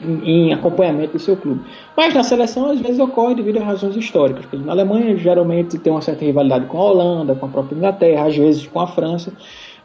em, 0.00 0.48
em, 0.48 0.52
acompanhamento 0.52 1.12
do 1.12 1.18
seu 1.18 1.36
clube. 1.36 1.62
Mas 1.96 2.14
na 2.14 2.22
seleção, 2.22 2.70
às 2.70 2.80
vezes, 2.80 2.98
ocorre 2.98 3.34
devido 3.34 3.58
a 3.58 3.64
razões 3.64 3.96
históricas. 3.96 4.44
Por 4.46 4.56
exemplo, 4.56 4.66
na 4.66 4.72
Alemanha, 4.72 5.16
geralmente 5.16 5.78
tem 5.78 5.92
uma 5.92 6.00
certa 6.00 6.24
rivalidade 6.24 6.66
com 6.66 6.78
a 6.78 6.84
Holanda, 6.84 7.34
com 7.34 7.46
a 7.46 7.48
própria 7.48 7.76
Inglaterra, 7.76 8.26
às 8.26 8.36
vezes 8.36 8.66
com 8.66 8.80
a 8.80 8.86
França. 8.86 9.32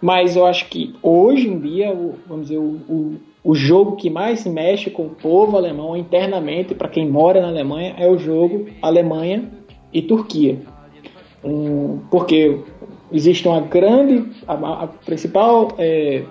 Mas 0.02 0.36
eu 0.36 0.46
acho 0.46 0.68
que 0.70 0.94
hoje 1.02 1.48
em 1.48 1.60
dia, 1.60 1.92
o, 1.92 2.16
vamos 2.28 2.48
dizer, 2.48 2.60
o, 2.60 2.80
o, 2.88 3.16
o 3.44 3.56
jogo 3.56 3.96
que 3.96 4.10
mais 4.10 4.46
mexe 4.46 4.90
com 4.90 5.08
o 5.08 5.10
povo 5.10 5.58
alemão 5.58 5.98
internamente, 5.98 6.76
para 6.76 6.88
quem 6.88 7.10
mora 7.10 7.42
na 7.42 7.48
Alemanha, 7.48 7.96
é 7.98 8.08
o 8.10 8.18
jogo 8.18 8.68
Alemanha 8.82 9.52
e 9.92 10.02
Turquia. 10.02 10.60
Um, 11.44 12.00
porque 12.12 12.60
existe 13.12 13.48
uma 13.48 13.62
grande, 13.62 14.26
a, 14.48 14.84
a 14.84 14.88
principal 14.88 15.70
é, 15.78 16.24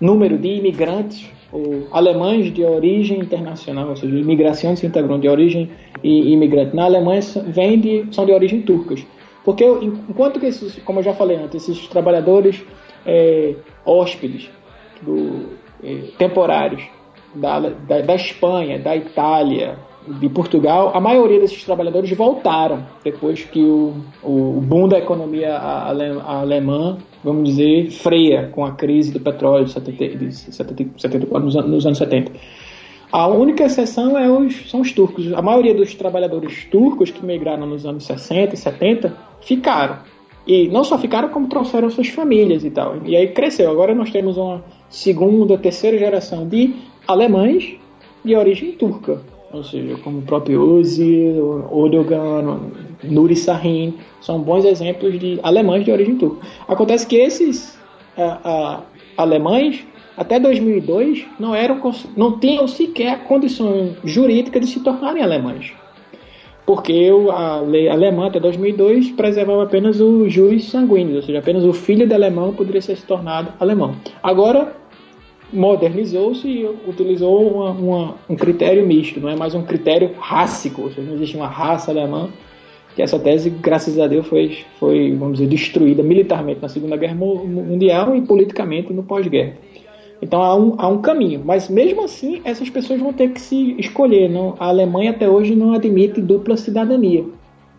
número 0.00 0.38
de 0.38 0.48
imigrantes 0.48 1.28
ou 1.52 1.86
alemães 1.92 2.52
de 2.52 2.64
origem 2.64 3.20
internacional, 3.20 3.90
ou 3.90 3.96
seja, 3.96 4.16
imigração 4.16 4.74
se 4.74 4.86
integrou 4.86 5.18
de 5.18 5.28
origem 5.28 5.70
e 6.02 6.32
imigrante 6.32 6.74
na 6.74 6.84
Alemanha 6.84 7.20
vem 7.46 7.78
de, 7.78 8.06
são 8.10 8.26
de 8.26 8.32
origem 8.32 8.62
turcas. 8.62 9.04
Porque 9.44 9.64
enquanto 9.64 10.40
que 10.40 10.46
esses, 10.46 10.76
como 10.82 10.98
eu 10.98 11.04
já 11.04 11.14
falei 11.14 11.36
antes, 11.36 11.68
esses 11.68 11.86
trabalhadores 11.86 12.64
é, 13.06 13.54
hóspedes 13.84 14.50
do, 15.02 15.56
é, 15.82 16.10
temporários 16.18 16.82
da, 17.34 17.60
da, 17.60 18.00
da 18.00 18.14
Espanha, 18.14 18.78
da 18.78 18.96
Itália, 18.96 19.78
de 20.08 20.28
Portugal, 20.28 20.92
a 20.94 21.00
maioria 21.00 21.40
desses 21.40 21.64
trabalhadores 21.64 22.10
voltaram 22.16 22.86
depois 23.02 23.42
que 23.42 23.60
o, 23.60 23.94
o 24.22 24.60
boom 24.60 24.88
da 24.88 24.98
economia 24.98 25.56
alemã, 25.58 26.98
vamos 27.24 27.48
dizer, 27.48 27.90
freia 27.90 28.48
com 28.52 28.64
a 28.64 28.72
crise 28.72 29.12
do 29.12 29.20
petróleo 29.20 29.64
de, 29.64 29.72
70, 29.72 30.16
de 30.16 30.32
74 30.32 31.44
nos, 31.44 31.54
nos 31.54 31.86
anos 31.86 31.98
70. 31.98 32.32
A 33.10 33.26
única 33.28 33.64
exceção 33.64 34.18
é 34.18 34.28
os, 34.30 34.70
são 34.70 34.80
os 34.80 34.92
turcos. 34.92 35.32
A 35.32 35.42
maioria 35.42 35.74
dos 35.74 35.94
trabalhadores 35.94 36.64
turcos 36.66 37.10
que 37.10 37.24
migraram 37.24 37.66
nos 37.66 37.86
anos 37.86 38.04
60 38.04 38.54
e 38.54 38.56
70 38.56 39.16
ficaram. 39.40 39.98
E 40.46 40.68
não 40.68 40.84
só 40.84 40.96
ficaram, 40.98 41.28
como 41.28 41.48
trouxeram 41.48 41.90
suas 41.90 42.08
famílias 42.08 42.64
e 42.64 42.70
tal. 42.70 42.96
E 43.04 43.16
aí 43.16 43.28
cresceu. 43.28 43.70
Agora 43.70 43.94
nós 43.94 44.10
temos 44.10 44.36
uma 44.36 44.62
segunda, 44.88 45.58
terceira 45.58 45.98
geração 45.98 46.46
de 46.46 46.74
alemães 47.06 47.76
de 48.24 48.34
origem 48.34 48.72
turca 48.72 49.20
ou 49.52 49.64
seja, 49.64 49.96
como 50.02 50.18
o 50.18 50.22
próprio 50.22 50.62
Uzi, 50.62 51.34
Odogan, 51.70 52.60
Nuri 53.02 53.36
Sahin, 53.36 53.94
são 54.20 54.40
bons 54.40 54.64
exemplos 54.64 55.18
de 55.18 55.38
alemães 55.42 55.84
de 55.84 55.90
origem 55.92 56.16
turca. 56.16 56.46
Acontece 56.68 57.06
que 57.06 57.16
esses 57.16 57.78
alemães, 59.16 59.86
até 60.16 60.38
2002, 60.38 61.26
não, 61.38 61.54
eram, 61.54 61.80
não 62.16 62.38
tinham 62.38 62.66
sequer 62.66 63.10
a 63.10 63.18
condição 63.18 63.96
jurídica 64.04 64.60
de 64.60 64.66
se 64.66 64.80
tornarem 64.80 65.22
alemães. 65.22 65.72
Porque 66.66 67.08
a 67.32 67.60
lei 67.60 67.88
alemã, 67.88 68.26
até 68.26 68.40
2002, 68.40 69.12
preservava 69.12 69.62
apenas 69.62 70.00
o 70.00 70.28
juiz 70.28 70.64
sanguíneo, 70.64 71.16
ou 71.16 71.22
seja, 71.22 71.38
apenas 71.38 71.64
o 71.64 71.72
filho 71.72 72.08
de 72.08 72.12
alemão 72.12 72.52
poderia 72.52 72.82
ser 72.82 72.96
se 72.96 73.06
tornado 73.06 73.52
alemão. 73.60 73.94
Agora, 74.20 74.74
modernizou-se 75.52 76.48
e 76.48 76.66
utilizou 76.88 77.48
uma, 77.48 77.70
uma, 77.70 78.14
um 78.28 78.34
critério 78.34 78.84
misto, 78.84 79.20
não 79.20 79.28
é 79.28 79.36
mais 79.36 79.54
um 79.54 79.62
critério 79.62 80.10
rássico, 80.18 80.82
ou 80.82 80.88
seja, 80.90 81.02
não 81.02 81.14
existe 81.14 81.36
uma 81.36 81.46
raça 81.46 81.92
alemã, 81.92 82.28
que 82.96 83.02
essa 83.02 83.18
tese, 83.18 83.50
graças 83.50 83.98
a 84.00 84.08
Deus, 84.08 84.26
foi, 84.26 84.58
foi 84.80 85.14
vamos 85.14 85.38
dizer, 85.38 85.48
destruída 85.48 86.02
militarmente 86.02 86.60
na 86.60 86.68
Segunda 86.68 86.96
Guerra 86.96 87.14
Mundial 87.14 88.16
e 88.16 88.22
politicamente 88.22 88.92
no 88.92 89.02
pós-guerra. 89.02 89.52
Então 90.20 90.42
há 90.42 90.56
um, 90.56 90.74
há 90.78 90.88
um 90.88 91.00
caminho, 91.00 91.42
mas 91.44 91.68
mesmo 91.68 92.04
assim 92.04 92.40
essas 92.44 92.70
pessoas 92.70 93.00
vão 93.00 93.12
ter 93.12 93.30
que 93.32 93.40
se 93.40 93.78
escolher. 93.78 94.28
Não? 94.28 94.54
A 94.58 94.68
Alemanha 94.68 95.10
até 95.10 95.28
hoje 95.28 95.54
não 95.54 95.72
admite 95.72 96.20
dupla 96.20 96.56
cidadania, 96.56 97.24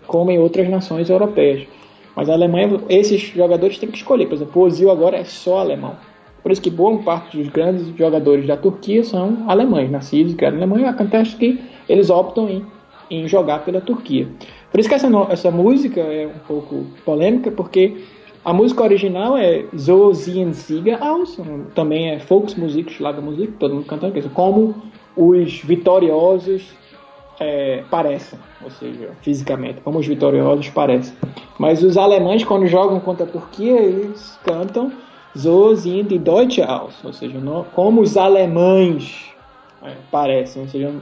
como 0.06 0.32
em 0.32 0.40
outras 0.40 0.70
nações 0.70 1.10
europeias. 1.10 1.68
Mas 2.16 2.30
a 2.30 2.34
Alemanha, 2.34 2.82
esses 2.90 3.22
jogadores 3.22 3.78
têm 3.78 3.90
que 3.90 3.98
escolher. 3.98 4.26
Por 4.26 4.36
exemplo, 4.36 4.62
o 4.62 4.66
Ozil 4.66 4.90
agora 4.90 5.18
é 5.18 5.24
só 5.24 5.60
alemão. 5.60 5.96
Por 6.42 6.52
isso 6.52 6.62
que 6.62 6.70
boa 6.70 6.98
parte 7.00 7.38
dos 7.38 7.50
grandes 7.50 7.88
jogadores 7.96 8.48
da 8.48 8.58
Turquia 8.58 9.04
são 9.04 9.44
alemães, 9.48 9.92
nascidos 9.92 10.34
e 10.34 10.36
criados 10.36 10.60
na 10.60 10.66
Alemanha. 10.66 10.90
Acontece 10.90 11.36
que 11.36 11.60
eles 11.88 12.10
optam 12.10 12.50
em, 12.50 12.66
em 13.12 13.28
jogar 13.28 13.66
pela 13.66 13.82
Turquia. 13.82 14.28
Por 14.72 14.80
isso 14.80 14.90
que 14.90 14.96
essa, 14.96 15.08
essa 15.30 15.52
música 15.52 16.00
é 16.02 16.26
um 16.26 16.40
pouco 16.48 16.86
polêmica, 17.06 17.52
porque 17.52 17.98
a 18.48 18.54
música 18.54 18.82
original 18.82 19.38
é 19.38 19.66
So 19.76 20.14
Zien 20.14 20.54
Sieger 20.54 21.04
aus, 21.04 21.38
também 21.76 22.12
é 22.12 22.18
Volksmusik, 22.18 22.94
Schlagermusik, 22.94 23.52
todo 23.60 23.76
mundo 23.76 23.86
cantando, 23.86 24.30
como 24.30 24.74
os 25.18 25.60
vitoriosos 25.60 26.64
é, 27.42 27.84
parecem, 27.92 28.40
ou 28.64 28.72
seja, 28.72 29.10
fisicamente, 29.22 29.82
como 29.82 30.00
os 30.00 30.08
vitoriosos 30.08 30.70
parecem. 30.70 31.14
Mas 31.60 31.84
os 31.84 31.98
alemães, 31.98 32.46
quando 32.46 32.66
jogam 32.68 33.02
contra 33.02 33.26
a 33.26 33.30
Turquia, 33.30 33.82
eles 33.82 34.40
cantam 34.46 34.94
so 35.36 35.76
sind 35.76 36.08
die 36.08 36.18
Deutsche 36.18 36.64
aus, 36.64 37.04
ou 37.04 37.12
seja, 37.12 37.38
como 37.76 38.00
os 38.00 38.16
alemães 38.16 39.26
é, 39.84 39.92
parecem, 40.10 40.62
ou 40.62 40.70
seja, 40.70 40.94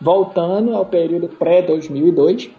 voltando 0.00 0.74
ao 0.74 0.84
período 0.84 1.28
pré-2002, 1.28 2.50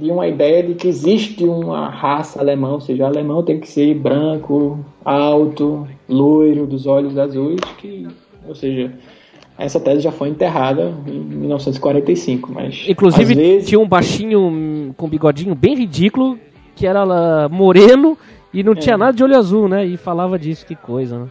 de 0.00 0.10
uma 0.10 0.26
ideia 0.26 0.62
de 0.62 0.74
que 0.74 0.88
existe 0.88 1.44
uma 1.44 1.88
raça 1.88 2.40
alemã, 2.40 2.72
ou 2.72 2.80
seja, 2.80 3.04
o 3.04 3.06
alemão 3.06 3.42
tem 3.42 3.60
que 3.60 3.68
ser 3.68 3.94
branco, 3.94 4.84
alto, 5.04 5.86
loiro, 6.08 6.66
dos 6.66 6.86
olhos 6.86 7.16
azuis, 7.18 7.60
que, 7.78 8.06
ou 8.46 8.54
seja, 8.54 8.92
essa 9.56 9.78
tese 9.78 10.00
já 10.00 10.12
foi 10.12 10.28
enterrada 10.28 10.92
em 11.06 11.18
1945, 11.18 12.52
mas 12.52 12.84
inclusive 12.88 13.34
vezes... 13.34 13.68
tinha 13.68 13.78
um 13.78 13.88
baixinho 13.88 14.94
com 14.96 15.08
bigodinho 15.08 15.54
bem 15.54 15.76
ridículo 15.76 16.38
que 16.74 16.86
era 16.86 17.48
moreno 17.48 18.18
e 18.52 18.62
não 18.62 18.72
é. 18.72 18.76
tinha 18.76 18.98
nada 18.98 19.12
de 19.12 19.22
olho 19.22 19.36
azul, 19.36 19.68
né? 19.68 19.84
E 19.84 19.96
falava 19.96 20.38
disso, 20.38 20.66
que 20.66 20.74
coisa, 20.74 21.18
né? 21.18 21.26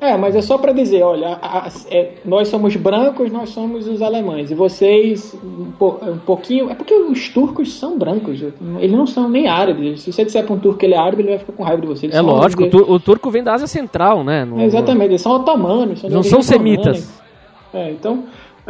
É, 0.00 0.16
mas 0.16 0.36
é 0.36 0.40
só 0.40 0.56
para 0.58 0.72
dizer, 0.72 1.02
olha, 1.02 1.38
a, 1.42 1.66
a, 1.66 1.68
é, 1.90 2.12
nós 2.24 2.46
somos 2.46 2.76
brancos, 2.76 3.32
nós 3.32 3.48
somos 3.50 3.88
os 3.88 4.00
alemães, 4.00 4.48
e 4.48 4.54
vocês 4.54 5.36
um, 5.42 5.72
po, 5.72 5.98
um, 6.00 6.18
pouquinho. 6.18 6.70
É 6.70 6.74
porque 6.74 6.94
os 6.94 7.28
turcos 7.30 7.72
são 7.74 7.98
brancos, 7.98 8.40
eles 8.78 8.96
não 8.96 9.06
são 9.06 9.28
nem 9.28 9.48
árabes. 9.48 10.02
Se 10.02 10.12
você 10.12 10.24
disser 10.24 10.44
para 10.44 10.54
um 10.54 10.58
turco 10.58 10.78
que 10.78 10.86
ele 10.86 10.94
é 10.94 10.98
árabe, 10.98 11.22
ele 11.22 11.30
vai 11.30 11.38
ficar 11.38 11.52
com 11.52 11.64
raiva 11.64 11.82
de 11.82 11.88
você. 11.88 12.06
Eles 12.06 12.16
é 12.16 12.20
lógico, 12.20 12.64
o, 12.64 12.92
o, 12.92 13.00
turco 13.00 13.28
vem 13.28 13.42
da 13.42 13.54
Ásia 13.54 13.66
Central, 13.66 14.22
né? 14.22 14.44
No, 14.44 14.60
é, 14.60 14.66
exatamente, 14.66 15.10
eles 15.10 15.20
são 15.20 15.32
otomanos. 15.32 16.00
São 16.00 16.10
não 16.10 16.22
são 16.22 16.42
semitas. 16.42 17.20
É, 17.74 17.90
então, 17.90 18.22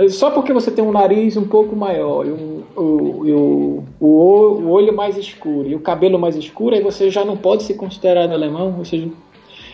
só 0.09 0.31
porque 0.31 0.53
você 0.53 0.70
tem 0.70 0.83
um 0.83 0.93
nariz 0.93 1.37
um 1.37 1.47
pouco 1.47 1.76
maior 1.76 2.24
e, 2.24 2.31
um, 2.31 2.62
o, 2.74 3.26
e 3.26 3.33
o, 3.33 3.85
o, 4.01 4.07
o, 4.07 4.70
olho 4.70 4.97
mais 4.97 5.18
escuro 5.18 5.68
e 5.68 5.74
o 5.74 5.81
cabelo 5.81 6.18
mais 6.18 6.37
escuro, 6.37 6.74
aí 6.74 6.83
você 6.83 7.11
já 7.11 7.22
não 7.22 7.37
pode 7.37 7.64
ser 7.64 7.74
considerado 7.74 8.33
alemão. 8.33 8.76
Ou 8.79 8.85
seja, 8.85 9.09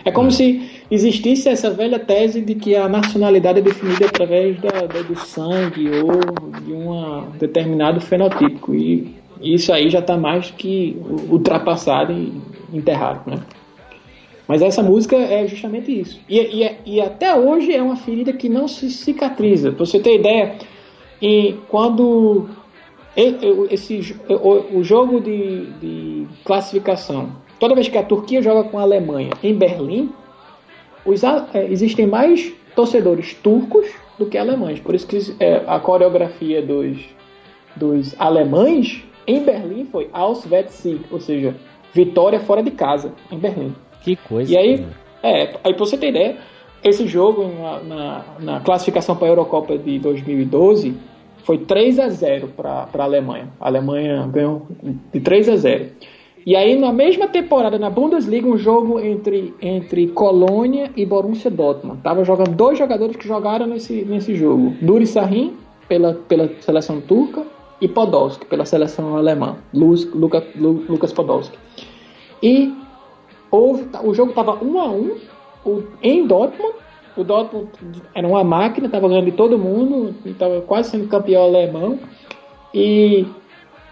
é 0.04 0.10
como 0.10 0.28
é. 0.28 0.30
se 0.30 0.73
existisse 0.90 1.48
essa 1.48 1.70
velha 1.70 1.98
tese 1.98 2.40
de 2.40 2.54
que 2.54 2.76
a 2.76 2.88
nacionalidade 2.88 3.60
é 3.60 3.62
definida 3.62 4.06
através 4.06 4.60
da, 4.60 4.86
da 4.86 5.02
do 5.02 5.16
sangue 5.16 5.88
ou 6.00 6.60
de 6.60 6.72
um 6.72 7.30
determinado 7.38 8.00
fenotípico. 8.00 8.74
E 8.74 9.14
isso 9.40 9.72
aí 9.72 9.90
já 9.90 9.98
está 9.98 10.16
mais 10.16 10.50
que 10.50 10.96
ultrapassado 11.30 12.12
e 12.12 12.32
enterrado. 12.72 13.30
Né? 13.30 13.38
Mas 14.46 14.62
essa 14.62 14.82
música 14.82 15.16
é 15.16 15.46
justamente 15.46 16.00
isso. 16.00 16.20
E, 16.28 16.38
e, 16.38 16.76
e 16.84 17.00
até 17.00 17.34
hoje 17.34 17.74
é 17.74 17.82
uma 17.82 17.96
ferida 17.96 18.32
que 18.32 18.48
não 18.48 18.68
se 18.68 18.90
cicatriza. 18.90 19.72
Pra 19.72 19.86
você 19.86 19.98
ter 19.98 20.16
ideia, 20.16 20.56
e 21.20 21.54
quando 21.68 22.48
esse, 23.16 24.16
o, 24.28 24.82
jogo 24.82 25.20
de, 25.20 25.66
de, 25.80 26.26
classificação, 26.44 27.30
toda 27.58 27.74
vez 27.74 27.88
que 27.88 27.96
a 27.96 28.02
Turquia 28.02 28.42
joga 28.42 28.68
com 28.68 28.78
a 28.78 28.82
Alemanha 28.82 29.30
em 29.42 29.54
Berlim, 29.54 30.10
os, 31.04 31.22
é, 31.24 31.66
existem 31.70 32.06
mais 32.06 32.52
torcedores 32.74 33.34
turcos 33.34 33.86
do 34.18 34.26
que 34.26 34.38
alemães. 34.38 34.80
Por 34.80 34.94
isso 34.94 35.06
que 35.06 35.18
é, 35.40 35.62
a 35.66 35.78
coreografia 35.78 36.62
dos, 36.62 36.98
dos 37.76 38.14
alemães 38.18 39.04
em 39.26 39.42
Berlim 39.42 39.86
foi 39.86 40.08
Auswärtssieg, 40.12 41.00
ou 41.10 41.20
seja, 41.20 41.54
vitória 41.92 42.40
fora 42.40 42.62
de 42.62 42.70
casa 42.70 43.12
em 43.30 43.38
Berlim. 43.38 43.74
Que 44.02 44.16
coisa. 44.16 44.52
E 44.52 44.56
aí, 44.56 44.86
é, 45.22 45.54
aí 45.64 45.74
pra 45.74 45.86
você 45.86 45.96
ter 45.96 46.08
ideia, 46.08 46.36
esse 46.82 47.06
jogo 47.06 47.48
na, 47.48 47.80
na, 47.80 48.24
na 48.40 48.60
classificação 48.60 49.16
para 49.16 49.26
a 49.26 49.30
Eurocopa 49.30 49.78
de 49.78 49.98
2012 49.98 50.94
foi 51.38 51.58
3 51.58 51.98
a 51.98 52.08
0 52.08 52.48
para 52.48 52.88
a 52.92 53.02
Alemanha. 53.02 53.48
A 53.60 53.66
Alemanha 53.66 54.26
ganhou 54.26 54.66
de 55.12 55.20
3 55.20 55.48
a 55.48 55.56
0. 55.56 55.86
E 56.46 56.54
aí, 56.54 56.78
na 56.78 56.92
mesma 56.92 57.26
temporada, 57.26 57.78
na 57.78 57.88
Bundesliga, 57.88 58.46
um 58.46 58.58
jogo 58.58 59.00
entre, 59.00 59.54
entre 59.62 60.08
Colônia 60.08 60.90
e 60.94 61.06
Borussia 61.06 61.50
Dortmund. 61.50 62.02
Tava 62.02 62.22
jogando 62.22 62.54
dois 62.54 62.78
jogadores 62.78 63.16
que 63.16 63.26
jogaram 63.26 63.66
nesse, 63.66 64.04
nesse 64.04 64.34
jogo. 64.34 64.74
Nuri 64.82 65.06
Sahin, 65.06 65.56
pela, 65.88 66.14
pela 66.28 66.50
seleção 66.60 67.00
turca, 67.00 67.42
e 67.80 67.88
Podolski, 67.88 68.44
pela 68.46 68.64
seleção 68.64 69.16
alemã. 69.16 69.56
Luz, 69.72 70.04
Luca, 70.12 70.44
Lucas 70.54 71.12
Podolski. 71.12 71.56
E 72.42 72.72
houve, 73.50 73.86
o 74.02 74.14
jogo 74.14 74.30
estava 74.30 74.62
1 74.62 74.80
a 74.80 74.88
1 74.88 75.16
o, 75.64 75.82
em 76.02 76.26
Dortmund. 76.26 76.74
O 77.16 77.24
Dortmund 77.24 77.70
era 78.14 78.26
uma 78.26 78.44
máquina, 78.44 78.86
estava 78.86 79.08
ganhando 79.08 79.26
de 79.26 79.32
todo 79.32 79.58
mundo, 79.58 80.14
estava 80.26 80.60
quase 80.60 80.90
sendo 80.90 81.08
campeão 81.08 81.44
alemão. 81.44 81.98
E 82.72 83.26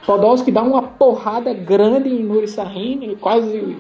Podolski 0.06 0.50
dá 0.50 0.62
uma 0.62 0.82
porrada 0.82 1.54
grande 1.54 2.08
em 2.08 2.22
Nuri 2.22 2.48
Sahin, 2.48 3.02
ele 3.02 3.16
quase 3.16 3.76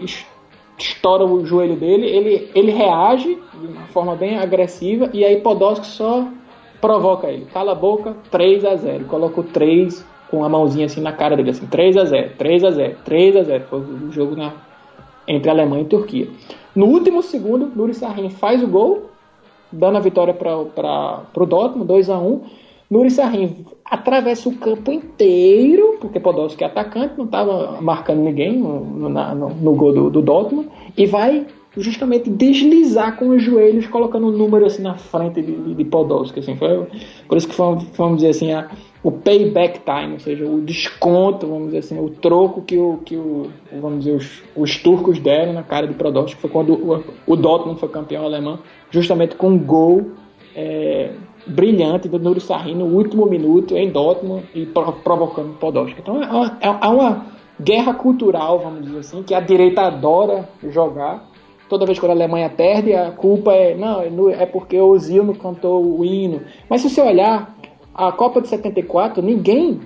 estoura 0.78 1.24
o 1.24 1.44
joelho 1.44 1.76
dele. 1.76 2.06
Ele, 2.06 2.50
ele 2.54 2.70
reage 2.72 3.38
de 3.54 3.66
uma 3.66 3.86
forma 3.88 4.14
bem 4.14 4.38
agressiva 4.38 5.10
e 5.12 5.24
aí 5.24 5.40
Podolski 5.40 5.86
só 5.86 6.26
provoca 6.80 7.28
ele. 7.28 7.46
Cala 7.52 7.72
a 7.72 7.74
boca, 7.74 8.16
3 8.30 8.64
a 8.64 8.76
0 8.76 9.04
Coloca 9.04 9.40
o 9.40 9.44
3 9.44 10.04
com 10.30 10.44
a 10.44 10.48
mãozinha 10.48 10.86
assim 10.86 11.00
na 11.00 11.12
cara 11.12 11.36
dele, 11.36 11.50
assim, 11.50 11.66
3 11.66 11.96
a 11.96 12.04
0 12.04 12.32
3 12.38 12.64
a 12.64 12.70
0 12.70 12.96
3 13.04 13.36
a 13.36 13.42
0 13.42 13.64
Foi 13.68 13.80
o 13.80 14.10
jogo 14.10 14.34
na, 14.34 14.52
entre 15.28 15.50
Alemanha 15.50 15.82
e 15.82 15.86
Turquia. 15.86 16.28
No 16.74 16.86
último 16.86 17.22
segundo, 17.22 17.70
Nuri 17.76 17.94
Sahin 17.94 18.30
faz 18.30 18.62
o 18.62 18.66
gol, 18.66 19.10
dando 19.70 19.98
a 19.98 20.00
vitória 20.00 20.32
para 20.32 20.56
o 20.56 21.46
Dortmund, 21.46 21.86
2 21.86 22.10
a 22.10 22.18
1 22.18 22.40
Nuri 22.92 23.10
Sahin 23.10 23.64
atravessa 23.86 24.50
o 24.50 24.56
campo 24.56 24.92
inteiro, 24.92 25.96
porque 25.98 26.20
Podolski 26.20 26.62
é 26.62 26.66
atacante, 26.66 27.14
não 27.16 27.24
estava 27.24 27.80
marcando 27.80 28.20
ninguém 28.20 28.58
no, 28.58 29.08
no, 29.08 29.08
no, 29.08 29.74
gol 29.74 29.94
do, 29.94 30.10
do 30.10 30.20
Dortmund, 30.20 30.68
e 30.94 31.06
vai 31.06 31.46
justamente 31.74 32.28
deslizar 32.28 33.16
com 33.16 33.28
os 33.28 33.42
joelhos, 33.42 33.86
colocando 33.86 34.26
um 34.26 34.30
número 34.30 34.66
assim 34.66 34.82
na 34.82 34.94
frente 34.94 35.40
de, 35.40 35.74
de, 35.74 35.84
Podolski. 35.86 36.40
Assim, 36.40 36.54
foi, 36.54 36.86
por 37.26 37.38
isso 37.38 37.48
que 37.48 37.54
foi, 37.54 37.78
vamos 37.96 38.16
dizer 38.16 38.28
assim, 38.28 38.52
a, 38.52 38.68
o 39.02 39.10
payback 39.10 39.80
time, 39.80 40.12
ou 40.12 40.20
seja, 40.20 40.44
o 40.44 40.60
desconto, 40.60 41.46
vamos 41.46 41.68
dizer 41.68 41.78
assim, 41.78 41.98
o 41.98 42.10
troco 42.10 42.60
que, 42.60 42.76
o, 42.76 42.98
que 43.02 43.16
o, 43.16 43.48
vamos 43.80 44.04
dizer, 44.04 44.16
os, 44.16 44.42
os 44.54 44.76
turcos 44.82 45.18
deram 45.18 45.54
na 45.54 45.62
cara 45.62 45.86
de 45.86 45.94
Podolski, 45.94 46.38
foi 46.38 46.50
quando 46.50 46.74
o, 46.74 47.02
o 47.26 47.36
Dortmund 47.36 47.80
foi 47.80 47.88
campeão 47.88 48.22
alemão, 48.22 48.58
justamente 48.90 49.34
com 49.34 49.48
um 49.48 49.58
gol 49.58 50.10
é, 50.54 51.12
brilhante 51.46 52.08
do 52.08 52.18
Nuri 52.18 52.40
Sahin 52.40 52.74
no 52.74 52.86
último 52.86 53.26
minuto 53.26 53.76
em 53.76 53.90
Dortmund 53.90 54.44
e 54.54 54.66
provocando 54.66 55.58
Podolski. 55.58 56.00
Então 56.00 56.22
é 56.22 56.30
uma, 56.30 56.58
é, 56.60 56.66
é 56.66 56.88
uma 56.88 57.26
guerra 57.60 57.94
cultural, 57.94 58.58
vamos 58.58 58.84
dizer 58.84 58.98
assim, 58.98 59.22
que 59.22 59.34
a 59.34 59.40
direita 59.40 59.82
adora 59.82 60.48
jogar. 60.68 61.30
Toda 61.68 61.86
vez 61.86 61.98
que 61.98 62.04
a 62.04 62.10
Alemanha 62.10 62.50
perde, 62.50 62.92
a 62.92 63.10
culpa 63.10 63.52
é 63.54 63.74
não, 63.74 64.28
é 64.30 64.44
porque 64.44 64.78
o 64.78 64.88
Ozil 64.88 65.24
não 65.24 65.34
cantou 65.34 65.98
o 65.98 66.04
hino. 66.04 66.42
Mas 66.68 66.82
se 66.82 66.90
você 66.90 67.00
olhar 67.00 67.56
a 67.94 68.12
Copa 68.12 68.42
de 68.42 68.48
74, 68.48 69.22
ninguém 69.22 69.80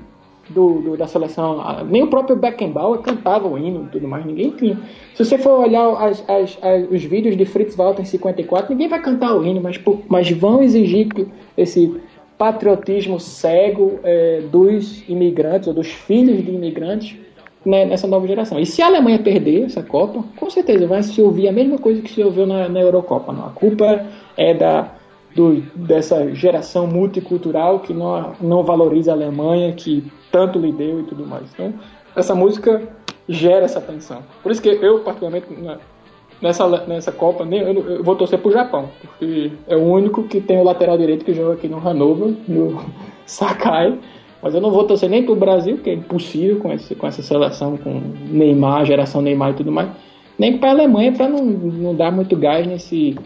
do, 0.49 0.80
do, 0.80 0.97
da 0.97 1.07
seleção, 1.07 1.62
nem 1.88 2.03
o 2.03 2.09
próprio 2.09 2.36
Beckenbauer 2.36 3.01
cantava 3.01 3.49
o 3.49 3.59
hino 3.59 3.84
e 3.84 3.88
tudo 3.88 4.07
mais, 4.07 4.24
ninguém 4.24 4.51
tinha. 4.51 4.78
Se 5.14 5.24
você 5.24 5.38
for 5.38 5.61
olhar 5.61 5.88
as, 6.03 6.24
as, 6.28 6.59
as, 6.62 6.90
os 6.90 7.05
vídeos 7.05 7.36
de 7.36 7.44
Fritz 7.44 7.74
Walter 7.74 8.03
em 8.03 8.05
54, 8.05 8.70
ninguém 8.70 8.88
vai 8.88 9.01
cantar 9.01 9.34
o 9.34 9.44
hino, 9.44 9.61
mas, 9.61 9.80
mas 10.09 10.30
vão 10.30 10.62
exigir 10.62 11.09
esse 11.57 12.01
patriotismo 12.38 13.18
cego 13.18 13.99
é, 14.03 14.42
dos 14.53 15.09
imigrantes 15.09 15.68
ou 15.68 15.74
dos 15.74 15.88
filhos 15.88 16.44
de 16.44 16.51
imigrantes 16.51 17.16
né, 17.64 17.84
nessa 17.84 18.07
nova 18.07 18.26
geração. 18.26 18.61
E 18.61 18.66
se 18.66 18.80
a 18.80 18.86
Alemanha 18.86 19.18
perder 19.18 19.64
essa 19.64 19.82
Copa, 19.82 20.22
com 20.36 20.49
certeza 20.49 20.86
vai 20.86 21.03
se 21.03 21.20
ouvir 21.20 21.49
a 21.49 21.53
mesma 21.53 21.78
coisa 21.78 22.01
que 22.01 22.11
se 22.11 22.22
ouviu 22.22 22.47
na, 22.47 22.68
na 22.68 22.80
Eurocopa. 22.80 23.32
Não? 23.32 23.47
A 23.47 23.51
culpa 23.51 24.07
é 24.36 24.55
da 24.55 24.92
do, 25.37 25.61
dessa 25.76 26.34
geração 26.34 26.87
multicultural 26.87 27.80
que 27.80 27.93
não, 27.93 28.32
não 28.41 28.64
valoriza 28.64 29.12
a 29.12 29.14
Alemanha, 29.14 29.72
que 29.72 30.03
tanto 30.32 30.59
lhe 30.59 30.72
deu 30.72 31.01
e 31.01 31.03
tudo 31.05 31.26
mais. 31.26 31.45
Então, 31.53 31.74
essa 32.16 32.34
música 32.34 32.82
gera 33.28 33.66
essa 33.66 33.80
tensão. 33.80 34.22
Por 34.43 34.51
isso 34.51 34.62
que 34.62 34.70
eu, 34.70 35.01
particularmente, 35.01 35.47
nessa, 36.41 36.66
nessa 36.87 37.12
Copa, 37.12 37.45
nem, 37.45 37.61
eu, 37.61 37.74
eu 37.74 38.03
vou 38.03 38.16
torcer 38.16 38.39
pro 38.39 38.51
Japão, 38.51 38.89
porque 39.01 39.53
é 39.68 39.76
o 39.76 39.82
único 39.82 40.22
que 40.22 40.41
tem 40.41 40.59
o 40.59 40.64
lateral 40.64 40.97
direito 40.97 41.24
que 41.24 41.34
joga 41.34 41.53
aqui 41.53 41.68
no 41.68 41.87
Hanover, 41.87 42.34
no 42.49 42.80
Sakai. 43.26 43.99
Mas 44.43 44.55
eu 44.55 44.61
não 44.61 44.70
vou 44.70 44.84
torcer 44.84 45.11
nem 45.11 45.22
pro 45.22 45.37
Brasil, 45.37 45.78
que 45.78 45.91
é 45.91 45.95
impossível 45.95 46.61
com, 46.61 46.72
esse, 46.72 46.95
com 46.95 47.07
essa 47.07 47.22
seleção, 47.22 47.76
com 47.76 48.01
Neymar, 48.30 48.87
geração 48.87 49.20
Neymar 49.20 49.51
e 49.51 49.55
tudo 49.55 49.72
mais, 49.72 49.89
nem 50.39 50.57
para 50.59 50.70
a 50.70 50.72
Alemanha, 50.72 51.12
para 51.12 51.28
não, 51.28 51.45
não 51.45 51.95
dar 51.95 52.12
muito 52.12 52.37
gás 52.37 52.66
nesse 52.66 53.16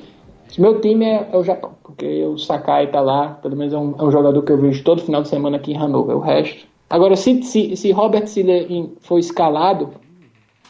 meu 0.59 0.81
time 0.81 1.05
é, 1.05 1.29
é, 1.33 1.37
o 1.37 1.45
Japão, 1.45 1.73
porque 1.83 2.25
o 2.25 2.39
Sakai 2.39 2.91
tá 2.91 3.01
lá, 3.01 3.29
pelo 3.43 3.57
menos 3.57 3.73
é 3.73 3.79
um, 3.79 3.95
é 3.99 4.03
um, 4.03 4.11
jogador 4.11 4.43
que 4.43 4.53
eu 4.53 4.59
vejo 4.59 4.83
todo 4.83 5.03
final 5.03 5.23
de 5.23 5.29
semana 5.29 5.57
aqui 5.57 5.73
em 5.73 5.77
Hannover. 5.77 6.17
O 6.17 6.21
resto. 6.21 6.67
Agora, 6.89 7.15
se, 7.15 7.43
se, 7.43 7.77
se 7.77 7.93
Robert 7.93 8.27
Siller 8.27 8.67
for 9.01 9.19
escalado 9.19 9.91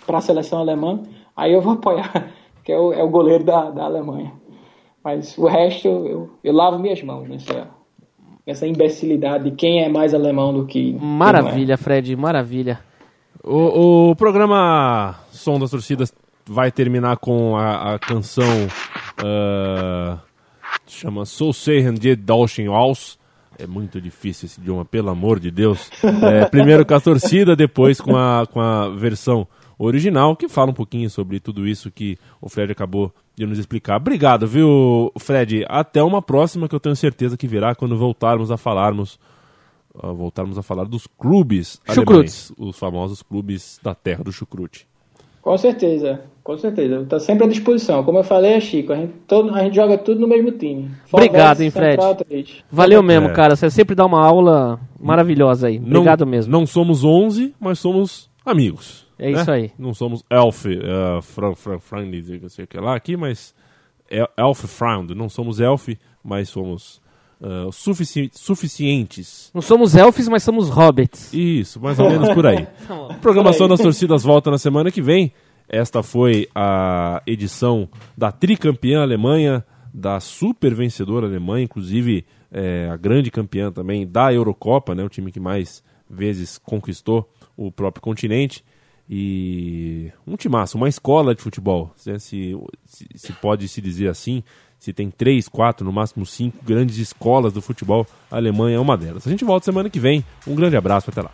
para 0.06 0.18
a 0.18 0.20
seleção 0.20 0.58
alemã, 0.58 1.00
aí 1.36 1.52
eu 1.52 1.60
vou 1.60 1.74
apoiar, 1.74 2.32
que 2.64 2.72
é 2.72 2.78
o, 2.78 2.92
é 2.92 3.02
o 3.02 3.08
goleiro 3.08 3.44
da, 3.44 3.70
da 3.70 3.84
Alemanha. 3.84 4.32
Mas 5.02 5.38
o 5.38 5.46
resto, 5.46 5.88
eu, 5.88 6.30
eu 6.44 6.52
lavo 6.52 6.78
minhas 6.78 7.02
mãos 7.02 7.26
nessa, 7.26 7.68
nessa 8.46 8.66
imbecilidade 8.66 9.44
de 9.44 9.56
quem 9.56 9.82
é 9.82 9.88
mais 9.88 10.12
alemão 10.12 10.52
do 10.52 10.66
que. 10.66 10.92
Maravilha, 11.00 11.74
é. 11.74 11.76
Fred, 11.76 12.14
maravilha. 12.16 12.80
O, 13.42 14.10
o 14.10 14.16
programa 14.16 15.14
Som 15.30 15.58
das 15.58 15.70
Torcidas 15.70 16.12
vai 16.46 16.70
terminar 16.70 17.16
com 17.16 17.56
a, 17.56 17.94
a 17.94 17.98
canção 17.98 18.68
uh, 19.24 20.18
chama 20.86 21.24
So 21.24 21.52
Sehen 21.52 21.94
die 21.94 22.16
Deutschen 22.16 22.68
aus. 22.68 23.18
É 23.58 23.66
muito 23.66 24.00
difícil 24.00 24.46
esse 24.46 24.60
idioma, 24.60 24.84
pelo 24.84 25.10
amor 25.10 25.38
de 25.38 25.50
Deus. 25.50 25.90
É, 26.02 26.46
primeiro 26.46 26.86
com 26.86 26.94
a 26.94 27.00
torcida, 27.00 27.54
depois 27.54 28.00
com 28.00 28.16
a, 28.16 28.46
com 28.46 28.60
a 28.60 28.88
versão 28.88 29.46
original, 29.78 30.34
que 30.34 30.48
fala 30.48 30.70
um 30.70 30.74
pouquinho 30.74 31.10
sobre 31.10 31.40
tudo 31.40 31.66
isso 31.66 31.90
que 31.90 32.18
o 32.40 32.48
Fred 32.48 32.72
acabou 32.72 33.12
de 33.36 33.46
nos 33.46 33.58
explicar. 33.58 33.96
Obrigado, 33.96 34.46
viu, 34.46 35.12
Fred? 35.18 35.64
Até 35.68 36.02
uma 36.02 36.22
próxima 36.22 36.68
que 36.68 36.74
eu 36.74 36.80
tenho 36.80 36.96
certeza 36.96 37.36
que 37.36 37.46
virá 37.46 37.74
quando 37.74 37.96
voltarmos 37.96 38.50
a 38.50 38.56
falarmos 38.56 39.18
uh, 39.94 40.14
voltarmos 40.14 40.58
a 40.58 40.62
falar 40.62 40.84
dos 40.84 41.06
clubes 41.06 41.80
alemães, 41.86 42.52
os 42.58 42.78
famosos 42.78 43.22
clubes 43.22 43.78
da 43.82 43.94
terra 43.94 44.22
do 44.22 44.32
chucrute. 44.32 44.86
Com 45.42 45.56
certeza, 45.56 46.20
com 46.44 46.56
certeza. 46.58 47.00
Está 47.00 47.18
sempre 47.18 47.44
à 47.44 47.48
disposição. 47.48 48.04
Como 48.04 48.18
eu 48.18 48.24
falei, 48.24 48.52
é 48.52 48.60
Chico, 48.60 48.92
a 48.92 48.96
gente, 48.96 49.12
todo, 49.26 49.54
a 49.54 49.62
gente 49.64 49.74
joga 49.74 49.96
tudo 49.96 50.20
no 50.20 50.28
mesmo 50.28 50.52
time. 50.52 50.90
Obrigado, 51.10 51.62
hein, 51.62 51.70
Fred. 51.70 52.64
Valeu 52.70 53.02
mesmo, 53.02 53.28
é. 53.28 53.32
cara. 53.32 53.56
Você 53.56 53.70
sempre 53.70 53.94
dá 53.94 54.04
uma 54.04 54.24
aula 54.24 54.78
maravilhosa 54.98 55.68
aí. 55.68 55.78
Obrigado 55.78 56.24
não, 56.24 56.30
mesmo. 56.30 56.52
Não 56.52 56.66
somos 56.66 57.04
11, 57.04 57.54
mas 57.58 57.78
somos 57.78 58.30
amigos. 58.44 59.06
É 59.18 59.30
né? 59.30 59.40
isso 59.40 59.50
aí. 59.50 59.70
Não 59.78 59.94
somos 59.94 60.24
elf, 60.30 60.66
uh, 60.66 61.22
fran, 61.22 61.54
fran, 61.54 61.78
fran, 61.78 62.06
não 62.40 62.48
sei 62.48 62.64
o 62.64 62.68
que 62.68 62.78
lá 62.78 62.96
aqui, 62.96 63.16
mas 63.16 63.54
elf 64.36 64.64
frowned. 64.64 65.14
Não 65.14 65.28
somos 65.28 65.60
elf, 65.60 65.88
mas 66.22 66.48
somos 66.48 66.99
uh, 67.40 67.72
sufici 67.72 68.30
suficientes. 68.32 69.50
Não 69.54 69.62
somos 69.62 69.94
elfos, 69.94 70.28
mas 70.28 70.42
somos 70.42 70.68
hobbits. 70.68 71.32
Isso, 71.32 71.80
mais 71.80 71.98
ou 71.98 72.10
menos 72.10 72.28
por 72.34 72.46
aí. 72.46 72.66
a 73.08 73.14
programação 73.14 73.66
das 73.68 73.80
torcidas 73.80 74.22
volta 74.22 74.50
na 74.50 74.58
semana 74.58 74.90
que 74.90 75.02
vem. 75.02 75.32
Esta 75.68 76.02
foi 76.02 76.48
a 76.54 77.22
edição 77.26 77.88
da 78.18 78.32
tricampeã 78.32 79.02
Alemanha, 79.02 79.64
da 79.94 80.18
super 80.18 80.74
vencedora 80.74 81.26
Alemanha, 81.26 81.64
inclusive 81.64 82.26
é, 82.50 82.88
a 82.90 82.96
grande 82.96 83.30
campeã 83.30 83.70
também 83.70 84.04
da 84.04 84.32
Eurocopa, 84.32 84.96
né, 84.96 85.04
o 85.04 85.08
time 85.08 85.30
que 85.30 85.38
mais 85.38 85.82
vezes 86.08 86.58
conquistou 86.58 87.30
o 87.56 87.70
próprio 87.70 88.02
continente. 88.02 88.64
E 89.08 90.12
um 90.26 90.36
timaço, 90.36 90.76
uma 90.76 90.88
escola 90.88 91.34
de 91.34 91.42
futebol, 91.42 91.92
se, 91.96 92.16
se, 92.18 92.56
se 93.14 93.32
pode 93.34 93.66
se 93.66 93.80
dizer 93.80 94.08
assim 94.08 94.42
se 94.80 94.94
tem 94.94 95.10
três, 95.10 95.46
quatro, 95.46 95.84
no 95.84 95.92
máximo 95.92 96.24
cinco 96.24 96.56
grandes 96.64 96.96
escolas 96.96 97.52
do 97.52 97.60
futebol, 97.60 98.06
a 98.30 98.36
Alemanha 98.36 98.78
é 98.78 98.80
uma 98.80 98.96
delas. 98.96 99.26
A 99.26 99.30
gente 99.30 99.44
volta 99.44 99.66
semana 99.66 99.90
que 99.90 100.00
vem. 100.00 100.24
Um 100.46 100.54
grande 100.54 100.74
abraço, 100.74 101.10
até 101.10 101.20
lá. 101.20 101.30